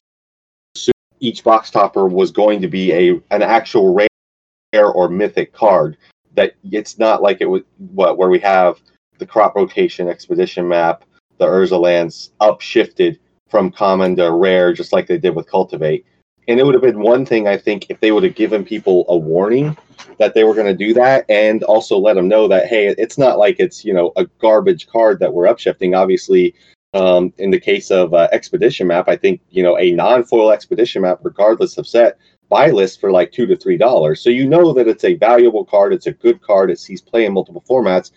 each 1.20 1.42
box 1.44 1.70
topper 1.70 2.06
was 2.06 2.30
going 2.30 2.60
to 2.62 2.68
be 2.68 2.92
a 2.92 3.20
an 3.30 3.42
actual 3.42 3.94
rare 3.94 4.86
or 4.86 5.08
mythic 5.08 5.52
card. 5.52 5.96
That 6.34 6.54
it's 6.70 6.98
not 6.98 7.22
like 7.22 7.40
it 7.40 7.50
was 7.50 7.62
what 7.76 8.18
where 8.18 8.30
we 8.30 8.38
have 8.40 8.80
the 9.18 9.26
crop 9.26 9.54
rotation 9.56 10.08
expedition 10.08 10.66
map 10.66 11.04
the 11.42 11.48
Urza 11.48 11.80
lands 11.80 12.30
upshifted 12.40 13.18
from 13.50 13.72
common 13.72 14.14
to 14.14 14.30
rare, 14.30 14.72
just 14.72 14.92
like 14.92 15.08
they 15.08 15.18
did 15.18 15.34
with 15.34 15.50
Cultivate. 15.50 16.06
And 16.48 16.58
it 16.58 16.64
would 16.64 16.74
have 16.74 16.82
been 16.82 17.00
one 17.00 17.24
thing, 17.24 17.46
I 17.46 17.56
think, 17.56 17.86
if 17.88 18.00
they 18.00 18.10
would 18.10 18.24
have 18.24 18.34
given 18.34 18.64
people 18.64 19.04
a 19.08 19.16
warning 19.16 19.76
that 20.18 20.34
they 20.34 20.44
were 20.44 20.54
going 20.54 20.66
to 20.66 20.74
do 20.74 20.92
that 20.94 21.24
and 21.28 21.62
also 21.64 21.98
let 21.98 22.14
them 22.14 22.28
know 22.28 22.48
that, 22.48 22.66
hey, 22.66 22.88
it's 22.98 23.16
not 23.16 23.38
like 23.38 23.56
it's, 23.58 23.84
you 23.84 23.94
know, 23.94 24.12
a 24.16 24.26
garbage 24.40 24.88
card 24.88 25.20
that 25.20 25.32
we're 25.32 25.46
upshifting. 25.46 25.96
Obviously, 25.96 26.54
um, 26.94 27.32
in 27.38 27.50
the 27.50 27.60
case 27.60 27.90
of 27.90 28.12
uh, 28.12 28.28
Expedition 28.32 28.88
Map, 28.88 29.08
I 29.08 29.16
think, 29.16 29.40
you 29.50 29.62
know, 29.62 29.78
a 29.78 29.92
non 29.92 30.24
foil 30.24 30.50
Expedition 30.50 31.02
Map, 31.02 31.20
regardless 31.22 31.78
of 31.78 31.86
set, 31.86 32.18
buy 32.48 32.70
list 32.70 33.00
for 33.00 33.10
like 33.10 33.32
two 33.32 33.46
to 33.46 33.56
three 33.56 33.78
dollars. 33.78 34.20
So 34.20 34.28
you 34.28 34.46
know 34.46 34.74
that 34.74 34.88
it's 34.88 35.04
a 35.04 35.14
valuable 35.14 35.64
card, 35.64 35.92
it's 35.92 36.06
a 36.06 36.12
good 36.12 36.42
card, 36.42 36.70
it 36.70 36.78
sees 36.78 37.00
play 37.00 37.24
in 37.24 37.32
multiple 37.32 37.64
formats. 37.68 38.10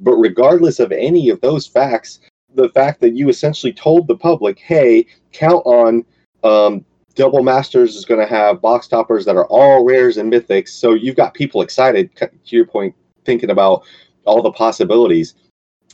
But 0.00 0.16
regardless 0.16 0.80
of 0.80 0.90
any 0.92 1.30
of 1.30 1.40
those 1.40 1.66
facts, 1.66 2.20
the 2.54 2.68
fact 2.70 3.00
that 3.00 3.14
you 3.14 3.28
essentially 3.28 3.72
told 3.72 4.08
the 4.08 4.16
public, 4.16 4.58
hey, 4.58 5.06
count 5.32 5.62
on 5.64 6.04
um, 6.42 6.84
Double 7.16 7.42
Masters 7.42 7.96
is 7.96 8.04
going 8.04 8.20
to 8.20 8.26
have 8.26 8.60
box 8.60 8.86
toppers 8.86 9.24
that 9.24 9.36
are 9.36 9.46
all 9.46 9.84
rares 9.84 10.18
and 10.18 10.32
mythics. 10.32 10.68
So 10.68 10.92
you've 10.94 11.16
got 11.16 11.34
people 11.34 11.62
excited, 11.62 12.14
to 12.16 12.30
your 12.44 12.66
point, 12.66 12.94
thinking 13.24 13.50
about 13.50 13.84
all 14.24 14.42
the 14.42 14.52
possibilities. 14.52 15.34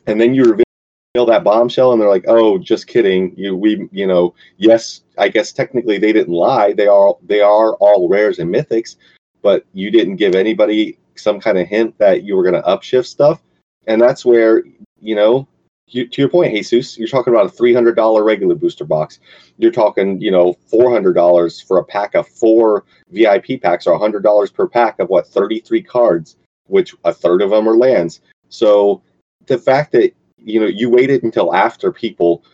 And 0.06 0.20
then 0.20 0.34
you 0.34 0.42
reveal 0.44 1.26
that 1.26 1.44
bombshell 1.44 1.92
and 1.92 2.00
they're 2.00 2.08
like, 2.08 2.24
oh, 2.26 2.58
just 2.58 2.88
kidding. 2.88 3.32
You, 3.36 3.56
we, 3.56 3.88
you 3.92 4.06
know, 4.06 4.34
yes, 4.56 5.02
I 5.16 5.28
guess 5.28 5.52
technically 5.52 5.96
they 5.96 6.12
didn't 6.12 6.34
lie. 6.34 6.72
They 6.72 6.88
are, 6.88 7.14
they 7.22 7.40
are 7.40 7.74
all 7.74 8.08
rares 8.08 8.40
and 8.40 8.52
mythics, 8.52 8.96
but 9.42 9.64
you 9.72 9.90
didn't 9.90 10.16
give 10.16 10.34
anybody 10.34 10.98
some 11.14 11.38
kind 11.38 11.56
of 11.56 11.68
hint 11.68 11.96
that 11.98 12.24
you 12.24 12.36
were 12.36 12.42
going 12.42 12.60
to 12.60 12.68
upshift 12.68 13.06
stuff. 13.06 13.40
And 13.86 14.00
that's 14.00 14.24
where, 14.24 14.64
you 15.00 15.14
know, 15.14 15.46
you, 15.88 16.06
to 16.08 16.22
your 16.22 16.28
point, 16.28 16.52
Jesus, 16.52 16.96
you're 16.96 17.08
talking 17.08 17.32
about 17.32 17.46
a 17.46 17.50
three 17.50 17.74
hundred 17.74 17.96
dollar 17.96 18.24
regular 18.24 18.54
booster 18.54 18.84
box. 18.84 19.18
You're 19.58 19.72
talking, 19.72 20.20
you 20.20 20.30
know, 20.30 20.54
four 20.66 20.90
hundred 20.90 21.14
dollars 21.14 21.60
for 21.60 21.78
a 21.78 21.84
pack 21.84 22.14
of 22.14 22.28
four 22.28 22.84
VIP 23.10 23.60
packs, 23.60 23.86
or 23.86 23.98
hundred 23.98 24.22
dollars 24.22 24.50
per 24.50 24.66
pack 24.66 24.98
of 24.98 25.08
what 25.08 25.26
thirty 25.26 25.60
three 25.60 25.82
cards, 25.82 26.36
which 26.66 26.94
a 27.04 27.12
third 27.12 27.42
of 27.42 27.50
them 27.50 27.68
are 27.68 27.76
lands. 27.76 28.20
So 28.48 29.02
the 29.46 29.58
fact 29.58 29.92
that 29.92 30.12
you 30.38 30.60
know 30.60 30.66
you 30.66 30.88
waited 30.88 31.22
until 31.24 31.54
after 31.54 31.92
people 31.92 32.44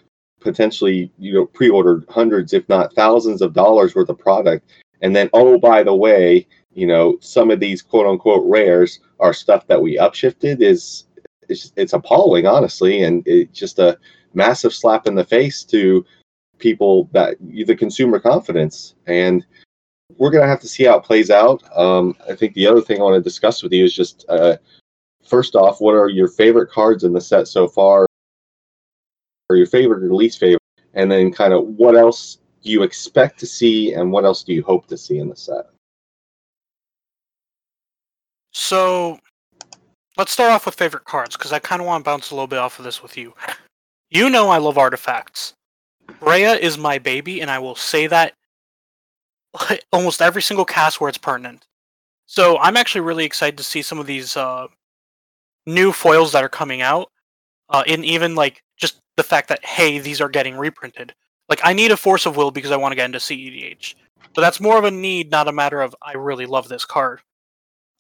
potentially 0.41 1.11
you 1.19 1.35
know 1.35 1.47
pre-ordered 1.47 2.05
hundreds, 2.09 2.53
if 2.53 2.69
not 2.69 2.95
thousands, 2.95 3.43
of 3.43 3.53
dollars 3.53 3.95
worth 3.95 4.09
of 4.09 4.19
product, 4.19 4.71
and 5.03 5.15
then 5.15 5.31
oh 5.33 5.59
by 5.59 5.83
the 5.83 5.95
way, 5.95 6.47
you 6.73 6.87
know 6.87 7.19
some 7.21 7.51
of 7.51 7.61
these 7.61 7.83
quote 7.83 8.07
unquote 8.07 8.49
rares 8.49 9.01
are 9.21 9.33
stuff 9.33 9.67
that 9.67 9.81
we 9.81 9.97
upshifted 9.97 10.61
is 10.61 11.05
it's 11.49 11.73
it's 11.77 11.93
appalling, 11.93 12.47
honestly, 12.47 13.03
and 13.03 13.23
it's 13.27 13.59
just 13.59 13.79
a 13.79 13.99
massive 14.35 14.75
slap 14.75 15.07
in 15.07 15.15
the 15.15 15.25
face 15.25 15.65
to 15.65 16.05
people 16.59 17.09
that 17.13 17.37
the 17.41 17.77
consumer 17.77 18.19
confidence. 18.19 18.95
And 19.07 19.45
we're 20.17 20.31
gonna 20.31 20.47
have 20.47 20.61
to 20.61 20.69
see 20.69 20.85
how 20.85 20.99
it 20.99 21.05
plays 21.05 21.31
out. 21.31 21.63
Um, 21.77 22.17
I 22.29 22.35
think 22.35 22.55
the 22.55 22.67
other 22.67 22.81
thing 22.81 22.99
I 22.99 23.03
want 23.03 23.17
to 23.17 23.21
discuss 23.21 23.63
with 23.63 23.73
you 23.73 23.85
is 23.85 23.95
just 23.95 24.25
uh, 24.29 24.57
first 25.25 25.55
off, 25.55 25.81
what 25.81 25.95
are 25.95 26.09
your 26.09 26.29
favorite 26.29 26.71
cards 26.71 27.05
in 27.05 27.13
the 27.13 27.21
set 27.21 27.49
so 27.49 27.69
far, 27.69 28.07
or 29.49 29.57
your 29.57 29.67
favorite 29.67 30.03
or 30.03 30.15
least 30.15 30.41
favorite, 30.41 30.63
and 30.95 31.11
then 31.11 31.33
kind 31.33 31.53
of 31.53 31.67
what 31.67 31.97
else 31.97 32.39
do 32.63 32.71
you 32.71 32.83
expect 32.83 33.39
to 33.41 33.47
see, 33.47 33.95
and 33.95 34.11
what 34.11 34.25
else 34.25 34.43
do 34.43 34.53
you 34.53 34.63
hope 34.63 34.87
to 34.89 34.97
see 34.97 35.19
in 35.19 35.29
the 35.29 35.37
set? 35.37 35.67
So 38.53 39.19
let's 40.19 40.33
start 40.33 40.51
off 40.51 40.67
with 40.67 40.75
favorite 40.75 41.05
cards 41.05 41.37
because 41.37 41.53
I 41.53 41.61
kind 41.61 41.81
of 41.81 41.87
want 41.87 42.05
to 42.05 42.11
bounce 42.11 42.31
a 42.31 42.35
little 42.35 42.49
bit 42.49 42.59
off 42.59 42.79
of 42.79 42.85
this 42.85 43.03
with 43.03 43.17
you. 43.17 43.33
You 44.11 44.29
know 44.29 44.49
I 44.49 44.59
love 44.59 44.77
artifacts. 44.77 45.55
Breya 46.21 46.59
is 46.59 46.77
my 46.77 46.99
baby, 46.99 47.41
and 47.41 47.51
I 47.51 47.59
will 47.59 47.77
say 47.77 48.07
that 48.09 48.35
almost 49.93 50.21
every 50.21 50.43
single 50.43 50.65
cast 50.65 51.01
where 51.01 51.09
it's 51.09 51.19
pertinent. 51.19 51.67
So 52.27 52.59
I'm 52.59 52.77
actually 52.77 53.03
really 53.03 53.25
excited 53.25 53.57
to 53.59 53.65
see 53.65 53.83
some 53.83 53.99
of 53.99 54.07
these 54.07 54.37
uh, 54.37 54.67
new 55.67 55.93
foils 55.93 56.33
that 56.33 56.45
are 56.45 56.49
coming 56.49 56.83
out, 56.83 57.11
uh, 57.69 57.85
and 57.87 58.05
even 58.05 58.35
like 58.35 58.63
just 58.77 58.99
the 59.17 59.23
fact 59.23 59.49
that 59.51 59.65
hey, 59.65 59.99
these 59.99 60.21
are 60.21 60.29
getting 60.29 60.57
reprinted. 60.57 61.15
Like 61.49 61.61
I 61.63 61.73
need 61.73 61.93
a 61.93 61.97
Force 61.97 62.27
of 62.27 62.37
Will 62.37 62.51
because 62.51 62.71
I 62.71 62.77
want 62.77 62.93
to 62.93 62.97
get 62.97 63.07
into 63.07 63.19
CEDH. 63.19 63.95
But 64.35 64.43
that's 64.43 64.61
more 64.61 64.79
of 64.79 64.85
a 64.85 64.91
need, 64.91 65.31
not 65.31 65.49
a 65.49 65.53
matter 65.53 65.81
of 65.81 65.95
I 66.03 66.15
really 66.15 66.47
love 66.47 66.69
this 66.69 66.85
card. 66.85 67.21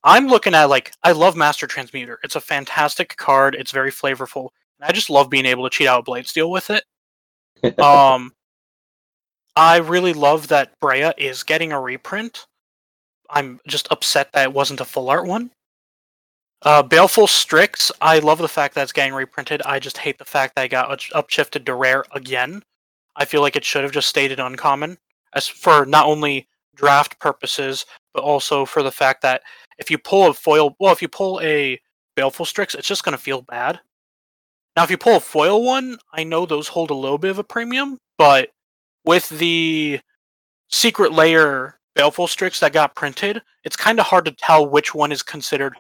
I'm 0.08 0.26
looking 0.26 0.54
at 0.54 0.70
like 0.70 0.94
I 1.02 1.12
love 1.12 1.36
Master 1.36 1.66
Transmuter. 1.66 2.16
It's 2.24 2.34
a 2.34 2.40
fantastic 2.40 3.14
card. 3.18 3.54
It's 3.54 3.72
very 3.72 3.90
flavorful. 3.90 4.48
I 4.80 4.90
just 4.90 5.10
love 5.10 5.28
being 5.28 5.44
able 5.44 5.64
to 5.64 5.70
cheat 5.70 5.86
out 5.86 6.06
Blightsteel 6.06 6.50
with 6.50 6.70
it. 6.70 6.84
um, 7.78 8.32
I 9.54 9.76
really 9.76 10.14
love 10.14 10.48
that 10.48 10.80
Breya 10.80 11.12
is 11.18 11.42
getting 11.42 11.72
a 11.72 11.80
reprint. 11.80 12.46
I'm 13.28 13.60
just 13.68 13.86
upset 13.90 14.32
that 14.32 14.44
it 14.44 14.52
wasn't 14.54 14.80
a 14.80 14.86
full 14.86 15.10
art 15.10 15.26
one. 15.26 15.50
Uh, 16.62 16.82
Baleful 16.82 17.26
Strix, 17.26 17.92
I 18.00 18.20
love 18.20 18.38
the 18.38 18.48
fact 18.48 18.74
that 18.74 18.84
it's 18.84 18.92
getting 18.92 19.12
reprinted. 19.12 19.60
I 19.62 19.78
just 19.78 19.98
hate 19.98 20.16
the 20.16 20.24
fact 20.24 20.54
that 20.54 20.62
I 20.62 20.68
got 20.68 20.88
upshifted 21.14 21.66
to 21.66 21.74
rare 21.74 22.04
again. 22.12 22.62
I 23.14 23.26
feel 23.26 23.42
like 23.42 23.56
it 23.56 23.64
should 23.64 23.82
have 23.82 23.92
just 23.92 24.08
stayed 24.08 24.32
in 24.32 24.40
uncommon, 24.40 24.96
as 25.34 25.46
for 25.46 25.84
not 25.84 26.06
only 26.06 26.48
draft 26.74 27.18
purposes, 27.18 27.84
but 28.18 28.24
also 28.24 28.64
for 28.64 28.82
the 28.82 28.90
fact 28.90 29.22
that 29.22 29.42
if 29.78 29.92
you 29.92 29.96
pull 29.96 30.28
a 30.28 30.34
foil, 30.34 30.74
well, 30.80 30.92
if 30.92 31.00
you 31.00 31.06
pull 31.06 31.40
a 31.40 31.80
Baleful 32.16 32.44
Strix, 32.44 32.74
it's 32.74 32.88
just 32.88 33.04
going 33.04 33.16
to 33.16 33.22
feel 33.22 33.42
bad. 33.42 33.78
Now, 34.76 34.82
if 34.82 34.90
you 34.90 34.98
pull 34.98 35.16
a 35.16 35.20
foil 35.20 35.62
one, 35.62 35.98
I 36.12 36.24
know 36.24 36.44
those 36.44 36.66
hold 36.66 36.90
a 36.90 36.94
little 36.94 37.16
bit 37.16 37.30
of 37.30 37.38
a 37.38 37.44
premium, 37.44 37.96
but 38.16 38.50
with 39.04 39.28
the 39.28 40.00
Secret 40.68 41.12
Lair 41.12 41.78
Baleful 41.94 42.26
Strix 42.26 42.58
that 42.58 42.72
got 42.72 42.96
printed, 42.96 43.40
it's 43.62 43.76
kind 43.76 44.00
of 44.00 44.06
hard 44.06 44.24
to 44.24 44.32
tell 44.32 44.68
which 44.68 44.96
one 44.96 45.12
is 45.12 45.22
considered 45.22 45.76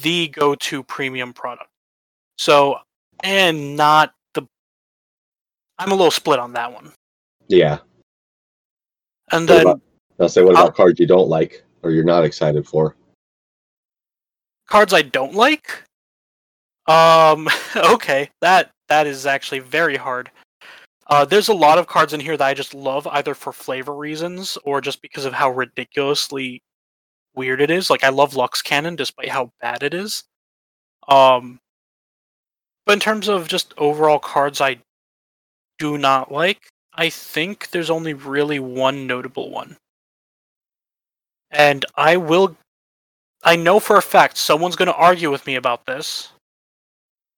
the 0.00 0.28
go-to 0.28 0.84
premium 0.84 1.32
product. 1.32 1.70
So, 2.38 2.76
and 3.24 3.76
not 3.76 4.14
the. 4.34 4.46
I'm 5.80 5.90
a 5.90 5.96
little 5.96 6.12
split 6.12 6.38
on 6.38 6.52
that 6.52 6.72
one. 6.72 6.92
Yeah. 7.48 7.78
And 9.32 9.48
then 9.48 9.80
about, 10.16 10.24
I'll 10.24 10.28
say, 10.28 10.42
what 10.42 10.52
about 10.52 10.64
I'll, 10.66 10.72
cards 10.72 11.00
you 11.00 11.06
don't 11.06 11.28
like 11.28 11.64
or 11.82 11.90
you're 11.90 12.04
not 12.04 12.24
excited 12.24 12.66
for? 12.66 12.96
Cards 14.68 14.92
I 14.92 15.02
don't 15.02 15.34
like. 15.34 15.84
Um. 16.86 17.48
Okay, 17.76 18.30
that 18.40 18.70
that 18.88 19.06
is 19.06 19.26
actually 19.26 19.58
very 19.58 19.96
hard. 19.96 20.30
Uh, 21.08 21.24
there's 21.24 21.48
a 21.48 21.54
lot 21.54 21.78
of 21.78 21.86
cards 21.86 22.12
in 22.12 22.20
here 22.20 22.36
that 22.36 22.46
I 22.46 22.54
just 22.54 22.72
love, 22.72 23.06
either 23.08 23.34
for 23.34 23.52
flavor 23.52 23.94
reasons 23.94 24.56
or 24.64 24.80
just 24.80 25.02
because 25.02 25.24
of 25.24 25.32
how 25.32 25.50
ridiculously 25.50 26.62
weird 27.34 27.60
it 27.60 27.70
is. 27.70 27.90
Like 27.90 28.04
I 28.04 28.08
love 28.08 28.36
Lux 28.36 28.62
Cannon 28.62 28.96
despite 28.96 29.28
how 29.28 29.50
bad 29.60 29.82
it 29.82 29.92
is. 29.92 30.24
Um, 31.08 31.60
but 32.86 32.94
in 32.94 33.00
terms 33.00 33.28
of 33.28 33.48
just 33.48 33.74
overall 33.76 34.18
cards 34.18 34.60
I 34.60 34.78
do 35.78 35.98
not 35.98 36.32
like, 36.32 36.68
I 36.94 37.10
think 37.10 37.70
there's 37.70 37.90
only 37.90 38.14
really 38.14 38.60
one 38.60 39.06
notable 39.06 39.50
one. 39.50 39.76
And 41.54 41.86
I 41.96 42.16
will 42.16 42.56
I 43.44 43.56
know 43.56 43.78
for 43.78 43.96
a 43.96 44.02
fact 44.02 44.36
someone's 44.36 44.76
going 44.76 44.88
to 44.88 44.94
argue 44.94 45.30
with 45.30 45.46
me 45.46 45.54
about 45.54 45.86
this. 45.86 46.30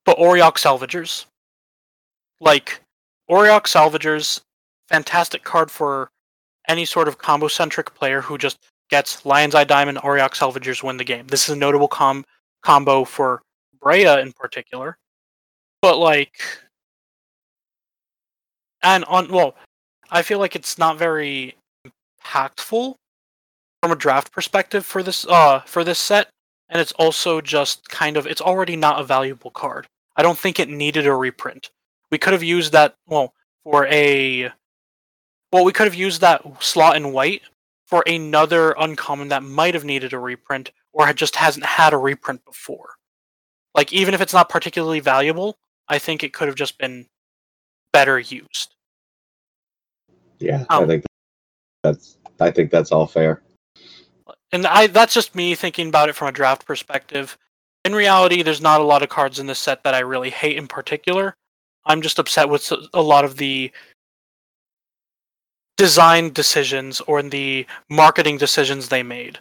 But 0.04 0.18
Auriok 0.18 0.54
Salvagers. 0.54 1.26
Like 2.40 2.80
Auriok 3.30 3.64
Salvagers 3.64 4.40
fantastic 4.88 5.44
card 5.44 5.70
for 5.70 6.10
any 6.68 6.84
sort 6.84 7.08
of 7.08 7.18
combo 7.18 7.48
centric 7.48 7.94
player 7.94 8.20
who 8.20 8.38
just 8.38 8.58
gets 8.88 9.24
Lion's 9.26 9.54
Eye 9.54 9.64
Diamond, 9.64 9.98
Auriok 9.98 10.30
Salvagers 10.30 10.82
win 10.82 10.96
the 10.96 11.04
game. 11.04 11.26
This 11.26 11.48
is 11.48 11.56
a 11.56 11.58
notable 11.58 11.88
com- 11.88 12.24
combo 12.62 13.04
for 13.04 13.42
Breya 13.80 14.22
in 14.22 14.32
particular. 14.32 14.96
But 15.82 15.98
like 15.98 16.40
and 18.82 19.04
on 19.06 19.28
well, 19.28 19.56
I 20.10 20.22
feel 20.22 20.38
like 20.38 20.56
it's 20.56 20.78
not 20.78 20.98
very 20.98 21.56
impactful 22.24 22.94
from 23.86 23.96
a 23.96 24.00
draft 24.00 24.32
perspective 24.32 24.84
for 24.84 25.00
this 25.04 25.24
uh 25.28 25.60
for 25.60 25.84
this 25.84 26.00
set, 26.00 26.28
and 26.68 26.80
it's 26.80 26.90
also 26.92 27.40
just 27.40 27.88
kind 27.88 28.16
of 28.16 28.26
it's 28.26 28.40
already 28.40 28.74
not 28.74 29.00
a 29.00 29.04
valuable 29.04 29.52
card. 29.52 29.86
I 30.16 30.22
don't 30.22 30.36
think 30.36 30.58
it 30.58 30.68
needed 30.68 31.06
a 31.06 31.14
reprint. 31.14 31.70
We 32.10 32.18
could 32.18 32.32
have 32.32 32.42
used 32.42 32.72
that 32.72 32.96
well 33.06 33.32
for 33.62 33.86
a 33.86 34.50
well 35.52 35.64
we 35.64 35.72
could 35.72 35.86
have 35.86 35.94
used 35.94 36.20
that 36.20 36.42
slot 36.60 36.96
in 36.96 37.12
white 37.12 37.42
for 37.86 38.02
another 38.08 38.74
uncommon 38.76 39.28
that 39.28 39.44
might 39.44 39.74
have 39.74 39.84
needed 39.84 40.12
a 40.12 40.18
reprint 40.18 40.72
or 40.92 41.06
had 41.06 41.16
just 41.16 41.36
hasn't 41.36 41.64
had 41.64 41.92
a 41.92 41.96
reprint 41.96 42.44
before. 42.44 42.94
Like 43.72 43.92
even 43.92 44.14
if 44.14 44.20
it's 44.20 44.32
not 44.32 44.48
particularly 44.48 44.98
valuable, 44.98 45.58
I 45.88 46.00
think 46.00 46.24
it 46.24 46.32
could 46.32 46.48
have 46.48 46.56
just 46.56 46.76
been 46.76 47.06
better 47.92 48.18
used. 48.18 48.74
Yeah, 50.40 50.64
um, 50.70 50.82
I 50.82 50.86
think 50.88 51.04
that's 51.84 52.18
I 52.40 52.50
think 52.50 52.72
that's 52.72 52.90
all 52.90 53.06
fair. 53.06 53.42
And 54.52 54.66
I 54.66 54.86
that's 54.86 55.14
just 55.14 55.34
me 55.34 55.54
thinking 55.54 55.88
about 55.88 56.08
it 56.08 56.14
from 56.14 56.28
a 56.28 56.32
draft 56.32 56.66
perspective. 56.66 57.36
In 57.84 57.94
reality, 57.94 58.42
there's 58.42 58.60
not 58.60 58.80
a 58.80 58.84
lot 58.84 59.02
of 59.02 59.08
cards 59.08 59.38
in 59.38 59.46
this 59.46 59.58
set 59.58 59.82
that 59.84 59.94
I 59.94 60.00
really 60.00 60.30
hate 60.30 60.56
in 60.56 60.66
particular. 60.66 61.36
I'm 61.84 62.02
just 62.02 62.18
upset 62.18 62.48
with 62.48 62.72
a 62.94 63.02
lot 63.02 63.24
of 63.24 63.36
the 63.36 63.70
design 65.76 66.32
decisions 66.32 67.00
or 67.02 67.20
in 67.20 67.30
the 67.30 67.66
marketing 67.90 68.38
decisions 68.38 68.88
they 68.88 69.02
made. 69.02 69.38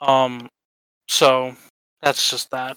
Um, 0.00 0.48
so 1.08 1.54
that's 2.02 2.30
just 2.30 2.50
that. 2.50 2.76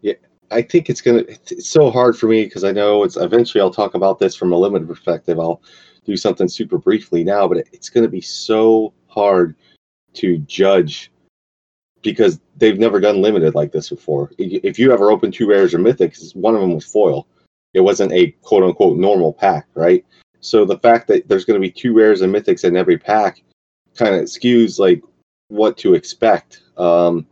Yeah, 0.00 0.14
I 0.50 0.62
think 0.62 0.90
it's 0.90 1.00
gonna. 1.00 1.24
It's 1.28 1.68
so 1.68 1.90
hard 1.90 2.16
for 2.16 2.26
me 2.26 2.44
because 2.44 2.64
I 2.64 2.72
know 2.72 3.04
it's 3.04 3.16
eventually. 3.16 3.60
I'll 3.60 3.70
talk 3.70 3.94
about 3.94 4.18
this 4.18 4.36
from 4.36 4.52
a 4.52 4.56
limited 4.56 4.88
perspective. 4.88 5.40
I'll 5.40 5.62
do 6.04 6.16
something 6.16 6.48
super 6.48 6.78
briefly 6.78 7.24
now, 7.24 7.48
but 7.48 7.58
it's 7.72 7.88
gonna 7.88 8.08
be 8.08 8.20
so 8.20 8.92
hard 9.08 9.56
to 10.14 10.38
judge 10.38 11.10
because 12.02 12.40
they've 12.56 12.78
never 12.78 13.00
done 13.00 13.22
limited 13.22 13.54
like 13.54 13.72
this 13.72 13.90
before. 13.90 14.30
If 14.38 14.78
you 14.78 14.92
ever 14.92 15.10
opened 15.10 15.34
two 15.34 15.48
rares 15.48 15.72
or 15.72 15.78
mythics, 15.78 16.34
one 16.34 16.54
of 16.54 16.60
them 16.60 16.74
was 16.74 16.84
foil. 16.84 17.26
It 17.74 17.80
wasn't 17.80 18.12
a 18.12 18.32
quote 18.42 18.64
unquote 18.64 18.98
normal 18.98 19.32
pack, 19.32 19.66
right? 19.74 20.04
So 20.40 20.64
the 20.64 20.78
fact 20.78 21.06
that 21.08 21.28
there's 21.28 21.44
going 21.44 21.60
to 21.60 21.66
be 21.66 21.70
two 21.70 21.94
rares 21.94 22.20
and 22.20 22.34
mythics 22.34 22.64
in 22.64 22.76
every 22.76 22.98
pack 22.98 23.42
kind 23.94 24.14
of 24.14 24.22
skews 24.22 24.78
like 24.78 25.02
what 25.48 25.76
to 25.78 25.94
expect. 25.94 26.62
Um, 26.76 27.26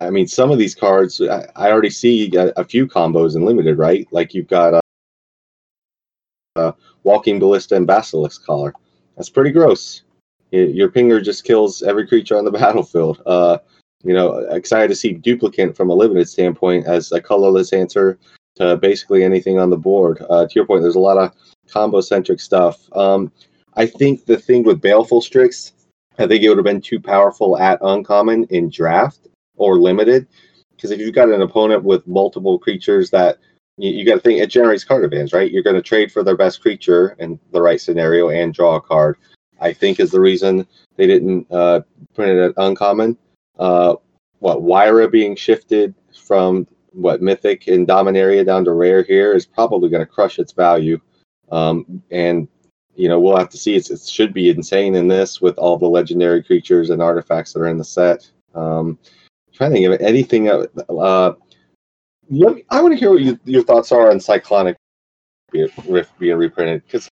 I 0.00 0.10
mean, 0.10 0.26
some 0.26 0.50
of 0.50 0.58
these 0.58 0.74
cards, 0.74 1.20
I, 1.22 1.46
I 1.56 1.70
already 1.70 1.90
see 1.90 2.30
a, 2.36 2.52
a, 2.56 2.64
few 2.64 2.86
combos 2.86 3.34
in 3.34 3.44
limited, 3.44 3.78
right? 3.78 4.06
Like 4.10 4.34
you've 4.34 4.48
got 4.48 4.74
a, 4.74 4.80
a 6.56 6.74
Walking 7.02 7.38
Ballista 7.38 7.76
and 7.76 7.86
Basilisk 7.86 8.44
Collar. 8.44 8.74
That's 9.16 9.30
pretty 9.30 9.52
gross. 9.52 10.02
Your 10.50 10.90
pinger 10.90 11.22
just 11.22 11.44
kills 11.44 11.82
every 11.82 12.06
creature 12.06 12.36
on 12.36 12.44
the 12.44 12.50
battlefield. 12.62 13.22
Uh, 13.26 13.58
you 14.02 14.14
know, 14.14 14.38
excited 14.50 14.88
to 14.88 14.96
see 14.96 15.14
Duplicant 15.14 15.76
from 15.76 15.90
a 15.90 15.94
limited 15.94 16.28
standpoint 16.28 16.86
as 16.86 17.12
a 17.12 17.20
colorless 17.20 17.72
answer 17.72 18.18
to 18.56 18.76
basically 18.76 19.22
anything 19.24 19.58
on 19.58 19.70
the 19.70 19.76
board. 19.76 20.24
Uh, 20.28 20.46
to 20.46 20.54
your 20.54 20.66
point, 20.66 20.82
there's 20.82 20.96
a 20.96 21.00
lot 21.00 21.18
of 21.18 21.32
combo 21.70 22.00
centric 22.00 22.40
stuff. 22.40 22.88
Um, 22.96 23.30
I 23.74 23.86
think 23.86 24.24
the 24.24 24.36
thing 24.36 24.64
with 24.64 24.80
Baleful 24.80 25.20
Strix, 25.20 25.72
I 26.18 26.26
think 26.26 26.42
it 26.42 26.48
would 26.48 26.58
have 26.58 26.64
been 26.64 26.80
too 26.80 27.00
powerful 27.00 27.58
at 27.58 27.78
uncommon 27.82 28.44
in 28.44 28.70
draft 28.70 29.28
or 29.56 29.78
limited. 29.78 30.26
Because 30.74 30.90
if 30.90 30.98
you've 30.98 31.14
got 31.14 31.28
an 31.28 31.42
opponent 31.42 31.84
with 31.84 32.06
multiple 32.06 32.58
creatures 32.58 33.10
that 33.10 33.38
you, 33.76 33.90
you 33.90 34.04
got 34.04 34.14
to 34.14 34.20
think 34.20 34.40
it 34.40 34.48
generates 34.48 34.84
card 34.84 35.04
advantage, 35.04 35.32
right? 35.32 35.50
You're 35.50 35.62
going 35.62 35.76
to 35.76 35.82
trade 35.82 36.10
for 36.10 36.24
their 36.24 36.36
best 36.36 36.60
creature 36.62 37.16
in 37.18 37.38
the 37.52 37.60
right 37.60 37.80
scenario 37.80 38.30
and 38.30 38.52
draw 38.52 38.76
a 38.76 38.80
card. 38.80 39.16
I 39.60 39.72
think 39.72 40.00
is 40.00 40.10
the 40.10 40.20
reason 40.20 40.66
they 40.96 41.06
didn't 41.06 41.46
uh, 41.50 41.80
print 42.14 42.32
it 42.32 42.42
at 42.42 42.54
uncommon. 42.56 43.16
Uh, 43.58 43.96
what 44.38 44.62
Wyra 44.62 45.08
being 45.08 45.36
shifted 45.36 45.94
from 46.14 46.66
what 46.92 47.22
Mythic 47.22 47.68
and 47.68 47.86
Dominaria 47.86 48.44
down 48.44 48.64
to 48.64 48.72
rare 48.72 49.02
here 49.02 49.32
is 49.32 49.46
probably 49.46 49.90
going 49.90 50.04
to 50.04 50.10
crush 50.10 50.38
its 50.38 50.52
value. 50.52 51.00
Um, 51.52 52.02
and 52.10 52.48
you 52.94 53.08
know, 53.08 53.20
we'll 53.20 53.36
have 53.36 53.48
to 53.50 53.58
see. 53.58 53.76
It's, 53.76 53.90
it 53.90 54.02
should 54.02 54.34
be 54.34 54.50
insane 54.50 54.94
in 54.94 55.08
this 55.08 55.40
with 55.40 55.56
all 55.58 55.78
the 55.78 55.88
legendary 55.88 56.42
creatures 56.42 56.90
and 56.90 57.00
artifacts 57.00 57.52
that 57.52 57.60
are 57.60 57.68
in 57.68 57.78
the 57.78 57.84
set. 57.84 58.30
Um, 58.54 58.98
trying 59.52 59.70
to 59.70 59.76
think 59.76 59.94
of 59.94 60.00
anything. 60.00 60.48
Uh, 60.48 60.66
let 62.28 62.54
me, 62.54 62.64
I 62.70 62.80
want 62.80 62.92
to 62.92 62.98
hear 62.98 63.10
what 63.10 63.20
you, 63.20 63.38
your 63.44 63.62
thoughts 63.62 63.92
are 63.92 64.10
on 64.10 64.20
Cyclonic 64.20 64.76
Rift 65.52 66.18
being 66.18 66.36
reprinted 66.36 66.84
because 66.84 67.08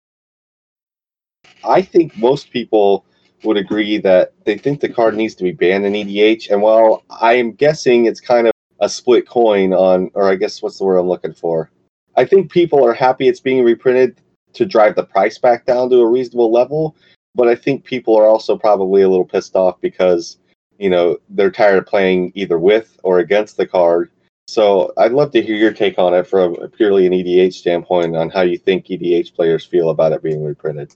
I 1.65 1.83
think 1.83 2.17
most 2.17 2.51
people 2.51 3.05
would 3.45 3.57
agree 3.57 3.99
that 3.99 4.33
they 4.45 4.57
think 4.57 4.81
the 4.81 4.89
card 4.89 5.17
needs 5.17 5.35
to 5.37 5.45
be 5.45 5.53
banned 5.53 5.85
in 5.87 5.93
EDH. 5.95 6.51
And 6.51 6.63
while 6.63 7.05
I'm 7.11 7.53
guessing 7.53 8.07
it's 8.07 8.21
kind 8.21 8.47
of 8.47 8.53
a 8.81 8.89
split 8.89 9.29
coin 9.29 9.73
on, 9.73 10.11
or 10.15 10.31
I 10.31 10.37
guess 10.37 10.63
what's 10.63 10.79
the 10.79 10.85
word 10.85 10.99
I'm 10.99 11.09
looking 11.09 11.35
for? 11.35 11.71
I 12.17 12.25
think 12.25 12.51
people 12.51 12.85
are 12.85 12.93
happy 12.93 13.29
it's 13.29 13.41
being 13.41 13.65
reprinted 13.65 14.21
to 14.55 14.67
drive 14.67 14.97
the 14.97 15.05
price 15.05 15.39
back 15.39 15.65
down 15.65 15.89
to 15.91 16.01
a 16.01 16.09
reasonable 16.09 16.53
level. 16.53 16.97
But 17.35 17.49
I 17.49 17.55
think 17.55 17.85
people 17.85 18.17
are 18.17 18.27
also 18.27 18.57
probably 18.59 19.03
a 19.03 19.09
little 19.09 19.25
pissed 19.25 19.57
off 19.57 19.81
because, 19.81 20.39
you 20.79 20.91
know, 20.91 21.17
they're 21.31 21.51
tired 21.51 21.79
of 21.79 21.87
playing 21.87 22.33
either 22.35 22.59
with 22.59 22.99
or 23.03 23.21
against 23.21 23.57
the 23.57 23.67
card. 23.67 24.11
So 24.49 24.93
I'd 24.99 25.13
love 25.13 25.31
to 25.33 25.43
hear 25.43 25.57
your 25.57 25.73
take 25.73 25.99
on 25.99 26.13
it 26.13 26.27
from 26.27 26.57
purely 26.77 27.07
an 27.07 27.13
EDH 27.13 27.55
standpoint 27.55 28.15
on 28.17 28.29
how 28.29 28.43
you 28.43 28.59
think 28.59 28.87
EDH 28.87 29.35
players 29.35 29.65
feel 29.65 29.89
about 29.89 30.13
it 30.13 30.23
being 30.23 30.45
reprinted. 30.45 30.95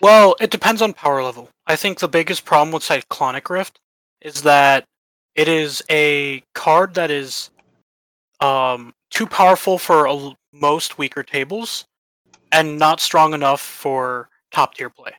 Well, 0.00 0.34
it 0.40 0.50
depends 0.50 0.80
on 0.82 0.92
power 0.92 1.22
level. 1.22 1.48
I 1.66 1.76
think 1.76 1.98
the 1.98 2.08
biggest 2.08 2.44
problem 2.44 2.72
with 2.72 2.82
Cyclonic 2.82 3.50
Rift 3.50 3.78
is 4.22 4.42
that 4.42 4.84
it 5.34 5.48
is 5.48 5.82
a 5.90 6.42
card 6.54 6.94
that 6.94 7.10
is 7.10 7.50
um, 8.40 8.94
too 9.10 9.26
powerful 9.26 9.78
for 9.78 10.06
a, 10.06 10.32
most 10.52 10.98
weaker 10.98 11.22
tables 11.22 11.84
and 12.52 12.78
not 12.78 13.00
strong 13.00 13.34
enough 13.34 13.60
for 13.60 14.28
top 14.50 14.74
tier 14.74 14.90
play. 14.90 15.12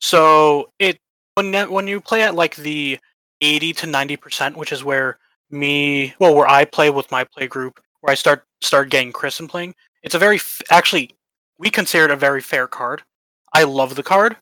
So 0.00 0.70
it 0.78 0.98
when 1.34 1.52
when 1.70 1.86
you 1.86 2.00
play 2.00 2.22
at 2.22 2.34
like 2.34 2.56
the 2.56 2.98
80 3.40 3.72
to 3.74 3.86
90%, 3.86 4.56
which 4.56 4.72
is 4.72 4.84
where 4.84 5.18
me 5.50 6.14
well 6.18 6.34
where 6.34 6.48
I 6.48 6.64
play 6.64 6.90
with 6.90 7.10
my 7.10 7.24
play 7.24 7.46
group, 7.46 7.80
where 8.00 8.12
I 8.12 8.14
start 8.14 8.44
start 8.60 8.90
getting 8.90 9.12
Chris 9.12 9.40
and 9.40 9.48
playing, 9.48 9.74
it's 10.02 10.14
a 10.14 10.18
very 10.18 10.38
actually 10.70 11.10
we 11.58 11.70
consider 11.70 12.04
it 12.04 12.10
a 12.10 12.16
very 12.16 12.40
fair 12.40 12.66
card. 12.66 13.02
I 13.52 13.64
love 13.64 13.94
the 13.94 14.02
card. 14.02 14.36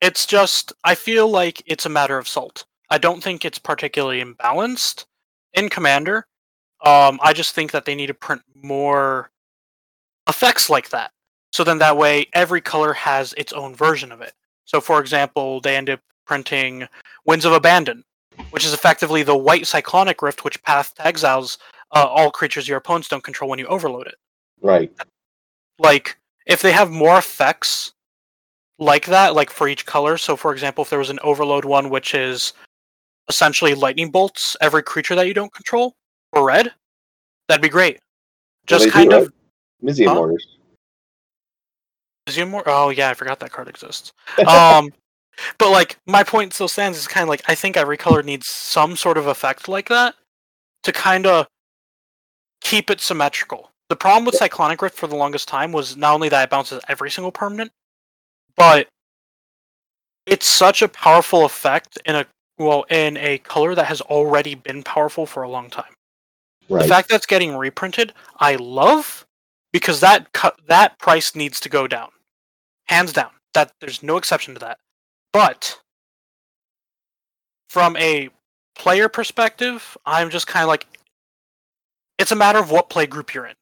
It's 0.00 0.26
just 0.26 0.72
I 0.84 0.94
feel 0.94 1.28
like 1.28 1.62
it's 1.66 1.86
a 1.86 1.90
matter 1.90 2.18
of 2.18 2.28
salt. 2.28 2.64
I 2.90 2.98
don't 2.98 3.22
think 3.22 3.44
it's 3.44 3.58
particularly 3.58 4.22
imbalanced 4.22 5.06
in 5.54 5.68
Commander. 5.68 6.26
Um, 6.84 7.18
I 7.22 7.32
just 7.32 7.54
think 7.54 7.72
that 7.72 7.84
they 7.84 7.94
need 7.94 8.08
to 8.08 8.14
print 8.14 8.42
more 8.54 9.30
effects 10.28 10.68
like 10.68 10.90
that. 10.90 11.12
So 11.52 11.64
then 11.64 11.78
that 11.78 11.96
way 11.96 12.26
every 12.34 12.60
color 12.60 12.92
has 12.92 13.32
its 13.34 13.52
own 13.52 13.74
version 13.74 14.12
of 14.12 14.20
it. 14.20 14.34
So 14.64 14.80
for 14.80 15.00
example, 15.00 15.60
they 15.60 15.76
end 15.76 15.88
up 15.88 16.00
printing 16.26 16.86
Winds 17.24 17.44
of 17.44 17.52
Abandon, 17.52 18.04
which 18.50 18.66
is 18.66 18.74
effectively 18.74 19.22
the 19.22 19.36
white 19.36 19.66
Cyclonic 19.66 20.20
Rift, 20.20 20.44
which 20.44 20.62
path 20.62 20.92
exiles 20.98 21.58
uh, 21.92 22.06
all 22.06 22.30
creatures 22.30 22.68
your 22.68 22.78
opponents 22.78 23.08
don't 23.08 23.24
control 23.24 23.48
when 23.48 23.58
you 23.58 23.66
overload 23.66 24.06
it. 24.06 24.16
Right. 24.60 24.92
Like 25.78 26.18
if 26.46 26.62
they 26.62 26.72
have 26.72 26.90
more 26.90 27.18
effects 27.18 27.92
like 28.78 29.06
that, 29.06 29.34
like 29.34 29.50
for 29.50 29.68
each 29.68 29.86
color. 29.86 30.18
So 30.18 30.36
for 30.36 30.52
example, 30.52 30.82
if 30.82 30.90
there 30.90 30.98
was 30.98 31.10
an 31.10 31.18
overload 31.22 31.64
one, 31.64 31.90
which 31.90 32.14
is 32.14 32.52
essentially 33.28 33.74
lightning 33.74 34.10
bolts 34.10 34.56
every 34.60 34.82
creature 34.82 35.14
that 35.14 35.26
you 35.26 35.34
don't 35.34 35.52
control 35.52 35.94
for 36.32 36.44
red, 36.44 36.72
that'd 37.48 37.62
be 37.62 37.68
great. 37.68 38.00
Just 38.66 38.90
kind 38.90 39.10
do, 39.10 39.16
of 39.16 39.22
right? 39.22 39.32
Mizzium 39.82 40.08
huh? 40.08 40.14
Mortars. 40.14 40.46
Mizzium 42.28 42.50
Mortar. 42.50 42.70
Oh 42.70 42.90
yeah, 42.90 43.10
I 43.10 43.14
forgot 43.14 43.40
that 43.40 43.52
card 43.52 43.68
exists. 43.68 44.12
um, 44.46 44.90
but 45.58 45.70
like 45.70 45.98
my 46.06 46.22
point 46.22 46.52
still 46.52 46.68
stands 46.68 46.98
is 46.98 47.06
kind 47.06 47.22
of 47.22 47.28
like 47.28 47.42
I 47.48 47.54
think 47.54 47.76
every 47.76 47.96
color 47.96 48.22
needs 48.22 48.48
some 48.48 48.96
sort 48.96 49.18
of 49.18 49.26
effect 49.26 49.68
like 49.68 49.88
that 49.88 50.14
to 50.82 50.92
kind 50.92 51.26
of 51.26 51.46
keep 52.60 52.90
it 52.90 53.00
symmetrical. 53.00 53.70
The 53.88 53.96
problem 53.96 54.24
with 54.24 54.34
Cyclonic 54.34 54.82
Rift 54.82 54.96
for 54.96 55.06
the 55.06 55.14
longest 55.14 55.46
time 55.46 55.70
was 55.70 55.96
not 55.96 56.14
only 56.14 56.28
that 56.28 56.44
it 56.44 56.50
bounces 56.50 56.80
every 56.88 57.10
single 57.10 57.30
permanent, 57.30 57.70
but 58.56 58.88
it's 60.26 60.46
such 60.46 60.82
a 60.82 60.88
powerful 60.88 61.44
effect 61.44 61.98
in 62.04 62.16
a 62.16 62.26
well 62.58 62.84
in 62.90 63.16
a 63.18 63.38
color 63.38 63.74
that 63.74 63.86
has 63.86 64.00
already 64.00 64.54
been 64.54 64.82
powerful 64.82 65.26
for 65.26 65.42
a 65.42 65.48
long 65.48 65.70
time. 65.70 65.94
Right. 66.68 66.82
The 66.82 66.88
fact 66.88 67.08
that 67.08 67.16
it's 67.16 67.26
getting 67.26 67.56
reprinted, 67.56 68.12
I 68.38 68.56
love 68.56 69.24
because 69.72 70.00
that 70.00 70.32
cu- 70.32 70.50
that 70.66 70.98
price 70.98 71.34
needs 71.34 71.60
to 71.60 71.68
go 71.68 71.86
down, 71.86 72.08
hands 72.86 73.12
down. 73.12 73.30
That 73.54 73.72
there's 73.80 74.02
no 74.02 74.16
exception 74.16 74.54
to 74.54 74.60
that. 74.60 74.78
But 75.32 75.78
from 77.68 77.96
a 77.96 78.30
player 78.74 79.08
perspective, 79.08 79.96
I'm 80.04 80.30
just 80.30 80.46
kind 80.46 80.62
of 80.62 80.68
like, 80.68 80.86
it's 82.18 82.32
a 82.32 82.36
matter 82.36 82.58
of 82.58 82.70
what 82.70 82.90
play 82.90 83.06
group 83.06 83.34
you're 83.34 83.46
in. 83.46 83.54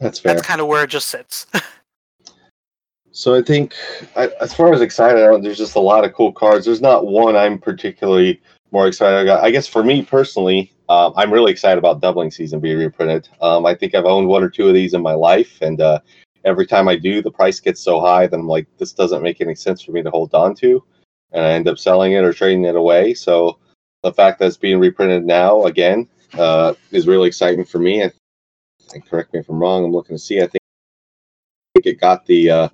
That's 0.00 0.18
fair. 0.18 0.34
That's 0.34 0.46
kind 0.46 0.60
of 0.60 0.66
where 0.66 0.84
it 0.84 0.90
just 0.90 1.08
sits. 1.08 1.46
So 3.12 3.34
I 3.34 3.42
think, 3.42 3.74
I, 4.16 4.30
as 4.40 4.54
far 4.54 4.72
as 4.72 4.80
excited, 4.80 5.44
there's 5.44 5.58
just 5.58 5.76
a 5.76 5.80
lot 5.80 6.04
of 6.04 6.14
cool 6.14 6.32
cards. 6.32 6.64
There's 6.64 6.80
not 6.80 7.06
one 7.06 7.36
I'm 7.36 7.58
particularly 7.58 8.40
more 8.70 8.88
excited 8.88 9.28
about. 9.28 9.44
I 9.44 9.50
guess 9.50 9.66
for 9.66 9.84
me 9.84 10.02
personally, 10.02 10.72
um, 10.88 11.12
I'm 11.14 11.30
really 11.30 11.52
excited 11.52 11.78
about 11.78 12.00
doubling 12.00 12.30
season 12.30 12.58
being 12.58 12.78
reprinted. 12.78 13.28
Um, 13.42 13.66
I 13.66 13.74
think 13.74 13.94
I've 13.94 14.06
owned 14.06 14.28
one 14.28 14.42
or 14.42 14.48
two 14.48 14.66
of 14.66 14.74
these 14.74 14.94
in 14.94 15.02
my 15.02 15.12
life, 15.12 15.60
and 15.60 15.80
uh, 15.82 16.00
every 16.46 16.66
time 16.66 16.88
I 16.88 16.96
do, 16.96 17.20
the 17.20 17.30
price 17.30 17.60
gets 17.60 17.82
so 17.82 18.00
high 18.00 18.26
that 18.26 18.36
I'm 18.38 18.48
like, 18.48 18.66
this 18.78 18.92
doesn't 18.94 19.22
make 19.22 19.42
any 19.42 19.54
sense 19.54 19.82
for 19.82 19.92
me 19.92 20.02
to 20.02 20.10
hold 20.10 20.34
on 20.34 20.54
to, 20.56 20.82
and 21.32 21.44
I 21.44 21.50
end 21.50 21.68
up 21.68 21.78
selling 21.78 22.12
it 22.12 22.24
or 22.24 22.32
trading 22.32 22.64
it 22.64 22.76
away. 22.76 23.12
So 23.12 23.58
the 24.02 24.12
fact 24.12 24.38
that 24.38 24.46
it's 24.46 24.56
being 24.56 24.78
reprinted 24.78 25.26
now 25.26 25.64
again 25.64 26.08
uh, 26.38 26.72
is 26.92 27.06
really 27.06 27.28
exciting 27.28 27.66
for 27.66 27.78
me. 27.78 28.00
And 28.00 28.12
correct 29.06 29.34
me 29.34 29.40
if 29.40 29.50
I'm 29.50 29.58
wrong. 29.58 29.84
I'm 29.84 29.92
looking 29.92 30.16
to 30.16 30.22
see. 30.22 30.40
I 30.40 30.46
think 30.46 30.62
it 31.74 32.00
got 32.00 32.24
the 32.26 32.50
uh, 32.50 32.68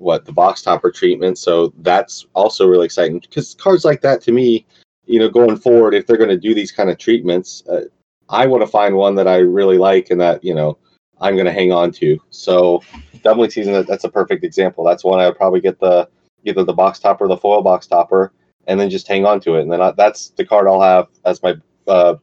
what 0.00 0.24
the 0.24 0.32
box 0.32 0.62
topper 0.62 0.90
treatment. 0.90 1.38
So 1.38 1.72
that's 1.78 2.26
also 2.34 2.66
really 2.66 2.86
exciting 2.86 3.20
because 3.20 3.54
cards 3.54 3.84
like 3.84 4.00
that 4.00 4.22
to 4.22 4.32
me, 4.32 4.66
you 5.04 5.18
know, 5.18 5.28
going 5.28 5.56
forward, 5.56 5.94
if 5.94 6.06
they're 6.06 6.16
going 6.16 6.30
to 6.30 6.38
do 6.38 6.54
these 6.54 6.72
kind 6.72 6.90
of 6.90 6.98
treatments, 6.98 7.62
uh, 7.68 7.82
I 8.28 8.46
want 8.46 8.62
to 8.62 8.66
find 8.66 8.94
one 8.94 9.14
that 9.16 9.28
I 9.28 9.36
really 9.36 9.78
like 9.78 10.10
and 10.10 10.20
that 10.20 10.42
you 10.42 10.54
know 10.54 10.78
I'm 11.20 11.34
going 11.34 11.46
to 11.46 11.52
hang 11.52 11.72
on 11.72 11.92
to. 11.92 12.18
So 12.30 12.82
doubling 13.22 13.50
season, 13.50 13.84
that's 13.86 14.04
a 14.04 14.08
perfect 14.08 14.44
example. 14.44 14.84
That's 14.84 15.04
one 15.04 15.20
I 15.20 15.26
would 15.26 15.36
probably 15.36 15.60
get 15.60 15.78
the 15.78 16.08
either 16.44 16.64
the 16.64 16.72
box 16.72 16.98
topper 16.98 17.28
the 17.28 17.36
foil 17.36 17.62
box 17.62 17.86
topper, 17.86 18.32
and 18.66 18.80
then 18.80 18.88
just 18.88 19.06
hang 19.06 19.26
on 19.26 19.40
to 19.40 19.56
it. 19.56 19.62
And 19.62 19.72
then 19.72 19.82
I, 19.82 19.90
that's 19.92 20.30
the 20.30 20.46
card 20.46 20.66
I'll 20.66 20.80
have 20.80 21.08
as 21.24 21.42
my 21.42 21.56
uh, 21.86 22.14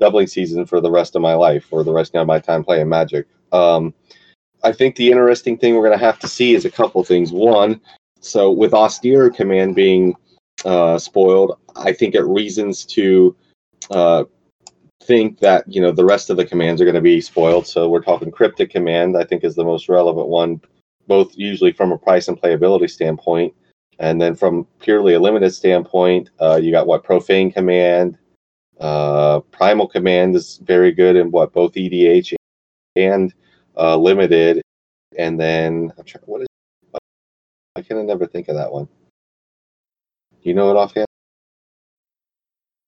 doubling 0.00 0.26
season 0.26 0.64
for 0.64 0.80
the 0.80 0.90
rest 0.90 1.16
of 1.16 1.22
my 1.22 1.34
life 1.34 1.66
or 1.70 1.84
the 1.84 1.92
rest 1.92 2.14
of 2.14 2.26
my 2.26 2.38
time 2.38 2.64
playing 2.64 2.88
Magic. 2.88 3.26
Um, 3.52 3.92
I 4.62 4.72
think 4.72 4.96
the 4.96 5.10
interesting 5.10 5.56
thing 5.56 5.74
we're 5.74 5.86
going 5.86 5.98
to 5.98 6.04
have 6.04 6.18
to 6.20 6.28
see 6.28 6.54
is 6.54 6.64
a 6.64 6.70
couple 6.70 7.02
things. 7.04 7.32
One, 7.32 7.80
so 8.20 8.50
with 8.50 8.74
austere 8.74 9.30
command 9.30 9.74
being 9.74 10.14
uh, 10.64 10.98
spoiled, 10.98 11.58
I 11.76 11.92
think 11.92 12.14
it 12.14 12.22
reasons 12.22 12.84
to 12.86 13.36
uh, 13.90 14.24
think 15.02 15.38
that 15.38 15.64
you 15.68 15.80
know 15.80 15.92
the 15.92 16.04
rest 16.04 16.30
of 16.30 16.36
the 16.36 16.44
commands 16.44 16.80
are 16.80 16.84
going 16.84 16.94
to 16.94 17.00
be 17.00 17.20
spoiled. 17.20 17.66
So 17.66 17.88
we're 17.88 18.02
talking 18.02 18.30
cryptic 18.30 18.70
command. 18.70 19.16
I 19.16 19.24
think 19.24 19.44
is 19.44 19.54
the 19.54 19.64
most 19.64 19.88
relevant 19.88 20.28
one, 20.28 20.60
both 21.06 21.36
usually 21.36 21.72
from 21.72 21.92
a 21.92 21.98
price 21.98 22.28
and 22.28 22.40
playability 22.40 22.90
standpoint, 22.90 23.54
and 23.98 24.20
then 24.20 24.34
from 24.34 24.66
purely 24.80 25.14
a 25.14 25.20
limited 25.20 25.52
standpoint, 25.52 26.30
uh, 26.40 26.56
you 26.56 26.72
got 26.72 26.86
what 26.86 27.04
profane 27.04 27.52
command, 27.52 28.18
uh, 28.80 29.40
primal 29.52 29.86
command 29.86 30.34
is 30.34 30.58
very 30.64 30.92
good 30.92 31.16
in 31.16 31.30
what 31.30 31.52
both 31.52 31.74
EDH 31.74 32.34
and 32.96 33.32
uh, 33.76 33.96
limited, 33.96 34.62
and 35.18 35.38
then 35.38 35.92
I'm 35.98 36.04
trying. 36.04 36.24
What 36.26 36.42
is? 36.42 36.46
I 37.76 37.82
can 37.82 38.06
never 38.06 38.26
think 38.26 38.48
of 38.48 38.56
that 38.56 38.72
one. 38.72 38.88
You 40.42 40.54
know 40.54 40.70
it 40.70 40.76
offhand? 40.76 41.06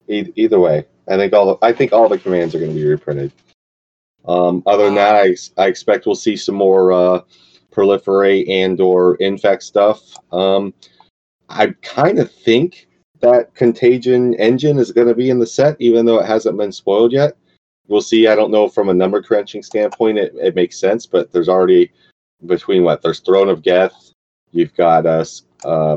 E- 0.08 0.32
either 0.36 0.58
way, 0.58 0.86
I 1.08 1.16
think 1.16 1.34
all 1.34 1.46
the, 1.46 1.66
I 1.66 1.72
think 1.72 1.92
all 1.92 2.08
the 2.08 2.18
commands 2.18 2.54
are 2.54 2.58
going 2.58 2.70
to 2.70 2.76
be 2.76 2.86
reprinted. 2.86 3.32
Um, 4.26 4.62
other 4.66 4.86
than 4.86 4.94
that, 4.94 5.14
I, 5.14 5.62
I 5.62 5.66
expect 5.66 6.06
we'll 6.06 6.14
see 6.14 6.36
some 6.36 6.54
more 6.54 6.92
uh, 6.92 7.20
proliferate 7.70 8.48
and 8.48 8.80
or 8.80 9.16
infect 9.16 9.62
stuff. 9.62 10.00
Um, 10.32 10.72
I 11.48 11.74
kind 11.82 12.18
of 12.18 12.30
think 12.32 12.88
that 13.20 13.54
contagion 13.54 14.34
engine 14.34 14.78
is 14.78 14.92
going 14.92 15.08
to 15.08 15.14
be 15.14 15.28
in 15.28 15.38
the 15.38 15.46
set, 15.46 15.76
even 15.80 16.06
though 16.06 16.18
it 16.18 16.26
hasn't 16.26 16.56
been 16.56 16.72
spoiled 16.72 17.12
yet 17.12 17.36
we'll 17.88 18.00
see. 18.00 18.28
I 18.28 18.34
don't 18.34 18.50
know 18.50 18.68
from 18.68 18.88
a 18.88 18.94
number 18.94 19.22
crunching 19.22 19.62
standpoint, 19.62 20.18
it, 20.18 20.34
it 20.36 20.54
makes 20.54 20.78
sense, 20.78 21.06
but 21.06 21.32
there's 21.32 21.48
already 21.48 21.90
between 22.46 22.84
what 22.84 23.02
there's 23.02 23.20
Throne 23.20 23.48
of 23.48 23.62
Geth, 23.62 24.12
you've 24.52 24.74
got 24.74 25.06
us, 25.06 25.42
uh, 25.64 25.96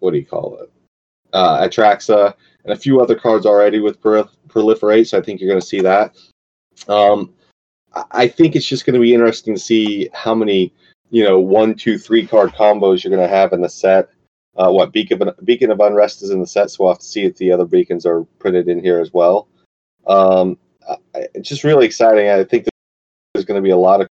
what 0.00 0.10
do 0.10 0.18
you 0.18 0.26
call 0.26 0.58
it, 0.58 0.70
uh, 1.32 1.66
Atraxa, 1.66 2.34
and 2.64 2.72
a 2.72 2.76
few 2.76 3.00
other 3.00 3.14
cards 3.14 3.46
already 3.46 3.78
with 3.78 4.00
proliferate. 4.00 5.06
So 5.06 5.18
I 5.18 5.22
think 5.22 5.40
you're 5.40 5.48
going 5.48 5.60
to 5.60 5.66
see 5.66 5.80
that. 5.80 6.16
Um, 6.88 7.32
I- 8.12 8.28
think 8.28 8.56
it's 8.56 8.66
just 8.66 8.86
going 8.86 8.94
to 8.94 9.00
be 9.00 9.14
interesting 9.14 9.54
to 9.54 9.60
see 9.60 10.08
how 10.12 10.34
many, 10.34 10.72
you 11.10 11.24
know, 11.24 11.38
one, 11.38 11.74
two, 11.74 11.98
three 11.98 12.26
card 12.26 12.50
combos 12.52 13.02
you're 13.02 13.14
going 13.14 13.28
to 13.28 13.34
have 13.34 13.52
in 13.52 13.60
the 13.60 13.68
set. 13.68 14.08
Uh, 14.56 14.70
what 14.70 14.92
Beacon 14.92 15.28
of, 15.28 15.36
Beacon 15.44 15.70
of 15.70 15.80
Unrest 15.80 16.22
is 16.22 16.30
in 16.30 16.40
the 16.40 16.46
set, 16.46 16.70
so 16.70 16.84
we'll 16.84 16.92
have 16.92 16.98
to 16.98 17.06
see 17.06 17.24
if 17.24 17.36
the 17.36 17.52
other 17.52 17.64
beacons 17.64 18.04
are 18.04 18.24
printed 18.38 18.68
in 18.68 18.82
here 18.82 19.00
as 19.00 19.12
well. 19.12 19.48
Um, 20.06 20.58
I- 20.88 21.28
it's 21.34 21.48
just 21.48 21.64
really 21.64 21.86
exciting. 21.86 22.28
I 22.28 22.44
think 22.44 22.66
there's 23.34 23.44
going 23.44 23.58
to 23.58 23.62
be 23.62 23.70
a 23.70 23.76
lot 23.76 24.00
of 24.00 24.06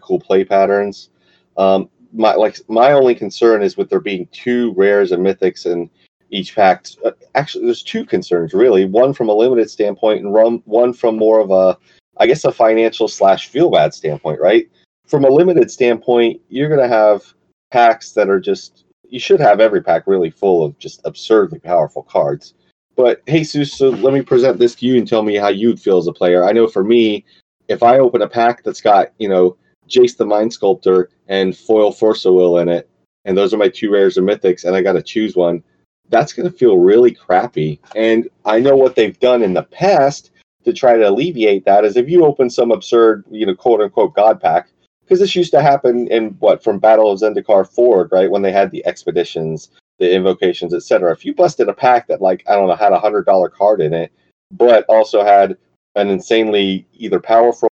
cool 0.00 0.20
play 0.20 0.44
patterns. 0.44 1.10
Um, 1.56 1.88
my 2.12 2.34
like 2.34 2.58
my 2.68 2.92
only 2.92 3.14
concern 3.14 3.62
is 3.62 3.76
with 3.76 3.88
there 3.90 4.00
being 4.00 4.26
two 4.32 4.72
rares 4.76 5.12
and 5.12 5.24
mythics 5.24 5.66
in 5.66 5.88
each 6.30 6.54
pack. 6.54 6.86
Uh, 7.04 7.12
Actually, 7.34 7.66
there's 7.66 7.82
two 7.82 8.04
concerns 8.04 8.52
really. 8.52 8.84
One 8.84 9.12
from 9.12 9.28
a 9.28 9.34
limited 9.34 9.70
standpoint, 9.70 10.24
and 10.24 10.32
one 10.64 10.92
from 10.92 11.16
more 11.16 11.40
of 11.40 11.50
a, 11.50 11.78
I 12.18 12.26
guess, 12.26 12.44
a 12.44 12.52
financial 12.52 13.06
slash 13.08 13.48
feel 13.48 13.70
bad 13.70 13.94
standpoint. 13.94 14.40
Right? 14.40 14.68
From 15.06 15.24
a 15.24 15.30
limited 15.30 15.70
standpoint, 15.70 16.40
you're 16.48 16.68
going 16.68 16.80
to 16.80 16.88
have 16.88 17.32
packs 17.70 18.12
that 18.12 18.28
are 18.28 18.40
just. 18.40 18.84
You 19.08 19.18
should 19.18 19.40
have 19.40 19.58
every 19.58 19.82
pack 19.82 20.06
really 20.06 20.30
full 20.30 20.64
of 20.64 20.78
just 20.78 21.00
absurdly 21.04 21.58
powerful 21.58 22.04
cards. 22.04 22.54
But 23.00 23.24
Jesus, 23.26 23.72
so 23.72 23.88
let 23.88 24.12
me 24.12 24.20
present 24.20 24.58
this 24.58 24.74
to 24.74 24.86
you 24.86 24.98
and 24.98 25.08
tell 25.08 25.22
me 25.22 25.36
how 25.36 25.48
you'd 25.48 25.80
feel 25.80 25.96
as 25.96 26.06
a 26.06 26.12
player. 26.12 26.44
I 26.44 26.52
know 26.52 26.66
for 26.66 26.84
me, 26.84 27.24
if 27.68 27.82
I 27.82 27.98
open 27.98 28.20
a 28.20 28.28
pack 28.28 28.62
that's 28.62 28.82
got 28.82 29.12
you 29.18 29.26
know 29.26 29.56
Jace 29.88 30.18
the 30.18 30.26
Mind 30.26 30.52
Sculptor 30.52 31.08
and 31.28 31.56
Foil 31.56 31.92
Force 31.92 32.26
of 32.26 32.34
Will 32.34 32.58
in 32.58 32.68
it, 32.68 32.90
and 33.24 33.38
those 33.38 33.54
are 33.54 33.56
my 33.56 33.70
two 33.70 33.90
rares 33.90 34.18
or 34.18 34.22
mythics, 34.22 34.64
and 34.64 34.76
I 34.76 34.82
got 34.82 34.92
to 34.92 35.02
choose 35.02 35.34
one, 35.34 35.62
that's 36.10 36.34
going 36.34 36.50
to 36.50 36.54
feel 36.54 36.76
really 36.76 37.12
crappy. 37.12 37.80
And 37.96 38.28
I 38.44 38.60
know 38.60 38.76
what 38.76 38.96
they've 38.96 39.18
done 39.18 39.42
in 39.42 39.54
the 39.54 39.62
past 39.62 40.30
to 40.64 40.72
try 40.74 40.98
to 40.98 41.08
alleviate 41.08 41.64
that 41.64 41.86
is 41.86 41.96
if 41.96 42.06
you 42.06 42.26
open 42.26 42.50
some 42.50 42.70
absurd, 42.70 43.24
you 43.30 43.46
know, 43.46 43.54
quote 43.54 43.80
unquote 43.80 44.14
God 44.14 44.42
pack, 44.42 44.68
because 45.00 45.20
this 45.20 45.34
used 45.34 45.52
to 45.52 45.62
happen 45.62 46.06
in 46.08 46.32
what 46.40 46.62
from 46.62 46.78
Battle 46.78 47.10
of 47.10 47.18
Zendikar 47.18 47.66
forward, 47.66 48.10
right? 48.12 48.30
When 48.30 48.42
they 48.42 48.52
had 48.52 48.70
the 48.70 48.84
expeditions, 48.84 49.70
the 50.00 50.12
invocations, 50.12 50.74
etc. 50.74 51.12
If 51.12 51.24
you 51.24 51.34
busted 51.34 51.68
a 51.68 51.74
pack 51.74 52.08
that 52.08 52.20
like 52.20 52.42
I 52.48 52.54
don't 52.54 52.68
know 52.68 52.74
had 52.74 52.92
a 52.92 52.98
hundred 52.98 53.26
dollar 53.26 53.48
card 53.48 53.80
in 53.80 53.94
it, 53.94 54.10
but 54.50 54.84
also 54.88 55.22
had 55.22 55.56
an 55.94 56.08
insanely 56.08 56.86
either 56.94 57.20
powerful 57.20 57.68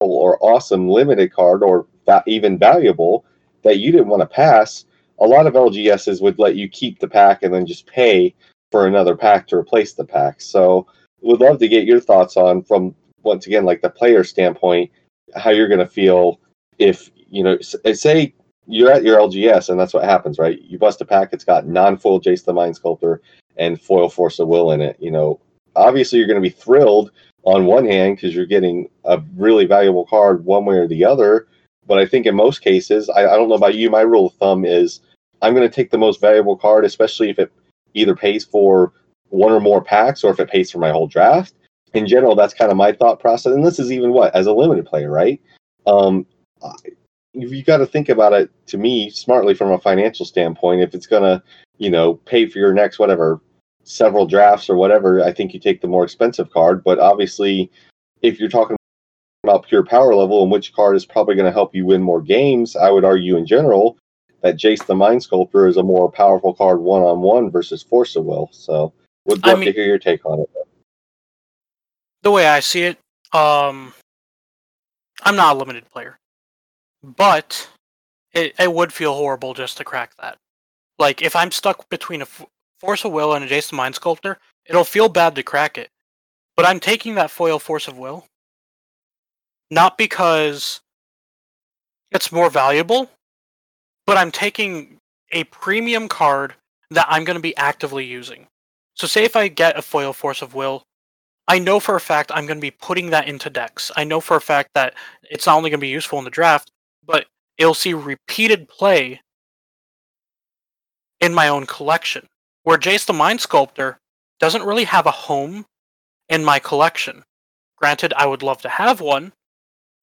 or 0.00 0.38
awesome 0.40 0.88
limited 0.88 1.32
card 1.32 1.62
or 1.62 1.86
va- 2.04 2.22
even 2.26 2.58
valuable 2.58 3.24
that 3.62 3.78
you 3.78 3.90
didn't 3.90 4.08
want 4.08 4.20
to 4.20 4.26
pass, 4.26 4.84
a 5.18 5.26
lot 5.26 5.46
of 5.46 5.54
LGSs 5.54 6.20
would 6.20 6.38
let 6.38 6.54
you 6.54 6.68
keep 6.68 6.98
the 6.98 7.08
pack 7.08 7.42
and 7.42 7.52
then 7.52 7.66
just 7.66 7.86
pay 7.86 8.34
for 8.70 8.86
another 8.86 9.16
pack 9.16 9.46
to 9.48 9.56
replace 9.56 9.94
the 9.94 10.04
pack. 10.04 10.40
So, 10.40 10.86
would 11.22 11.40
love 11.40 11.58
to 11.60 11.68
get 11.68 11.86
your 11.86 12.00
thoughts 12.00 12.36
on 12.36 12.62
from 12.62 12.94
once 13.22 13.46
again 13.46 13.64
like 13.64 13.80
the 13.80 13.90
player 13.90 14.22
standpoint, 14.22 14.90
how 15.34 15.50
you're 15.50 15.68
going 15.68 15.80
to 15.80 15.86
feel 15.86 16.40
if 16.78 17.10
you 17.30 17.42
know 17.42 17.58
say 17.60 18.34
you're 18.66 18.90
at 18.90 19.04
your 19.04 19.18
LGS 19.18 19.68
and 19.68 19.78
that's 19.78 19.94
what 19.94 20.04
happens, 20.04 20.38
right? 20.38 20.60
You 20.62 20.78
bust 20.78 21.00
a 21.00 21.04
pack, 21.04 21.32
it's 21.32 21.44
got 21.44 21.66
non-foil 21.66 22.20
Jace 22.20 22.44
the 22.44 22.52
Mind 22.52 22.76
Sculptor 22.76 23.20
and 23.56 23.80
foil 23.80 24.08
Force 24.08 24.38
of 24.38 24.48
Will 24.48 24.72
in 24.72 24.80
it. 24.80 24.96
You 25.00 25.10
know, 25.10 25.40
obviously 25.74 26.18
you're 26.18 26.28
going 26.28 26.42
to 26.42 26.48
be 26.48 26.54
thrilled 26.54 27.10
on 27.44 27.66
one 27.66 27.86
hand 27.86 28.16
because 28.16 28.34
you're 28.34 28.46
getting 28.46 28.88
a 29.04 29.22
really 29.36 29.66
valuable 29.66 30.06
card 30.06 30.44
one 30.44 30.64
way 30.64 30.76
or 30.76 30.88
the 30.88 31.04
other. 31.04 31.46
But 31.86 31.98
I 31.98 32.06
think 32.06 32.26
in 32.26 32.34
most 32.34 32.62
cases, 32.62 33.08
I, 33.08 33.20
I 33.26 33.36
don't 33.36 33.48
know 33.48 33.54
about 33.54 33.76
you, 33.76 33.88
my 33.88 34.00
rule 34.00 34.26
of 34.26 34.34
thumb 34.34 34.64
is 34.64 35.00
I'm 35.42 35.54
going 35.54 35.68
to 35.68 35.74
take 35.74 35.90
the 35.90 35.98
most 35.98 36.20
valuable 36.20 36.56
card, 36.56 36.84
especially 36.84 37.30
if 37.30 37.38
it 37.38 37.52
either 37.94 38.16
pays 38.16 38.44
for 38.44 38.92
one 39.28 39.52
or 39.52 39.60
more 39.60 39.82
packs 39.82 40.24
or 40.24 40.32
if 40.32 40.40
it 40.40 40.50
pays 40.50 40.70
for 40.70 40.78
my 40.78 40.90
whole 40.90 41.06
draft. 41.06 41.54
In 41.94 42.06
general, 42.06 42.34
that's 42.34 42.54
kind 42.54 42.70
of 42.70 42.76
my 42.76 42.92
thought 42.92 43.20
process. 43.20 43.52
And 43.52 43.64
this 43.64 43.78
is 43.78 43.92
even 43.92 44.12
what, 44.12 44.34
as 44.34 44.46
a 44.46 44.52
limited 44.52 44.86
player, 44.86 45.10
right? 45.10 45.40
Um, 45.86 46.26
I- 46.62 46.72
you 47.36 47.62
got 47.62 47.78
to 47.78 47.86
think 47.86 48.08
about 48.08 48.32
it 48.32 48.50
to 48.68 48.78
me 48.78 49.10
smartly 49.10 49.54
from 49.54 49.70
a 49.70 49.78
financial 49.78 50.24
standpoint. 50.24 50.80
If 50.80 50.94
it's 50.94 51.06
going 51.06 51.22
to, 51.22 51.42
you 51.78 51.90
know, 51.90 52.14
pay 52.14 52.48
for 52.48 52.58
your 52.58 52.72
next 52.72 52.98
whatever 52.98 53.40
several 53.84 54.26
drafts 54.26 54.68
or 54.70 54.76
whatever, 54.76 55.22
I 55.22 55.32
think 55.32 55.52
you 55.54 55.60
take 55.60 55.80
the 55.80 55.88
more 55.88 56.04
expensive 56.04 56.50
card. 56.50 56.82
But 56.82 56.98
obviously, 56.98 57.70
if 58.22 58.40
you're 58.40 58.48
talking 58.48 58.76
about 59.44 59.66
pure 59.66 59.84
power 59.84 60.14
level 60.14 60.42
and 60.42 60.50
which 60.50 60.72
card 60.72 60.96
is 60.96 61.06
probably 61.06 61.34
going 61.34 61.46
to 61.46 61.52
help 61.52 61.74
you 61.74 61.86
win 61.86 62.02
more 62.02 62.22
games, 62.22 62.74
I 62.74 62.90
would 62.90 63.04
argue 63.04 63.36
in 63.36 63.46
general 63.46 63.96
that 64.42 64.56
Jace 64.56 64.84
the 64.86 64.94
Mind 64.94 65.22
Sculptor 65.22 65.66
is 65.66 65.76
a 65.76 65.82
more 65.82 66.10
powerful 66.10 66.54
card 66.54 66.80
one 66.80 67.02
on 67.02 67.20
one 67.20 67.50
versus 67.50 67.82
Force 67.82 68.16
of 68.16 68.24
Will. 68.24 68.48
So, 68.52 68.92
would 69.26 69.40
I 69.44 69.50
love 69.50 69.60
mean- 69.60 69.68
to 69.68 69.72
hear 69.72 69.86
your 69.86 69.98
take 69.98 70.24
on 70.24 70.40
it. 70.40 70.50
the 72.22 72.30
way 72.30 72.46
I 72.46 72.60
see 72.60 72.82
it, 72.82 72.98
um, 73.32 73.94
I'm 75.22 75.36
not 75.36 75.54
a 75.54 75.58
limited 75.58 75.88
player, 75.90 76.18
but 77.16 77.68
it, 78.32 78.54
it 78.58 78.72
would 78.72 78.92
feel 78.92 79.14
horrible 79.14 79.54
just 79.54 79.76
to 79.76 79.84
crack 79.84 80.12
that. 80.20 80.36
Like 80.98 81.22
if 81.22 81.36
I'm 81.36 81.50
stuck 81.50 81.88
between 81.88 82.20
a 82.20 82.24
F- 82.24 82.46
Force 82.80 83.04
of 83.04 83.12
Will 83.12 83.34
and 83.34 83.44
a 83.44 83.48
Jace 83.48 83.70
the 83.70 83.76
Mind 83.76 83.94
Sculptor, 83.94 84.38
it'll 84.66 84.84
feel 84.84 85.08
bad 85.08 85.34
to 85.36 85.42
crack 85.42 85.78
it. 85.78 85.88
But 86.56 86.66
I'm 86.66 86.80
taking 86.80 87.14
that 87.14 87.30
foil 87.30 87.58
Force 87.58 87.86
of 87.86 87.98
Will, 87.98 88.26
not 89.70 89.98
because 89.98 90.80
it's 92.10 92.32
more 92.32 92.50
valuable, 92.50 93.10
but 94.06 94.16
I'm 94.16 94.30
taking 94.30 94.98
a 95.32 95.44
premium 95.44 96.08
card 96.08 96.54
that 96.90 97.06
I'm 97.08 97.24
going 97.24 97.36
to 97.36 97.42
be 97.42 97.56
actively 97.56 98.04
using. 98.04 98.46
So 98.94 99.06
say 99.06 99.24
if 99.24 99.36
I 99.36 99.48
get 99.48 99.78
a 99.78 99.82
foil 99.82 100.12
Force 100.12 100.40
of 100.42 100.54
Will 100.54 100.82
I 101.48 101.58
know 101.58 101.78
for 101.78 101.94
a 101.94 102.00
fact 102.00 102.32
I'm 102.34 102.46
going 102.46 102.58
to 102.58 102.62
be 102.62 102.70
putting 102.70 103.10
that 103.10 103.28
into 103.28 103.50
decks. 103.50 103.92
I 103.96 104.04
know 104.04 104.20
for 104.20 104.36
a 104.36 104.40
fact 104.40 104.70
that 104.74 104.94
it's 105.30 105.46
not 105.46 105.56
only 105.56 105.70
going 105.70 105.78
to 105.78 105.84
be 105.84 105.88
useful 105.88 106.18
in 106.18 106.24
the 106.24 106.30
draft, 106.30 106.70
but 107.06 107.26
it'll 107.58 107.74
see 107.74 107.94
repeated 107.94 108.68
play 108.68 109.20
in 111.20 111.34
my 111.34 111.48
own 111.48 111.66
collection. 111.66 112.26
Where 112.62 112.78
Jace 112.78 113.06
the 113.06 113.12
Mind 113.12 113.40
Sculptor 113.40 113.98
doesn't 114.40 114.64
really 114.64 114.84
have 114.84 115.06
a 115.06 115.10
home 115.10 115.66
in 116.28 116.44
my 116.44 116.58
collection. 116.58 117.24
Granted, 117.76 118.12
I 118.16 118.26
would 118.26 118.42
love 118.42 118.60
to 118.62 118.68
have 118.68 119.00
one, 119.00 119.32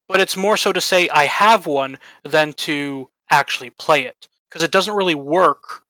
but 0.07 0.21
it's 0.21 0.37
more 0.37 0.57
so 0.57 0.71
to 0.71 0.81
say 0.81 1.09
I 1.09 1.25
have 1.25 1.65
one 1.65 1.97
than 2.23 2.53
to 2.53 3.09
actually 3.29 3.71
play 3.71 4.05
it 4.05 4.27
because 4.49 4.63
it 4.63 4.71
doesn't 4.71 4.95
really 4.95 5.15
work 5.15 5.83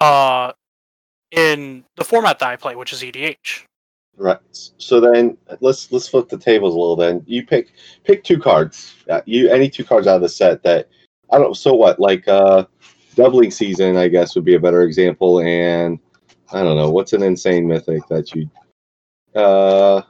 uh, 0.00 0.52
in 1.30 1.84
the 1.96 2.04
format 2.04 2.38
that 2.40 2.48
I 2.48 2.56
play, 2.56 2.74
which 2.74 2.92
is 2.92 3.02
EDH. 3.02 3.64
Right. 4.16 4.38
So 4.78 5.00
then 5.00 5.36
let's 5.60 5.90
let's 5.90 6.08
flip 6.08 6.28
the 6.28 6.38
tables 6.38 6.74
a 6.74 6.78
little. 6.78 6.96
Then 6.96 7.22
you 7.26 7.46
pick 7.46 7.72
pick 8.04 8.22
two 8.24 8.38
cards. 8.38 8.94
Uh, 9.10 9.22
you 9.24 9.50
any 9.50 9.68
two 9.70 9.84
cards 9.84 10.06
out 10.06 10.16
of 10.16 10.22
the 10.22 10.28
set 10.28 10.62
that 10.62 10.88
I 11.30 11.38
don't. 11.38 11.56
So 11.56 11.74
what? 11.74 11.98
Like 11.98 12.28
uh, 12.28 12.66
doubling 13.14 13.50
season, 13.50 13.96
I 13.96 14.08
guess 14.08 14.34
would 14.34 14.44
be 14.44 14.54
a 14.54 14.60
better 14.60 14.82
example. 14.82 15.40
And 15.40 15.98
I 16.52 16.62
don't 16.62 16.76
know 16.76 16.90
what's 16.90 17.14
an 17.14 17.22
insane 17.22 17.66
mythic 17.66 18.06
that 18.08 18.34
you 18.34 18.50
uh 19.34 20.02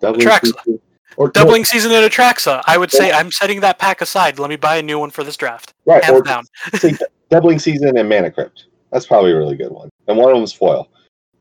doubling 0.00 0.26
Atraxa. 0.26 0.46
season 0.46 0.80
or 1.16 1.30
Doubling 1.30 1.64
season 1.64 1.92
in 1.92 2.02
Atraxa. 2.02 2.62
I 2.66 2.76
would 2.76 2.90
say 2.90 3.12
I'm 3.12 3.30
setting 3.30 3.60
that 3.60 3.78
pack 3.78 4.00
aside. 4.00 4.38
Let 4.38 4.50
me 4.50 4.56
buy 4.56 4.76
a 4.76 4.82
new 4.82 4.98
one 4.98 5.10
for 5.10 5.24
this 5.24 5.36
draft. 5.36 5.74
no, 5.86 5.94
right 5.94 6.04
Hands 6.04 6.20
or 6.20 6.22
down. 6.22 6.44
see, 6.74 6.96
doubling 7.30 7.58
season 7.58 7.96
and 7.96 8.08
mana 8.08 8.30
crypt. 8.30 8.66
That's 8.92 9.06
probably 9.06 9.32
a 9.32 9.36
really 9.36 9.56
good 9.56 9.72
one. 9.72 9.88
And 10.08 10.16
one 10.16 10.30
of 10.30 10.36
them's 10.36 10.52
foil. 10.52 10.90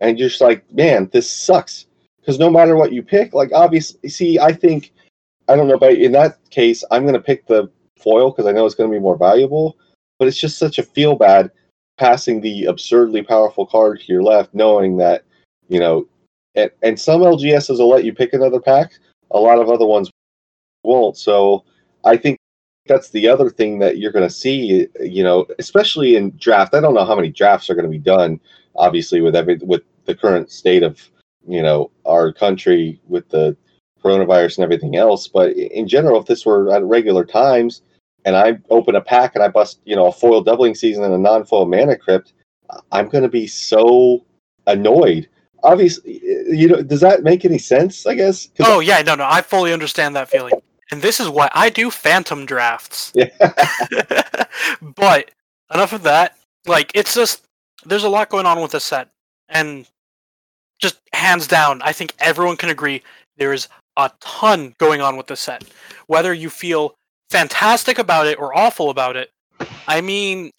And 0.02 0.20
you're 0.20 0.30
just 0.30 0.42
like, 0.42 0.72
man, 0.74 1.10
this 1.12 1.30
sucks. 1.30 1.88
Because 2.26 2.40
no 2.40 2.50
matter 2.50 2.76
what 2.76 2.92
you 2.92 3.04
pick, 3.04 3.36
like 3.36 3.52
obviously, 3.54 4.10
see, 4.10 4.40
I 4.40 4.52
think, 4.52 4.94
I 5.48 5.56
don't 5.56 5.68
know, 5.68 5.78
but 5.78 5.94
in 5.94 6.12
that 6.14 6.40
case, 6.50 6.84
I'm 6.90 7.04
going 7.04 7.14
to 7.14 7.20
pick 7.20 7.46
the 7.46 7.70
foil 8.00 8.32
because 8.32 8.48
I 8.48 8.52
know 8.52 8.66
it's 8.66 8.74
going 8.74 8.90
to 8.90 8.96
be 8.96 9.02
more 9.02 9.18
valuable. 9.18 9.78
But 10.18 10.28
it's 10.28 10.40
just 10.40 10.58
such 10.58 10.80
a 10.80 10.84
feel 10.84 11.16
bad 11.16 11.52
passing 11.98 12.42
the 12.42 12.66
absurdly 12.66 13.22
powerful 13.22 13.68
card 13.68 14.00
to 14.00 14.12
your 14.12 14.24
left, 14.24 14.56
knowing 14.56 14.98
that, 14.98 15.24
you 15.70 15.80
know, 15.80 16.08
and, 16.56 16.72
and 16.82 17.00
some 17.00 17.22
LGSs 17.22 17.78
will 17.78 17.90
let 17.90 18.06
you 18.06 18.14
pick 18.14 18.34
another 18.34 18.60
pack. 18.60 18.94
A 19.32 19.40
lot 19.40 19.60
of 19.60 19.70
other 19.70 19.86
ones 19.86 20.10
won't. 20.84 21.18
So 21.18 21.64
I 22.06 22.18
think 22.18 22.40
that's 22.88 23.10
the 23.12 23.28
other 23.28 23.52
thing 23.52 23.78
that 23.80 23.98
you're 23.98 24.12
going 24.12 24.28
to 24.28 24.34
see, 24.34 24.88
you 25.00 25.24
know, 25.24 25.46
especially 25.60 26.16
in 26.16 26.36
draft. 26.38 26.74
I 26.74 26.80
don't 26.80 26.94
know 26.96 27.06
how 27.06 27.16
many 27.16 27.30
drafts 27.30 27.70
are 27.70 27.76
going 27.76 27.86
to 27.86 27.92
be 27.92 28.00
done, 28.00 28.40
obviously, 28.76 29.22
with 29.22 29.36
every 29.36 29.58
with 29.58 29.84
the 30.06 30.16
current 30.16 30.52
state 30.52 30.84
of 30.84 31.10
you 31.48 31.62
know 31.62 31.92
our 32.06 32.32
country 32.32 33.00
with 33.08 33.30
the 33.30 33.56
coronavirus 34.04 34.58
and 34.58 34.64
everything 34.64 34.96
else. 34.96 35.28
But 35.28 35.54
in 35.54 35.88
general, 35.88 36.20
if 36.20 36.28
this 36.28 36.46
were 36.46 36.72
at 36.72 36.84
regular 36.84 37.26
times, 37.26 37.82
and 38.24 38.36
I 38.36 38.60
open 38.70 38.96
a 38.96 39.02
pack 39.02 39.36
and 39.36 39.44
I 39.44 39.48
bust, 39.48 39.80
you 39.86 39.96
know, 39.96 40.08
a 40.08 40.12
foil 40.12 40.42
doubling 40.42 40.76
season 40.76 41.04
and 41.04 41.14
a 41.14 41.18
non-foil 41.18 41.66
mana 41.66 41.96
crypt, 41.96 42.34
I'm 42.92 43.08
going 43.08 43.24
to 43.24 43.30
be 43.30 43.48
so 43.48 44.26
annoyed. 44.68 45.30
Obviously, 45.64 46.22
you 46.24 46.68
know, 46.68 46.82
does 46.82 47.02
that 47.02 47.24
make 47.24 47.46
any 47.46 47.58
sense? 47.58 48.06
I 48.06 48.16
guess. 48.16 48.50
Oh 48.60 48.80
yeah, 48.80 49.02
no, 49.02 49.16
no, 49.16 49.26
I 49.28 49.42
fully 49.42 49.74
understand 49.74 50.16
that 50.16 50.30
feeling. 50.30 50.54
And 50.92 51.02
this 51.02 51.20
is 51.20 51.30
why 51.30 51.50
I 51.54 51.70
do 51.70 51.90
phantom 51.90 52.46
drafts. 52.46 53.12
yeah. 53.16 53.30
but 54.82 55.32
enough 55.74 55.94
of 55.94 56.04
that. 56.04 56.38
Like 56.68 56.92
it's 56.94 57.16
just 57.16 57.46
there's 57.86 58.04
a 58.04 58.10
lot 58.10 58.30
going 58.30 58.46
on 58.46 58.62
with 58.62 58.72
this 58.72 58.84
set. 58.84 59.10
And 59.50 59.88
just 60.80 61.00
hands 61.14 61.48
down, 61.48 61.82
I 61.82 61.92
think 61.92 62.14
everyone 62.20 62.58
can 62.58 62.70
agree 62.70 63.02
there 63.38 63.54
is 63.54 63.68
a 63.98 64.12
ton 64.20 64.74
going 64.78 65.02
on 65.02 65.18
with 65.18 65.28
the 65.28 65.36
set. 65.36 65.64
Whether 66.08 66.34
you 66.34 66.50
feel 66.50 66.96
fantastic 67.30 68.00
about 68.00 68.28
it 68.28 68.40
or 68.40 68.58
awful 68.58 68.90
about 68.90 69.16
it, 69.16 69.32
I 69.88 70.02
mean, 70.02 70.52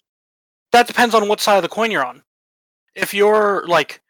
that 0.71 0.87
depends 0.87 1.15
on 1.15 1.27
what 1.27 1.41
side 1.41 1.57
of 1.57 1.63
the 1.63 1.69
coin 1.69 1.91
you're 1.91 2.05
on. 2.05 2.21
If 2.95 3.13
you're 3.13 3.65
like, 3.67 4.01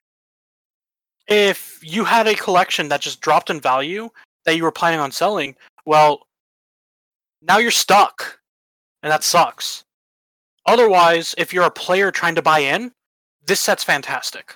if 1.28 1.80
you 1.84 2.06
had 2.06 2.28
a 2.28 2.36
collection 2.36 2.88
that 2.90 3.02
just 3.02 3.20
dropped 3.20 3.50
in 3.50 3.60
value 3.60 4.10
that 4.46 4.56
you 4.56 4.64
were 4.64 4.72
planning 4.72 5.00
on 5.00 5.12
selling, 5.12 5.56
well, 5.86 6.22
now 7.42 7.58
you're 7.58 7.72
stuck, 7.72 8.40
and 9.04 9.12
that 9.12 9.24
sucks. 9.24 9.84
Otherwise, 10.66 11.36
if 11.38 11.54
you're 11.54 11.66
a 11.66 11.72
player 11.72 12.12
trying 12.12 12.36
to 12.36 12.42
buy 12.42 12.60
in, 12.60 12.92
this 13.46 13.60
set's 13.60 13.84
fantastic. 13.84 14.56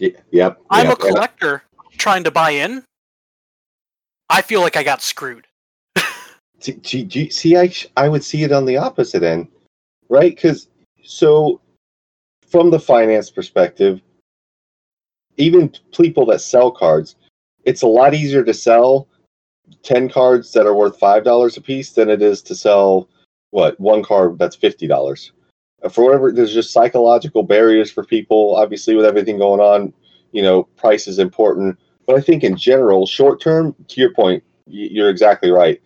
Y- 0.00 0.14
yep. 0.30 0.60
I'm 0.70 0.86
yep. 0.88 0.98
a 0.98 1.00
collector 1.00 1.62
trying 1.96 2.24
to 2.24 2.30
buy 2.30 2.50
in. 2.50 2.82
I 4.30 4.42
feel 4.42 4.60
like 4.60 4.76
I 4.76 4.82
got 4.82 5.02
screwed. 5.02 5.46
See, 6.60 6.80
see- 6.82 7.08
see- 7.10 7.30
see, 7.30 7.56
I, 7.56 7.72
I 7.96 8.08
would 8.08 8.24
see 8.24 8.42
it 8.42 8.52
on 8.52 8.64
the 8.64 8.76
opposite 8.76 9.22
end, 9.22 9.48
right? 10.08 10.34
Because 10.34 10.68
so, 11.02 11.60
from 12.46 12.70
the 12.70 12.80
finance 12.80 13.30
perspective, 13.30 14.00
even 15.36 15.72
people 15.92 16.24
that 16.26 16.40
sell 16.40 16.70
cards, 16.70 17.16
it's 17.64 17.82
a 17.82 17.86
lot 17.86 18.14
easier 18.14 18.42
to 18.44 18.54
sell 18.54 19.08
ten 19.82 20.08
cards 20.08 20.52
that 20.52 20.66
are 20.66 20.74
worth 20.74 20.98
five 20.98 21.24
dollars 21.24 21.56
a 21.56 21.60
piece 21.60 21.92
than 21.92 22.08
it 22.08 22.22
is 22.22 22.40
to 22.42 22.54
sell 22.54 23.08
what 23.50 23.78
one 23.78 24.02
card 24.02 24.38
that's 24.38 24.56
fifty 24.56 24.86
dollars. 24.86 25.32
For 25.90 26.04
whatever, 26.04 26.32
there's 26.32 26.54
just 26.54 26.72
psychological 26.72 27.42
barriers 27.42 27.90
for 27.90 28.04
people. 28.04 28.56
Obviously, 28.56 28.94
with 28.96 29.04
everything 29.04 29.38
going 29.38 29.60
on, 29.60 29.92
you 30.32 30.42
know, 30.42 30.64
price 30.64 31.06
is 31.06 31.18
important. 31.18 31.78
But 32.06 32.16
I 32.16 32.20
think 32.20 32.42
in 32.42 32.56
general, 32.56 33.06
short 33.06 33.40
term, 33.40 33.74
to 33.88 34.00
your 34.00 34.12
point, 34.12 34.42
you're 34.66 35.10
exactly 35.10 35.50
right 35.50 35.80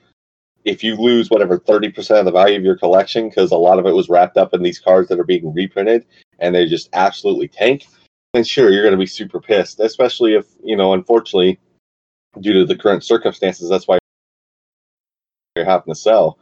if 0.64 0.84
you 0.84 0.96
lose 0.96 1.30
whatever 1.30 1.58
30% 1.58 2.18
of 2.18 2.24
the 2.24 2.30
value 2.30 2.56
of 2.56 2.64
your 2.64 2.76
collection 2.76 3.28
because 3.28 3.50
a 3.50 3.56
lot 3.56 3.78
of 3.78 3.86
it 3.86 3.94
was 3.94 4.08
wrapped 4.08 4.36
up 4.36 4.52
in 4.52 4.62
these 4.62 4.78
cards 4.78 5.08
that 5.08 5.18
are 5.18 5.24
being 5.24 5.52
reprinted 5.52 6.04
and 6.38 6.54
they 6.54 6.66
just 6.66 6.88
absolutely 6.92 7.48
tank 7.48 7.86
then 8.34 8.44
sure 8.44 8.70
you're 8.70 8.82
going 8.82 8.92
to 8.92 8.98
be 8.98 9.06
super 9.06 9.40
pissed 9.40 9.80
especially 9.80 10.34
if 10.34 10.46
you 10.62 10.76
know 10.76 10.92
unfortunately 10.92 11.58
due 12.40 12.52
to 12.52 12.64
the 12.64 12.76
current 12.76 13.02
circumstances 13.02 13.68
that's 13.68 13.88
why 13.88 13.98
you're 15.56 15.64
having 15.64 15.92
to 15.92 15.98
sell 15.98 16.38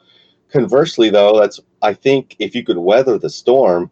conversely 0.50 1.10
though 1.10 1.38
that's 1.38 1.60
i 1.82 1.92
think 1.92 2.36
if 2.38 2.54
you 2.54 2.64
could 2.64 2.78
weather 2.78 3.18
the 3.18 3.30
storm 3.30 3.90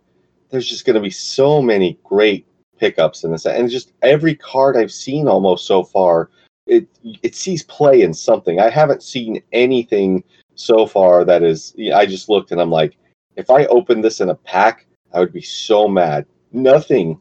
there's 0.51 0.69
just 0.69 0.85
going 0.85 0.95
to 0.95 1.01
be 1.01 1.11
so 1.11 1.61
many 1.61 1.99
great 2.05 2.47
pickups 2.79 3.25
in 3.25 3.33
this 3.33 3.47
and 3.47 3.71
just 3.71 3.93
every 4.03 4.35
card 4.35 4.77
i've 4.77 4.93
seen 4.93 5.29
almost 5.29 5.67
so 5.67 5.83
far 5.83 6.31
it 6.67 6.89
it 7.23 7.35
sees 7.35 7.63
play 7.65 8.03
in 8.03 8.15
something. 8.15 8.61
I 8.61 8.71
haven't 8.71 9.03
seen 9.03 9.43
anything 9.53 10.25
so 10.55 10.87
far 10.87 11.25
that 11.25 11.43
is. 11.43 11.75
I 11.95 12.07
just 12.07 12.29
looked 12.29 12.53
and 12.53 12.61
I'm 12.61 12.71
like, 12.71 12.97
if 13.37 13.51
I 13.51 13.67
opened 13.67 14.05
this 14.05 14.21
in 14.21 14.31
a 14.31 14.35
pack, 14.35 14.87
I 15.13 15.21
would 15.21 15.33
be 15.33 15.43
so 15.43 15.89
mad. 15.89 16.27
Nothing. 16.53 17.21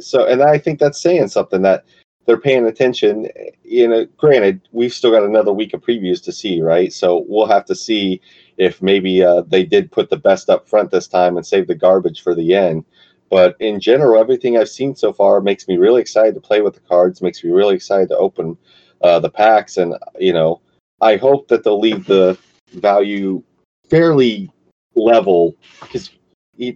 So, 0.00 0.26
and 0.26 0.42
I 0.42 0.58
think 0.58 0.78
that's 0.78 1.00
saying 1.00 1.28
something 1.28 1.62
that 1.62 1.84
they're 2.26 2.40
paying 2.40 2.66
attention. 2.66 3.28
You 3.62 3.88
know, 3.88 4.06
granted, 4.18 4.68
we've 4.72 4.92
still 4.92 5.10
got 5.10 5.22
another 5.22 5.52
week 5.52 5.72
of 5.72 5.80
previews 5.80 6.22
to 6.24 6.32
see, 6.32 6.60
right? 6.60 6.92
So 6.92 7.24
we'll 7.28 7.46
have 7.46 7.64
to 7.66 7.74
see 7.74 8.20
if 8.56 8.80
maybe 8.82 9.22
uh, 9.22 9.42
they 9.42 9.64
did 9.64 9.92
put 9.92 10.10
the 10.10 10.16
best 10.16 10.48
up 10.48 10.68
front 10.68 10.90
this 10.90 11.08
time 11.08 11.36
and 11.36 11.46
save 11.46 11.66
the 11.66 11.74
garbage 11.74 12.22
for 12.22 12.34
the 12.34 12.54
end. 12.54 12.84
But 13.30 13.56
in 13.60 13.80
general, 13.80 14.20
everything 14.20 14.56
I've 14.56 14.68
seen 14.68 14.94
so 14.94 15.12
far 15.12 15.40
makes 15.40 15.66
me 15.66 15.76
really 15.76 16.00
excited 16.00 16.34
to 16.34 16.40
play 16.40 16.60
with 16.60 16.74
the 16.74 16.80
cards. 16.80 17.22
Makes 17.22 17.42
me 17.42 17.50
really 17.50 17.74
excited 17.74 18.08
to 18.10 18.16
open 18.16 18.56
uh, 19.02 19.18
the 19.18 19.30
packs, 19.30 19.76
and 19.76 19.94
you 20.18 20.32
know, 20.32 20.60
I 21.00 21.16
hope 21.16 21.48
that 21.48 21.64
they'll 21.64 21.80
leave 21.80 22.06
the 22.06 22.38
value 22.72 23.42
fairly 23.88 24.50
level 24.94 25.56
because 25.80 26.10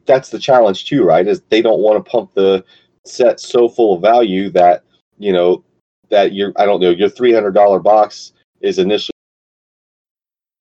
that's 0.07 0.31
the 0.31 0.39
challenge 0.39 0.87
too, 0.87 1.05
right? 1.05 1.27
Is 1.27 1.43
they 1.49 1.63
don't 1.63 1.81
want 1.81 2.05
to 2.05 2.11
pump 2.11 2.35
the 2.35 2.65
set 3.05 3.41
so 3.41 3.69
full 3.69 3.95
of 3.95 4.03
value 4.03 4.51
that 4.51 4.85
you 5.19 5.33
know 5.33 5.65
that 6.11 6.33
your 6.33 6.53
I 6.57 6.67
don't 6.67 6.81
know 6.81 6.91
your 6.91 7.09
three 7.09 7.33
hundred 7.33 7.53
dollar 7.53 7.79
box 7.79 8.33
is 8.61 8.79
initially 8.79 9.13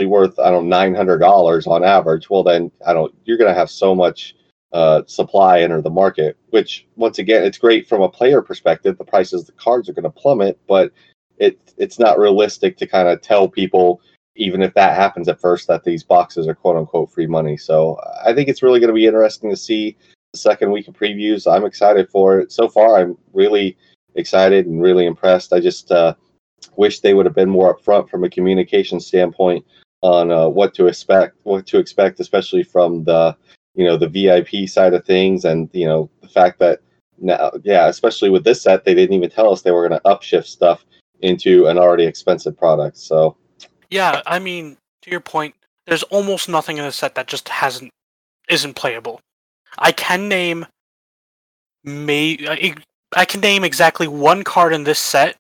worth 0.06 0.38
I 0.38 0.52
don't 0.52 0.70
nine 0.70 0.94
hundred 0.94 1.18
dollars 1.18 1.66
on 1.66 1.84
average. 1.84 2.30
Well, 2.30 2.44
then 2.44 2.72
I 2.86 2.94
don't 2.94 3.14
you're 3.26 3.38
going 3.38 3.52
to 3.52 3.60
have 3.60 3.70
so 3.70 3.96
much 3.96 4.36
uh, 4.72 5.02
supply 5.08 5.62
enter 5.62 5.82
the 5.82 5.90
market, 5.90 6.38
which 6.52 6.86
once 6.96 7.18
again, 7.18 7.44
it's 7.44 7.58
great 7.58 7.88
from 7.88 8.02
a 8.02 8.10
player 8.10 8.42
perspective. 8.42 8.98
The 8.98 9.04
prices 9.04 9.46
the 9.46 9.54
cards 9.54 9.90
are 9.90 9.94
going 9.94 10.04
to 10.04 10.10
plummet, 10.12 10.60
but 10.68 10.92
it 11.38 11.74
it's 11.78 11.98
not 11.98 12.20
realistic 12.20 12.78
to 12.78 12.88
kind 12.88 13.08
of 13.08 13.22
tell 13.22 13.48
people, 13.48 14.02
even 14.36 14.62
if 14.62 14.74
that 14.76 14.96
happens 14.96 15.28
at 15.28 15.42
first, 15.42 15.68
that 15.68 15.84
these 15.84 16.04
boxes 16.04 16.48
are 16.48 16.56
quote 16.56 16.78
unquote 16.78 17.12
free 17.12 17.28
money. 17.28 17.58
So 17.58 18.00
I 18.24 18.34
think 18.34 18.50
it's 18.50 18.62
really 18.62 18.80
going 18.80 18.90
to 18.90 18.94
be 18.94 19.08
interesting 19.08 19.50
to 19.50 19.58
see 19.58 19.98
the 20.34 20.38
second 20.38 20.72
week 20.72 20.88
of 20.88 20.94
previews. 20.94 21.52
I'm 21.52 21.66
excited 21.66 22.08
for 22.10 22.40
it. 22.40 22.52
So 22.52 22.70
far, 22.70 23.00
I'm 23.00 23.18
really 23.34 23.78
excited 24.14 24.68
and 24.68 24.80
really 24.80 25.08
impressed. 25.08 25.54
I 25.54 25.60
just 25.60 25.92
uh, 25.92 26.14
wish 26.76 27.00
they 27.00 27.16
would 27.16 27.26
have 27.26 27.36
been 27.36 27.50
more 27.50 27.76
upfront 27.76 28.10
from 28.10 28.24
a 28.24 28.30
communication 28.30 29.00
standpoint 29.00 29.66
on 30.02 30.32
uh, 30.32 30.48
what 30.48 30.74
to 30.76 30.88
expect, 30.88 31.38
what 31.44 31.66
to 31.68 31.80
expect, 31.80 32.20
especially 32.20 32.64
from 32.64 33.04
the 33.04 33.36
you 33.76 33.86
know 33.86 33.98
the 33.98 34.10
VIP 34.10 34.68
side 34.70 34.94
of 34.94 35.06
things, 35.06 35.46
and 35.46 35.70
you 35.74 35.86
know 35.86 36.10
the 36.22 36.28
fact 36.28 36.60
that 36.60 36.80
now, 37.20 37.52
yeah, 37.64 37.88
especially 37.88 38.30
with 38.30 38.44
this 38.44 38.62
set, 38.62 38.86
they 38.86 38.94
didn't 38.94 39.16
even 39.16 39.30
tell 39.30 39.52
us 39.52 39.62
they 39.62 39.72
were 39.72 39.88
going 39.88 40.00
to 40.00 40.08
upshift 40.08 40.46
stuff 40.46 40.86
into 41.22 41.66
an 41.68 41.78
already 41.78 42.06
expensive 42.06 42.58
product. 42.58 42.98
So 42.98 43.36
Yeah, 43.90 44.22
I 44.26 44.40
mean, 44.40 44.78
to 45.02 45.10
your 45.10 45.20
point, 45.20 45.56
there's 45.88 46.04
almost 46.04 46.50
nothing 46.50 46.78
in 46.78 46.84
the 46.84 46.92
set 46.92 47.16
that 47.16 47.28
just 47.28 47.50
hasn't 47.50 47.92
isn't 48.50 48.76
playable. 48.76 49.20
I 49.78 49.92
can 49.92 50.30
name 50.30 50.66
may 51.84 52.38
I 52.48 52.76
I 53.16 53.26
can 53.26 53.42
name 53.42 53.64
exactly 53.64 54.08
one 54.08 54.44
card 54.44 54.74
in 54.74 54.84
this 54.84 55.00
set 55.00 55.38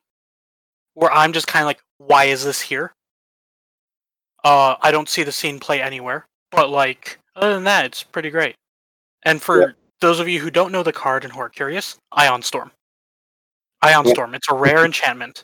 where 0.93 1.11
I'm 1.11 1.33
just 1.33 1.47
kind 1.47 1.63
of 1.63 1.67
like, 1.67 1.81
why 1.99 2.25
is 2.25 2.43
this 2.43 2.61
here? 2.61 2.91
Uh, 4.47 4.77
I 4.81 4.91
don't 4.91 5.09
see 5.09 5.23
the 5.23 5.31
scene 5.33 5.59
play 5.59 5.81
anywhere, 5.81 6.25
but 6.51 6.69
like 6.69 7.19
other 7.35 7.53
than 7.53 7.65
that, 7.65 7.83
it's 7.83 8.01
pretty 8.01 8.29
great. 8.29 8.55
And 9.23 9.41
for 9.41 9.59
Yeah. 9.61 9.67
those 9.99 10.21
of 10.21 10.29
you 10.29 10.39
who 10.39 10.49
don't 10.49 10.71
know 10.71 10.83
the 10.83 10.93
card 10.93 11.25
and 11.25 11.33
who 11.33 11.39
are 11.41 11.49
curious, 11.49 11.97
Ion 12.13 12.41
Storm. 12.41 12.71
Ion 13.81 14.05
Yeah. 14.05 14.13
Storm. 14.13 14.33
It's 14.35 14.49
a 14.49 14.53
rare 14.55 14.85
enchantment. 14.85 15.43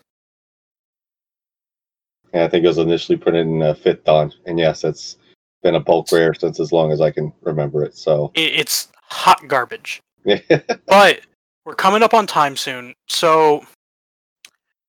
yeah, 2.34 2.46
I 2.46 2.48
think 2.48 2.64
it 2.64 2.68
was 2.70 2.78
initially 2.78 3.18
put 3.18 3.36
in 3.36 3.62
uh, 3.62 3.74
fifth 3.74 4.06
dawn, 4.06 4.32
and 4.46 4.58
yes, 4.58 4.86
it's 4.86 5.18
been 5.64 5.76
a 5.76 5.80
bulk 5.82 6.10
rare 6.14 6.34
since 6.34 6.60
as 6.62 6.72
long 6.72 6.94
as 6.94 7.02
I 7.02 7.12
can 7.12 7.34
remember 7.42 7.84
it. 7.84 7.98
So 7.98 8.32
I- 8.38 8.40
It's 8.40 8.88
hot 9.04 9.46
garbage. 9.50 10.02
But 10.88 11.20
we're 11.66 11.76
coming 11.76 12.04
up 12.04 12.14
on 12.14 12.26
time 12.26 12.56
soon, 12.56 12.96
so 13.10 13.66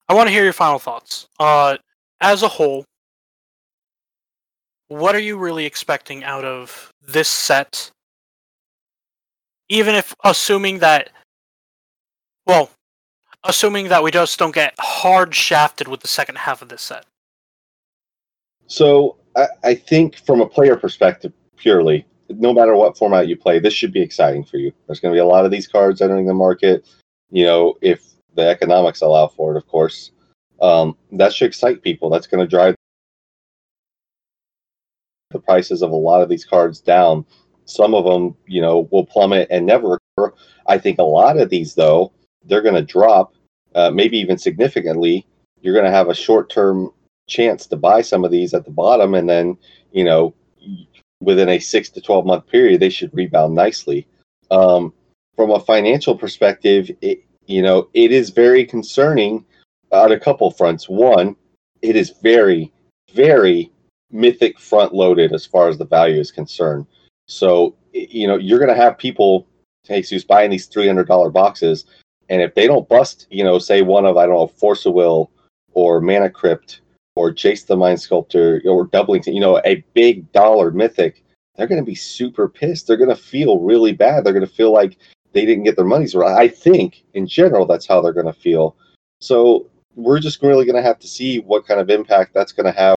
I 0.08 0.14
want 0.14 0.28
to 0.28 0.32
hear 0.32 0.44
your 0.44 0.52
final 0.52 0.78
thoughts. 0.78 1.26
Uh, 1.40 1.78
as 2.20 2.42
a 2.44 2.48
whole, 2.48 2.84
what 4.88 5.14
are 5.14 5.20
you 5.20 5.36
really 5.36 5.64
expecting 5.64 6.24
out 6.24 6.44
of 6.44 6.92
this 7.06 7.28
set? 7.28 7.90
Even 9.68 9.94
if 9.94 10.14
assuming 10.24 10.80
that, 10.80 11.10
well, 12.46 12.70
assuming 13.44 13.88
that 13.88 14.02
we 14.02 14.10
just 14.10 14.38
don't 14.38 14.54
get 14.54 14.74
hard 14.78 15.34
shafted 15.34 15.88
with 15.88 16.00
the 16.00 16.08
second 16.08 16.36
half 16.36 16.62
of 16.62 16.68
this 16.68 16.82
set. 16.82 17.06
So 18.66 19.16
I, 19.36 19.46
I 19.62 19.74
think 19.74 20.16
from 20.16 20.40
a 20.40 20.46
player 20.46 20.76
perspective, 20.76 21.32
purely, 21.56 22.06
no 22.28 22.52
matter 22.52 22.74
what 22.74 22.96
format 22.96 23.28
you 23.28 23.36
play, 23.36 23.58
this 23.58 23.74
should 23.74 23.92
be 23.92 24.00
exciting 24.00 24.44
for 24.44 24.56
you. 24.56 24.72
There's 24.86 25.00
going 25.00 25.12
to 25.12 25.16
be 25.16 25.20
a 25.20 25.26
lot 25.26 25.44
of 25.44 25.50
these 25.50 25.66
cards 25.66 26.00
entering 26.00 26.26
the 26.26 26.34
market. 26.34 26.86
You 27.30 27.44
know, 27.44 27.74
if 27.80 28.02
the 28.34 28.48
economics 28.48 29.02
allow 29.02 29.28
for 29.28 29.54
it, 29.54 29.56
of 29.56 29.66
course, 29.66 30.12
um, 30.60 30.96
that 31.12 31.32
should 31.32 31.46
excite 31.46 31.82
people. 31.82 32.10
That's 32.10 32.26
going 32.26 32.44
to 32.44 32.46
drive 32.50 32.74
the 35.34 35.38
prices 35.38 35.82
of 35.82 35.90
a 35.90 35.96
lot 35.96 36.22
of 36.22 36.30
these 36.30 36.46
cards 36.46 36.80
down. 36.80 37.26
Some 37.66 37.94
of 37.94 38.04
them, 38.04 38.34
you 38.46 38.62
know, 38.62 38.88
will 38.90 39.04
plummet 39.04 39.48
and 39.50 39.66
never 39.66 39.98
recover. 40.16 40.34
I 40.66 40.78
think 40.78 40.98
a 40.98 41.02
lot 41.02 41.38
of 41.38 41.50
these, 41.50 41.74
though, 41.74 42.12
they're 42.46 42.62
going 42.62 42.74
to 42.74 42.82
drop, 42.82 43.34
uh, 43.74 43.90
maybe 43.90 44.16
even 44.18 44.38
significantly. 44.38 45.26
You're 45.60 45.74
going 45.74 45.84
to 45.84 45.90
have 45.90 46.08
a 46.08 46.14
short-term 46.14 46.90
chance 47.26 47.66
to 47.66 47.76
buy 47.76 48.02
some 48.02 48.24
of 48.24 48.30
these 48.30 48.54
at 48.54 48.64
the 48.64 48.70
bottom 48.70 49.14
and 49.14 49.28
then 49.28 49.56
you 49.92 50.04
know 50.04 50.34
within 51.20 51.48
a 51.48 51.58
six 51.58 51.88
to 51.88 52.00
12 52.00 52.26
month 52.26 52.46
period 52.48 52.80
they 52.80 52.90
should 52.90 53.14
rebound 53.14 53.54
nicely 53.54 54.06
um, 54.50 54.92
from 55.36 55.50
a 55.50 55.60
financial 55.60 56.16
perspective 56.16 56.90
it, 57.00 57.24
you 57.46 57.62
know 57.62 57.88
it 57.94 58.12
is 58.12 58.30
very 58.30 58.64
concerning 58.64 59.44
on 59.90 60.12
a 60.12 60.20
couple 60.20 60.50
fronts 60.50 60.88
one 60.88 61.34
it 61.80 61.96
is 61.96 62.14
very 62.22 62.70
very 63.14 63.70
mythic 64.10 64.58
front 64.58 64.94
loaded 64.94 65.32
as 65.32 65.46
far 65.46 65.68
as 65.68 65.78
the 65.78 65.86
value 65.86 66.20
is 66.20 66.30
concerned 66.30 66.86
so 67.26 67.74
you 67.92 68.26
know 68.26 68.36
you're 68.36 68.58
going 68.58 68.68
to 68.68 68.80
have 68.80 68.98
people 68.98 69.46
jesus 69.86 70.24
buying 70.24 70.50
these 70.50 70.68
$300 70.68 71.32
boxes 71.32 71.84
and 72.28 72.40
if 72.40 72.54
they 72.54 72.66
don't 72.66 72.88
bust 72.88 73.26
you 73.30 73.44
know 73.44 73.58
say 73.58 73.82
one 73.82 74.06
of 74.06 74.16
i 74.16 74.26
don't 74.26 74.34
know 74.34 74.46
force 74.46 74.86
of 74.86 74.94
will 74.94 75.30
or 75.74 76.00
Mana 76.00 76.30
Crypt 76.30 76.80
or 77.16 77.32
Jace 77.32 77.66
the 77.66 77.76
Mind 77.76 78.00
Sculptor 78.00 78.62
or 78.64 78.86
Doubling, 78.86 79.22
you 79.26 79.40
know, 79.40 79.60
a 79.64 79.84
big 79.92 80.30
dollar 80.32 80.70
mythic, 80.70 81.22
they're 81.56 81.66
going 81.66 81.80
to 81.80 81.86
be 81.86 81.94
super 81.94 82.48
pissed. 82.48 82.86
They're 82.86 82.96
going 82.96 83.10
to 83.10 83.16
feel 83.16 83.58
really 83.58 83.92
bad. 83.92 84.24
They're 84.24 84.32
going 84.32 84.46
to 84.46 84.52
feel 84.52 84.72
like 84.72 84.98
they 85.32 85.44
didn't 85.44 85.64
get 85.64 85.76
their 85.76 85.84
money's 85.84 86.14
worth. 86.14 86.26
I 86.26 86.48
think 86.48 87.04
in 87.14 87.26
general 87.26 87.66
that's 87.66 87.86
how 87.86 88.00
they're 88.00 88.12
going 88.12 88.26
to 88.26 88.32
feel. 88.32 88.76
So 89.20 89.68
we're 89.94 90.20
just 90.20 90.42
really 90.42 90.64
going 90.64 90.76
to 90.76 90.82
have 90.82 90.98
to 91.00 91.08
see 91.08 91.38
what 91.38 91.66
kind 91.66 91.80
of 91.80 91.90
impact 91.90 92.34
that's 92.34 92.52
going 92.52 92.72
to 92.72 92.78
have 92.78 92.96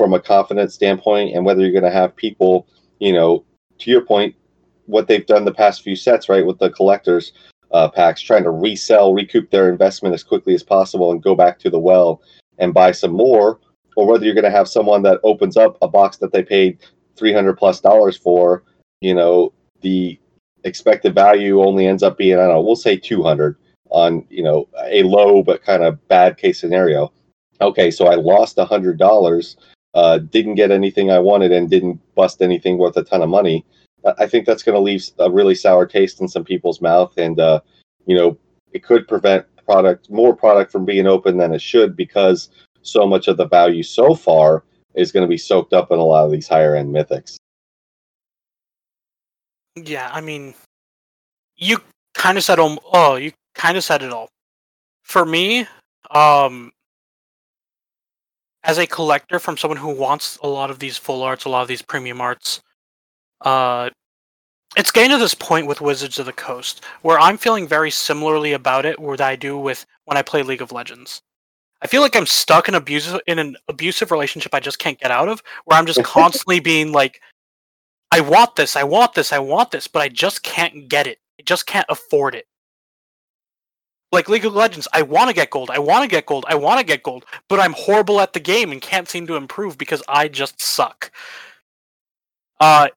from 0.00 0.14
a 0.14 0.20
confidence 0.20 0.72
standpoint 0.72 1.36
and 1.36 1.44
whether 1.44 1.60
you're 1.60 1.78
going 1.78 1.84
to 1.84 1.90
have 1.90 2.16
people, 2.16 2.66
you 3.00 3.12
know, 3.12 3.44
to 3.78 3.90
your 3.90 4.00
point, 4.00 4.34
what 4.86 5.06
they've 5.06 5.26
done 5.26 5.44
the 5.44 5.52
past 5.52 5.82
few 5.82 5.94
sets, 5.94 6.30
right, 6.30 6.46
with 6.46 6.58
the 6.58 6.70
collectors 6.70 7.32
uh, 7.72 7.86
packs, 7.86 8.22
trying 8.22 8.44
to 8.44 8.50
resell, 8.50 9.12
recoup 9.12 9.50
their 9.50 9.68
investment 9.68 10.14
as 10.14 10.24
quickly 10.24 10.54
as 10.54 10.62
possible 10.62 11.12
and 11.12 11.22
go 11.22 11.34
back 11.34 11.58
to 11.58 11.68
the 11.68 11.78
well 11.78 12.22
and 12.56 12.72
buy 12.72 12.90
some 12.90 13.12
more, 13.12 13.60
or 13.94 14.06
whether 14.06 14.24
you're 14.24 14.32
going 14.32 14.42
to 14.42 14.50
have 14.50 14.66
someone 14.66 15.02
that 15.02 15.20
opens 15.22 15.58
up 15.58 15.76
a 15.82 15.88
box 15.88 16.16
that 16.16 16.32
they 16.32 16.42
paid 16.42 16.78
300 17.16 17.58
plus 17.58 17.78
dollars 17.80 18.16
for, 18.16 18.62
you 19.02 19.14
know, 19.14 19.52
the 19.82 20.18
expected 20.64 21.14
value 21.14 21.62
only 21.62 21.86
ends 21.86 22.02
up 22.02 22.16
being, 22.16 22.38
I 22.38 22.46
don't 22.46 22.48
know, 22.48 22.62
we'll 22.62 22.74
say 22.74 22.96
200 22.96 23.54
on, 23.90 24.24
you 24.30 24.42
know, 24.42 24.66
a 24.82 25.02
low 25.02 25.42
but 25.42 25.62
kind 25.62 25.82
of 25.82 26.08
bad 26.08 26.38
case 26.38 26.58
scenario. 26.58 27.12
Okay, 27.60 27.90
so 27.90 28.06
I 28.06 28.14
lost 28.14 28.56
a 28.56 28.64
$100, 28.64 29.56
uh, 29.94 30.18
didn't 30.18 30.54
get 30.54 30.70
anything 30.70 31.10
I 31.10 31.18
wanted, 31.18 31.52
and 31.52 31.70
didn't 31.70 32.00
bust 32.14 32.42
anything 32.42 32.78
worth 32.78 32.96
a 32.96 33.04
ton 33.04 33.22
of 33.22 33.28
money. 33.28 33.64
I 34.18 34.26
think 34.26 34.46
that's 34.46 34.62
going 34.62 34.74
to 34.74 34.80
leave 34.80 35.04
a 35.18 35.30
really 35.30 35.54
sour 35.54 35.84
taste 35.86 36.20
in 36.20 36.28
some 36.28 36.44
people's 36.44 36.80
mouth, 36.80 37.12
and 37.18 37.38
uh, 37.38 37.60
you 38.06 38.16
know, 38.16 38.38
it 38.72 38.82
could 38.82 39.06
prevent 39.08 39.46
product 39.66 40.10
more 40.10 40.34
product 40.34 40.72
from 40.72 40.84
being 40.84 41.06
open 41.06 41.36
than 41.36 41.54
it 41.54 41.60
should 41.60 41.96
because 41.96 42.48
so 42.82 43.06
much 43.06 43.28
of 43.28 43.36
the 43.36 43.46
value 43.46 43.82
so 43.82 44.14
far 44.14 44.64
is 44.94 45.12
going 45.12 45.22
to 45.22 45.28
be 45.28 45.38
soaked 45.38 45.72
up 45.72 45.92
in 45.92 45.98
a 45.98 46.02
lot 46.02 46.24
of 46.24 46.32
these 46.32 46.48
higher 46.48 46.74
end 46.74 46.92
mythics. 46.92 47.36
Yeah, 49.76 50.10
I 50.12 50.20
mean, 50.20 50.54
you 51.56 51.80
kind 52.14 52.36
of 52.36 52.44
said 52.44 52.58
oh, 52.58 53.16
you 53.16 53.32
kind 53.54 53.76
of 53.76 53.84
said 53.84 54.02
it 54.02 54.12
all. 54.12 54.28
For 55.04 55.24
me, 55.24 55.66
um, 56.10 56.72
as 58.64 58.78
a 58.78 58.86
collector, 58.86 59.38
from 59.38 59.56
someone 59.56 59.78
who 59.78 59.94
wants 59.94 60.38
a 60.42 60.48
lot 60.48 60.70
of 60.70 60.78
these 60.78 60.96
full 60.96 61.22
arts, 61.22 61.44
a 61.44 61.48
lot 61.48 61.62
of 61.62 61.68
these 61.68 61.82
premium 61.82 62.20
arts, 62.20 62.60
uh, 63.42 63.90
it's 64.76 64.90
getting 64.90 65.10
to 65.10 65.18
this 65.18 65.34
point 65.34 65.66
with 65.66 65.80
Wizards 65.80 66.18
of 66.18 66.26
the 66.26 66.32
Coast 66.32 66.84
where 67.02 67.18
I'm 67.18 67.36
feeling 67.36 67.66
very 67.66 67.90
similarly 67.90 68.52
about 68.52 68.86
it 68.86 69.00
where 69.00 69.20
I 69.20 69.34
do 69.34 69.58
with 69.58 69.84
when 70.04 70.16
I 70.16 70.22
play 70.22 70.42
League 70.42 70.62
of 70.62 70.72
Legends. 70.72 71.22
I 71.82 71.86
feel 71.86 72.02
like 72.02 72.14
I'm 72.14 72.26
stuck 72.26 72.68
in 72.68 72.74
abusive 72.74 73.20
in 73.26 73.38
an 73.38 73.56
abusive 73.68 74.10
relationship 74.10 74.54
I 74.54 74.60
just 74.60 74.78
can't 74.78 75.00
get 75.00 75.10
out 75.10 75.28
of, 75.28 75.42
where 75.64 75.78
I'm 75.78 75.86
just 75.86 76.02
constantly 76.04 76.60
being 76.60 76.92
like, 76.92 77.20
I 78.12 78.20
want 78.20 78.56
this, 78.56 78.76
I 78.76 78.84
want 78.84 79.14
this, 79.14 79.32
I 79.32 79.38
want 79.38 79.70
this, 79.70 79.86
but 79.86 80.02
I 80.02 80.08
just 80.08 80.42
can't 80.42 80.88
get 80.88 81.06
it. 81.06 81.18
I 81.40 81.42
just 81.44 81.66
can't 81.66 81.86
afford 81.88 82.34
it. 82.34 82.46
Like 84.12 84.28
League 84.28 84.44
of 84.44 84.54
Legends, 84.54 84.88
I 84.92 85.02
want 85.02 85.28
to 85.28 85.34
get 85.34 85.50
gold, 85.50 85.70
I 85.70 85.78
want 85.78 86.02
to 86.02 86.08
get 86.08 86.26
gold, 86.26 86.44
I 86.48 86.56
want 86.56 86.80
to 86.80 86.86
get 86.86 87.02
gold, 87.02 87.24
but 87.48 87.60
I'm 87.60 87.74
horrible 87.74 88.20
at 88.20 88.32
the 88.32 88.40
game 88.40 88.72
and 88.72 88.82
can't 88.82 89.08
seem 89.08 89.26
to 89.28 89.36
improve 89.36 89.78
because 89.78 90.02
I 90.08 90.26
just 90.26 90.60
suck. 90.60 91.12
Uh, 92.58 92.88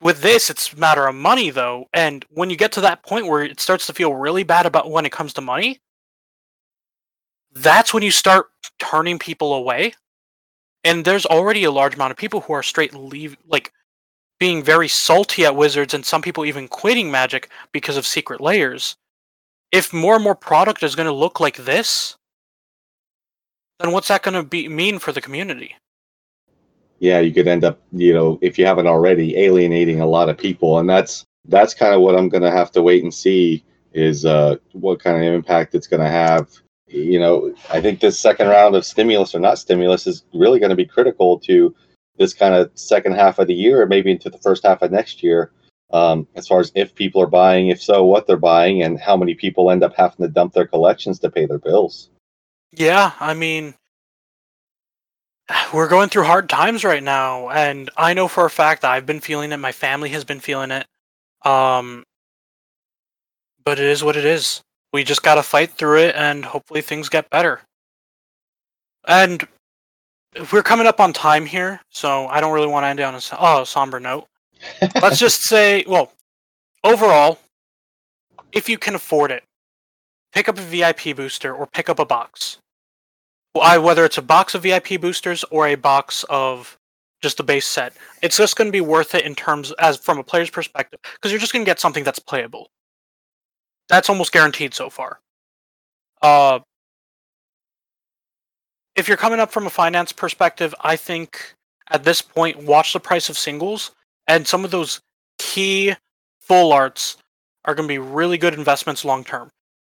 with 0.00 0.20
this, 0.20 0.50
it's 0.50 0.76
matter 0.76 1.06
of 1.06 1.14
money, 1.14 1.50
though. 1.50 1.86
And 1.92 2.24
when 2.30 2.50
you 2.50 2.56
get 2.56 2.72
to 2.72 2.80
that 2.82 3.02
point 3.02 3.26
where 3.26 3.42
it 3.42 3.60
starts 3.60 3.86
to 3.86 3.92
feel 3.92 4.14
really 4.14 4.44
bad 4.44 4.66
about 4.66 4.90
when 4.90 5.06
it 5.06 5.12
comes 5.12 5.32
to 5.34 5.40
money, 5.40 5.80
that's 7.52 7.92
when 7.92 8.02
you 8.02 8.10
start 8.10 8.46
turning 8.78 9.18
people 9.18 9.54
away. 9.54 9.94
And 10.84 11.04
there's 11.04 11.26
already 11.26 11.64
a 11.64 11.70
large 11.70 11.94
amount 11.94 12.12
of 12.12 12.16
people 12.16 12.40
who 12.40 12.52
are 12.52 12.62
straight 12.62 12.94
leave, 12.94 13.36
like 13.48 13.72
being 14.38 14.62
very 14.62 14.88
salty 14.88 15.44
at 15.44 15.56
Wizards, 15.56 15.94
and 15.94 16.04
some 16.06 16.22
people 16.22 16.44
even 16.44 16.68
quitting 16.68 17.10
Magic 17.10 17.48
because 17.72 17.96
of 17.96 18.06
Secret 18.06 18.40
Lairs. 18.40 18.96
If 19.72 19.92
more 19.92 20.14
and 20.14 20.24
more 20.24 20.34
product 20.34 20.82
is 20.82 20.94
going 20.94 21.06
to 21.06 21.12
look 21.12 21.40
like 21.40 21.56
this, 21.56 22.16
then 23.80 23.92
what's 23.92 24.08
that 24.08 24.22
going 24.22 24.34
to 24.34 24.42
be 24.42 24.68
mean 24.68 24.98
for 24.98 25.12
the 25.12 25.20
community? 25.20 25.76
yeah, 27.00 27.20
you 27.20 27.32
could 27.32 27.46
end 27.46 27.64
up, 27.64 27.80
you 27.92 28.12
know, 28.12 28.38
if 28.42 28.58
you 28.58 28.66
haven't 28.66 28.86
already, 28.86 29.36
alienating 29.36 30.00
a 30.00 30.06
lot 30.06 30.28
of 30.28 30.36
people, 30.36 30.78
and 30.78 30.88
that's 30.88 31.24
that's 31.46 31.74
kind 31.74 31.94
of 31.94 32.00
what 32.00 32.16
I'm 32.16 32.28
going 32.28 32.42
to 32.42 32.50
have 32.50 32.70
to 32.72 32.82
wait 32.82 33.02
and 33.02 33.14
see 33.14 33.64
is 33.92 34.26
uh, 34.26 34.56
what 34.72 35.00
kind 35.00 35.16
of 35.16 35.22
impact 35.22 35.74
it's 35.74 35.86
going 35.86 36.02
to 36.02 36.10
have. 36.10 36.50
You 36.88 37.18
know, 37.20 37.54
I 37.70 37.80
think 37.80 38.00
this 38.00 38.18
second 38.18 38.48
round 38.48 38.74
of 38.74 38.84
stimulus 38.84 39.34
or 39.34 39.40
not 39.40 39.58
stimulus 39.58 40.06
is 40.06 40.24
really 40.34 40.58
going 40.58 40.70
to 40.70 40.76
be 40.76 40.86
critical 40.86 41.38
to 41.40 41.74
this 42.18 42.34
kind 42.34 42.54
of 42.54 42.70
second 42.74 43.12
half 43.14 43.38
of 43.38 43.46
the 43.46 43.54
year, 43.54 43.82
or 43.82 43.86
maybe 43.86 44.10
into 44.10 44.30
the 44.30 44.38
first 44.38 44.64
half 44.64 44.82
of 44.82 44.90
next 44.90 45.22
year. 45.22 45.52
Um, 45.90 46.26
as 46.34 46.46
far 46.46 46.60
as 46.60 46.70
if 46.74 46.94
people 46.94 47.22
are 47.22 47.26
buying, 47.26 47.68
if 47.68 47.82
so, 47.82 48.04
what 48.04 48.26
they're 48.26 48.36
buying, 48.36 48.82
and 48.82 49.00
how 49.00 49.16
many 49.16 49.34
people 49.34 49.70
end 49.70 49.82
up 49.82 49.94
having 49.94 50.26
to 50.26 50.28
dump 50.28 50.52
their 50.52 50.66
collections 50.66 51.18
to 51.20 51.30
pay 51.30 51.46
their 51.46 51.58
bills. 51.58 52.10
Yeah, 52.72 53.12
I 53.20 53.34
mean, 53.34 53.74
we're 55.72 55.88
going 55.88 56.08
through 56.08 56.24
hard 56.24 56.48
times 56.48 56.84
right 56.84 57.02
now, 57.02 57.48
and 57.50 57.90
I 57.96 58.14
know 58.14 58.28
for 58.28 58.44
a 58.44 58.50
fact 58.50 58.82
that 58.82 58.90
I've 58.90 59.06
been 59.06 59.20
feeling 59.20 59.52
it. 59.52 59.56
My 59.56 59.72
family 59.72 60.10
has 60.10 60.24
been 60.24 60.40
feeling 60.40 60.70
it. 60.70 60.86
Um, 61.44 62.04
but 63.64 63.78
it 63.78 63.86
is 63.86 64.02
what 64.02 64.16
it 64.16 64.24
is. 64.24 64.60
We 64.92 65.04
just 65.04 65.22
gotta 65.22 65.42
fight 65.42 65.70
through 65.70 65.98
it, 66.00 66.14
and 66.14 66.44
hopefully 66.44 66.80
things 66.80 67.08
get 67.08 67.30
better. 67.30 67.60
And 69.06 69.46
we're 70.52 70.62
coming 70.62 70.86
up 70.86 71.00
on 71.00 71.12
time 71.12 71.46
here, 71.46 71.80
so 71.90 72.26
I 72.26 72.40
don't 72.40 72.54
really 72.54 72.66
want 72.66 72.84
to 72.84 72.88
end 72.88 73.00
on 73.00 73.14
a 73.14 73.20
oh, 73.38 73.64
somber 73.64 74.00
note. 74.00 74.26
Let's 75.00 75.18
just 75.18 75.42
say, 75.42 75.84
well, 75.86 76.12
overall, 76.84 77.38
if 78.52 78.68
you 78.68 78.78
can 78.78 78.94
afford 78.94 79.30
it, 79.30 79.44
pick 80.32 80.48
up 80.48 80.58
a 80.58 80.62
VIP 80.62 81.16
booster 81.16 81.54
or 81.54 81.66
pick 81.66 81.88
up 81.88 81.98
a 81.98 82.04
box. 82.04 82.58
Whether 83.54 84.04
it's 84.04 84.18
a 84.18 84.22
box 84.22 84.54
of 84.54 84.62
VIP 84.62 85.00
boosters 85.00 85.44
or 85.50 85.66
a 85.66 85.74
box 85.74 86.24
of 86.28 86.78
just 87.22 87.38
the 87.38 87.42
base 87.42 87.66
set, 87.66 87.92
it's 88.22 88.36
just 88.36 88.56
going 88.56 88.68
to 88.68 88.72
be 88.72 88.80
worth 88.80 89.14
it 89.14 89.24
in 89.24 89.34
terms 89.34 89.72
as 89.80 89.96
from 89.96 90.18
a 90.18 90.22
player's 90.24 90.50
perspective 90.50 91.00
because 91.14 91.32
you're 91.32 91.40
just 91.40 91.52
going 91.52 91.64
to 91.64 91.68
get 91.68 91.80
something 91.80 92.04
that's 92.04 92.20
playable. 92.20 92.70
That's 93.88 94.08
almost 94.08 94.32
guaranteed 94.32 94.74
so 94.74 94.90
far. 94.90 95.18
Uh, 96.22 96.60
if 98.94 99.08
you're 99.08 99.16
coming 99.16 99.40
up 99.40 99.50
from 99.50 99.66
a 99.66 99.70
finance 99.70 100.12
perspective, 100.12 100.74
I 100.80 100.96
think 100.96 101.54
at 101.90 102.04
this 102.04 102.20
point, 102.20 102.62
watch 102.62 102.92
the 102.92 103.00
price 103.00 103.28
of 103.28 103.38
singles 103.38 103.92
and 104.28 104.46
some 104.46 104.64
of 104.64 104.70
those 104.70 105.00
key 105.38 105.94
full 106.38 106.72
arts 106.72 107.16
are 107.64 107.74
going 107.74 107.88
to 107.88 107.92
be 107.92 107.98
really 107.98 108.38
good 108.38 108.54
investments 108.54 109.04
long 109.04 109.24
term. 109.24 109.50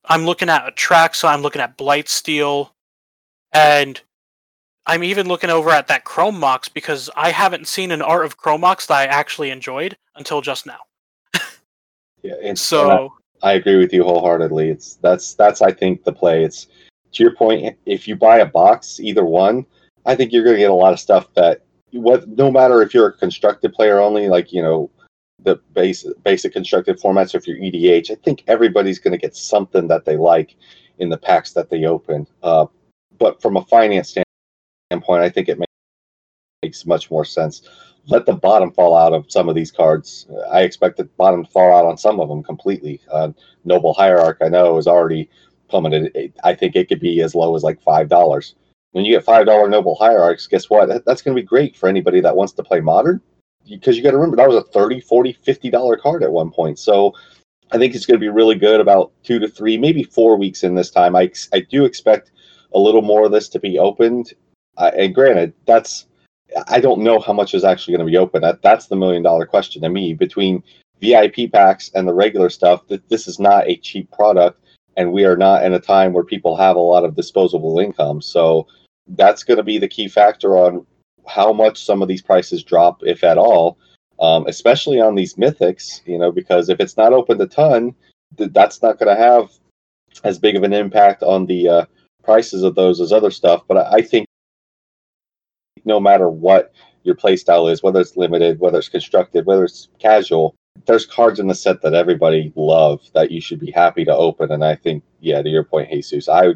I'm 0.05 0.25
looking 0.25 0.49
at 0.49 0.75
Atraxa, 0.75 1.29
I'm 1.29 1.41
looking 1.41 1.61
at 1.61 1.77
Blightsteel, 1.77 2.71
and 3.53 4.01
I'm 4.85 5.03
even 5.03 5.27
looking 5.27 5.49
over 5.49 5.69
at 5.69 5.87
that 5.87 6.03
Chrome 6.03 6.39
Mox 6.39 6.67
because 6.67 7.09
I 7.15 7.31
haven't 7.31 7.67
seen 7.67 7.91
an 7.91 8.01
art 8.01 8.25
of 8.25 8.35
Chrome 8.35 8.61
Mox 8.61 8.87
that 8.87 8.95
I 8.95 9.05
actually 9.05 9.49
enjoyed 9.49 9.95
until 10.15 10.41
just 10.41 10.65
now. 10.65 10.79
yeah, 12.21 12.33
and 12.43 12.59
so 12.59 13.13
I, 13.41 13.51
I, 13.51 13.53
agree 13.53 13.77
with 13.77 13.93
you 13.93 14.03
wholeheartedly. 14.03 14.69
It's 14.69 14.95
that's 14.95 15.35
that's 15.35 15.61
I 15.61 15.71
think 15.71 16.03
the 16.03 16.11
play. 16.11 16.43
It's 16.43 16.67
to 17.13 17.23
your 17.23 17.33
point. 17.35 17.77
If 17.85 18.07
you 18.07 18.17
buy 18.17 18.39
a 18.39 18.45
box, 18.45 18.99
either 18.99 19.23
one, 19.23 19.65
I 20.05 20.15
think 20.15 20.33
you're 20.33 20.43
going 20.43 20.57
to 20.57 20.61
get 20.61 20.71
a 20.71 20.73
lot 20.73 20.91
of 20.91 20.99
stuff 20.99 21.33
that 21.35 21.61
what 21.93 22.27
no 22.27 22.51
matter 22.51 22.81
if 22.81 22.93
you're 22.93 23.07
a 23.07 23.17
constructed 23.17 23.73
player 23.73 23.99
only, 23.99 24.27
like 24.27 24.51
you 24.51 24.61
know 24.61 24.89
the 25.39 25.55
base 25.73 26.05
basic 26.23 26.53
constructed 26.53 26.99
formats, 26.99 27.33
or 27.33 27.37
if 27.37 27.47
you're 27.47 27.57
EDH, 27.57 28.11
I 28.11 28.15
think 28.15 28.43
everybody's 28.47 28.99
going 28.99 29.11
to 29.11 29.17
get 29.17 29.35
something 29.35 29.87
that 29.87 30.05
they 30.05 30.17
like 30.17 30.55
in 30.99 31.09
the 31.09 31.17
packs 31.17 31.53
that 31.53 31.69
they 31.69 31.85
open. 31.85 32.27
Uh, 32.41 32.65
but 33.19 33.41
from 33.41 33.57
a 33.57 33.65
finance 33.65 34.15
standpoint, 34.89 35.23
I 35.23 35.29
think 35.29 35.49
it 35.49 35.59
makes 36.61 36.85
much 36.85 37.11
more 37.11 37.25
sense. 37.25 37.67
Let 38.07 38.25
the 38.25 38.33
bottom 38.33 38.71
fall 38.71 38.97
out 38.97 39.13
of 39.13 39.31
some 39.31 39.47
of 39.47 39.55
these 39.55 39.71
cards. 39.71 40.27
I 40.51 40.61
expect 40.63 40.97
the 40.97 41.05
bottom 41.05 41.45
to 41.45 41.51
fall 41.51 41.73
out 41.73 41.85
on 41.85 41.97
some 41.97 42.19
of 42.19 42.27
them 42.27 42.43
completely. 42.43 42.99
Uh, 43.09 43.29
Noble 43.63 43.93
Hierarch, 43.93 44.39
I 44.41 44.49
know, 44.49 44.77
is 44.77 44.87
already 44.87 45.29
plummeted. 45.69 46.33
I 46.43 46.53
think 46.53 46.75
it 46.75 46.89
could 46.89 46.99
be 46.99 47.21
as 47.21 47.33
low 47.33 47.55
as 47.55 47.63
like 47.63 47.81
five 47.81 48.09
dollars. 48.09 48.55
When 48.93 49.05
you 49.05 49.15
get 49.15 49.25
five 49.25 49.45
dollar 49.45 49.69
Noble 49.69 49.95
Hierarchs, 49.95 50.47
guess 50.47 50.69
what? 50.69 50.87
That's 51.05 51.21
going 51.21 51.35
to 51.35 51.41
be 51.41 51.45
great 51.45 51.75
for 51.75 51.89
anybody 51.89 52.21
that 52.21 52.35
wants 52.35 52.53
to 52.53 52.63
play 52.63 52.79
Modern, 52.79 53.21
because 53.69 53.97
you 53.97 54.03
got 54.03 54.11
to 54.11 54.17
remember 54.17 54.37
that 54.37 54.47
was 54.47 54.57
a 54.57 54.63
30 54.63 55.01
40 55.01 55.33
50 55.33 55.69
dollar 55.69 55.97
card 55.97 56.23
at 56.23 56.31
one 56.31 56.51
point. 56.51 56.79
So 56.79 57.13
I 57.71 57.77
think 57.79 57.95
it's 57.95 58.05
going 58.05 58.19
to 58.19 58.23
be 58.23 58.29
really 58.29 58.55
good 58.55 58.79
about 58.79 59.11
two 59.23 59.39
to 59.39 59.47
three, 59.47 59.77
maybe 59.77 60.03
four 60.03 60.37
weeks 60.37 60.63
in 60.63 60.75
this 60.75 60.91
time. 60.91 61.15
I 61.15 61.31
I 61.53 61.59
do 61.61 61.85
expect 61.85 62.31
a 62.73 62.79
little 62.79 63.01
more 63.01 63.25
of 63.25 63.31
this 63.31 63.49
to 63.49 63.59
be 63.59 63.79
opened. 63.79 64.33
Uh, 64.77 64.91
and 64.97 65.13
granted, 65.13 65.53
that's 65.65 66.05
I 66.67 66.79
don't 66.79 67.01
know 67.01 67.19
how 67.19 67.33
much 67.33 67.53
is 67.55 67.63
actually 67.63 67.97
going 67.97 68.07
to 68.07 68.11
be 68.11 68.17
open. 68.17 68.41
That 68.41 68.61
that's 68.61 68.87
the 68.87 68.95
million 68.95 69.23
dollar 69.23 69.45
question 69.47 69.81
to 69.81 69.89
me. 69.89 70.13
Between 70.13 70.63
VIP 71.01 71.51
packs 71.51 71.89
and 71.95 72.07
the 72.07 72.13
regular 72.13 72.49
stuff, 72.49 72.87
that 72.87 73.07
this 73.09 73.27
is 73.27 73.39
not 73.39 73.67
a 73.67 73.75
cheap 73.77 74.11
product. 74.11 74.59
and 74.97 75.11
we 75.11 75.25
are 75.25 75.35
not 75.37 75.63
in 75.65 75.73
a 75.73 75.79
time 75.79 76.13
where 76.13 76.23
people 76.23 76.55
have 76.55 76.75
a 76.75 76.79
lot 76.79 77.03
of 77.03 77.15
disposable 77.15 77.79
income. 77.79 78.21
So 78.21 78.67
that's 79.07 79.43
going 79.43 79.57
to 79.57 79.63
be 79.63 79.77
the 79.77 79.87
key 79.87 80.07
factor 80.07 80.57
on 80.57 80.85
how 81.27 81.53
much 81.53 81.83
some 81.83 82.01
of 82.01 82.07
these 82.07 82.21
prices 82.21 82.63
drop, 82.63 83.01
if 83.03 83.23
at 83.23 83.37
all, 83.37 83.77
um, 84.19 84.45
especially 84.47 84.99
on 84.99 85.15
these 85.15 85.35
mythics. 85.35 86.01
You 86.05 86.17
know, 86.17 86.31
because 86.31 86.69
if 86.69 86.79
it's 86.79 86.97
not 86.97 87.13
opened 87.13 87.41
a 87.41 87.47
ton, 87.47 87.95
th- 88.37 88.51
that's 88.53 88.81
not 88.81 88.99
going 88.99 89.15
to 89.15 89.21
have 89.21 89.51
as 90.23 90.39
big 90.39 90.55
of 90.55 90.63
an 90.63 90.73
impact 90.73 91.23
on 91.23 91.45
the 91.45 91.67
uh, 91.67 91.85
prices 92.23 92.63
of 92.63 92.75
those 92.75 93.01
as 93.01 93.11
other 93.11 93.31
stuff. 93.31 93.63
But 93.67 93.77
I, 93.77 93.97
I 93.97 94.01
think 94.01 94.27
no 95.85 95.99
matter 95.99 96.29
what 96.29 96.73
your 97.03 97.15
playstyle 97.15 97.71
is, 97.71 97.83
whether 97.83 97.99
it's 97.99 98.17
limited, 98.17 98.59
whether 98.59 98.77
it's 98.77 98.89
constructed, 98.89 99.45
whether 99.45 99.65
it's 99.65 99.89
casual, 99.99 100.55
there's 100.85 101.05
cards 101.05 101.39
in 101.39 101.47
the 101.47 101.55
set 101.55 101.81
that 101.81 101.93
everybody 101.93 102.51
love 102.55 103.01
that 103.13 103.31
you 103.31 103.41
should 103.41 103.59
be 103.59 103.71
happy 103.71 104.05
to 104.05 104.15
open. 104.15 104.51
And 104.51 104.63
I 104.63 104.75
think, 104.75 105.03
yeah, 105.19 105.41
to 105.41 105.49
your 105.49 105.63
point, 105.63 105.89
Jesus, 105.91 106.29
I 106.29 106.53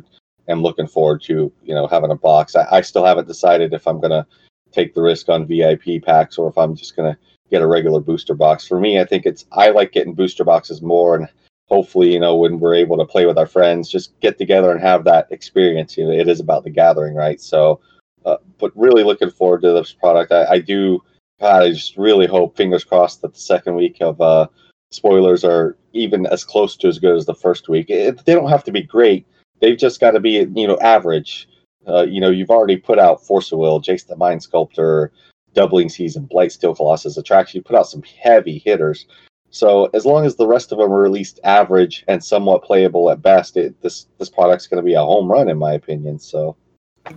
am 0.48 0.62
looking 0.62 0.88
forward 0.88 1.22
to 1.24 1.52
you 1.64 1.76
know 1.76 1.88
having 1.88 2.12
a 2.12 2.16
box. 2.16 2.56
I, 2.56 2.68
I 2.72 2.82
still 2.82 3.06
haven't 3.06 3.28
decided 3.28 3.74
if 3.74 3.88
I'm 3.88 4.00
gonna 4.00 4.26
take 4.72 4.94
the 4.94 5.02
risk 5.02 5.30
on 5.30 5.48
VIP 5.48 6.04
packs 6.04 6.38
or 6.38 6.50
if 6.50 6.58
I'm 6.58 6.76
just 6.76 6.96
gonna 6.96 7.18
get 7.50 7.62
a 7.62 7.68
regular 7.68 8.00
booster 8.00 8.34
box. 8.34 8.68
For 8.68 8.80
me, 8.80 9.00
I 9.00 9.06
think 9.06 9.26
it's 9.26 9.46
I 9.52 9.70
like 9.70 9.92
getting 9.92 10.14
booster 10.14 10.44
boxes 10.44 10.82
more 10.82 11.16
and 11.16 11.28
hopefully, 11.70 12.14
you 12.14 12.20
know, 12.20 12.36
when 12.36 12.60
we're 12.60 12.76
able 12.76 12.98
to 12.98 13.06
play 13.06 13.26
with 13.26 13.38
our 13.38 13.46
friends, 13.46 13.90
just 13.90 14.18
get 14.22 14.38
together 14.38 14.72
and 14.72 14.82
have 14.82 15.04
that 15.04 15.28
experience. 15.32 15.98
You 15.98 16.06
know, 16.06 16.12
it 16.12 16.28
is 16.28 16.40
about 16.40 16.64
the 16.64 16.70
gathering, 16.70 17.14
right? 17.14 17.42
So, 17.42 17.82
uh, 18.26 18.38
but 18.58 18.72
really 18.76 19.04
looking 19.04 19.30
forward 19.30 19.62
to 19.64 19.74
this 19.74 19.92
product. 19.92 20.32
I, 20.32 20.46
I 20.46 20.60
do 20.60 21.02
God, 21.40 21.64
I 21.64 21.70
just 21.70 21.98
really 21.98 22.26
hope, 22.26 22.58
fingers 22.58 22.84
crossed, 22.84 23.22
that 23.22 23.34
the 23.34 23.40
second 23.40 23.76
week 23.76 23.98
of 24.02 24.20
uh, 24.20 24.48
spoilers 24.92 25.44
are 25.44 25.78
even 25.94 26.26
as 26.26 26.44
close 26.44 26.76
to 26.78 26.88
as 26.88 27.00
good 27.00 27.16
as 27.16 27.26
the 27.26 27.36
first 27.36 27.70
week. 27.70 27.90
It, 27.90 28.26
they 28.26 28.34
don't 28.34 28.50
have 28.50 28.64
to 28.66 28.72
be 28.72 28.82
great. 28.82 29.28
They've 29.60 29.78
just 29.78 30.00
got 30.00 30.12
to 30.12 30.20
be, 30.20 30.48
you 30.56 30.68
know, 30.68 30.78
average. 30.80 31.48
Uh, 31.88 32.04
you 32.04 32.20
know, 32.20 32.30
you've 32.30 32.50
already 32.50 32.78
put 32.78 33.00
out 33.00 33.26
Force 33.26 33.52
of 33.52 33.60
Will, 33.60 33.82
Jace 33.82 34.06
the 34.06 34.16
Mind 34.16 34.44
Sculptor, 34.44 35.12
Doubling 35.54 35.90
Season, 35.90 36.28
Blightsteel 36.28 36.76
Colossus 36.76 37.18
Attraction. 37.18 37.60
You 37.60 37.64
put 37.64 37.76
out 37.76 37.90
some 37.90 38.04
heavy 38.04 38.60
hitters. 38.60 39.06
So 39.50 39.86
as 39.94 40.06
long 40.06 40.26
as 40.26 40.36
the 40.36 40.48
rest 40.48 40.72
of 40.72 40.78
them 40.78 40.92
are 40.92 41.06
at 41.06 41.12
least 41.12 41.40
average 41.44 42.04
and 42.08 42.24
somewhat 42.24 42.64
playable 42.64 43.10
at 43.10 43.22
best, 43.22 43.58
it, 43.58 43.82
this 43.82 44.08
this 44.18 44.30
product's 44.30 44.68
going 44.68 44.84
to 44.84 44.86
be 44.86 44.94
a 44.94 45.02
home 45.02 45.32
run 45.32 45.50
in 45.50 45.58
my 45.58 45.74
opinion. 45.74 46.20
So 46.20 46.56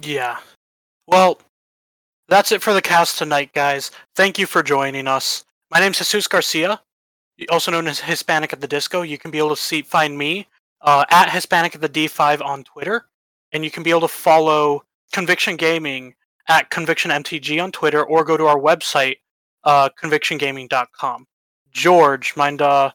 yeah, 0.03 0.39
well, 1.07 1.39
that's 2.29 2.53
it 2.53 2.63
for 2.63 2.73
the 2.73 2.81
cast 2.83 3.19
tonight, 3.19 3.53
guys. 3.53 3.91
Thank 4.15 4.39
you 4.39 4.47
for 4.47 4.63
joining 4.63 5.09
us. 5.09 5.45
My 5.71 5.81
name's 5.81 5.99
Jesus 5.99 6.29
Garcia, 6.29 6.81
also 7.51 7.73
known 7.73 7.89
as 7.89 8.01
Hispanic 8.01 8.53
at 8.53 8.61
the 8.61 8.69
Disco. 8.69 9.03
You 9.03 9.19
can 9.19 9.31
be 9.31 9.39
able 9.39 9.51
to 9.51 9.57
see 9.57 9.83
find 9.83 10.17
me 10.17 10.47
uh, 10.83 11.05
at 11.11 11.31
Hispanic 11.31 11.75
at 11.75 11.81
the 11.81 11.89
D5 11.89 12.45
on 12.45 12.65
Twitter, 12.65 13.07
and 13.53 13.65
you 13.65 13.71
can 13.71 13.83
be 13.83 13.91
able 13.91 14.01
to 14.03 14.09
follow 14.09 14.83
Conviction 15.13 15.57
Gaming 15.57 16.15
at 16.49 16.71
Conviction 16.71 17.11
MTG 17.11 17.63
on 17.63 17.73
Twitter, 17.73 18.05
or 18.05 18.25
go 18.25 18.37
to 18.37 18.47
our 18.47 18.59
website, 18.59 19.17
uh, 19.65 19.89
convictiongaming.com. 20.03 21.27
George, 21.73 22.37
mind 22.37 22.63
uh, 22.63 22.91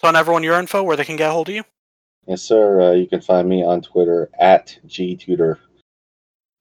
telling 0.00 0.16
everyone 0.16 0.42
your 0.42 0.58
info 0.58 0.82
where 0.82 0.96
they 0.96 1.04
can 1.04 1.16
get 1.16 1.30
a 1.30 1.32
hold 1.32 1.48
of 1.48 1.54
you? 1.54 1.64
Yes, 2.26 2.42
sir. 2.42 2.80
Uh, 2.80 2.92
you 2.92 3.06
can 3.06 3.20
find 3.20 3.48
me 3.48 3.64
on 3.64 3.82
Twitter 3.82 4.30
at 4.38 4.78
gtutor. 4.86 5.58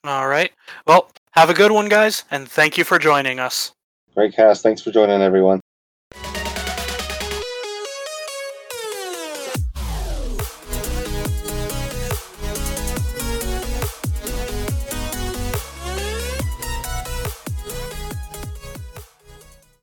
All 0.04 0.28
right. 0.28 0.52
Well, 0.86 1.10
have 1.32 1.50
a 1.50 1.54
good 1.54 1.72
one, 1.72 1.88
guys, 1.88 2.26
and 2.32 2.50
thank 2.50 2.78
you 2.78 2.84
for 2.84 3.00
joining 3.00 3.40
us. 3.40 3.72
Great 4.14 4.36
cast. 4.36 4.62
Thanks 4.62 4.82
for 4.82 4.92
joining, 4.92 5.22
everyone. 5.22 5.62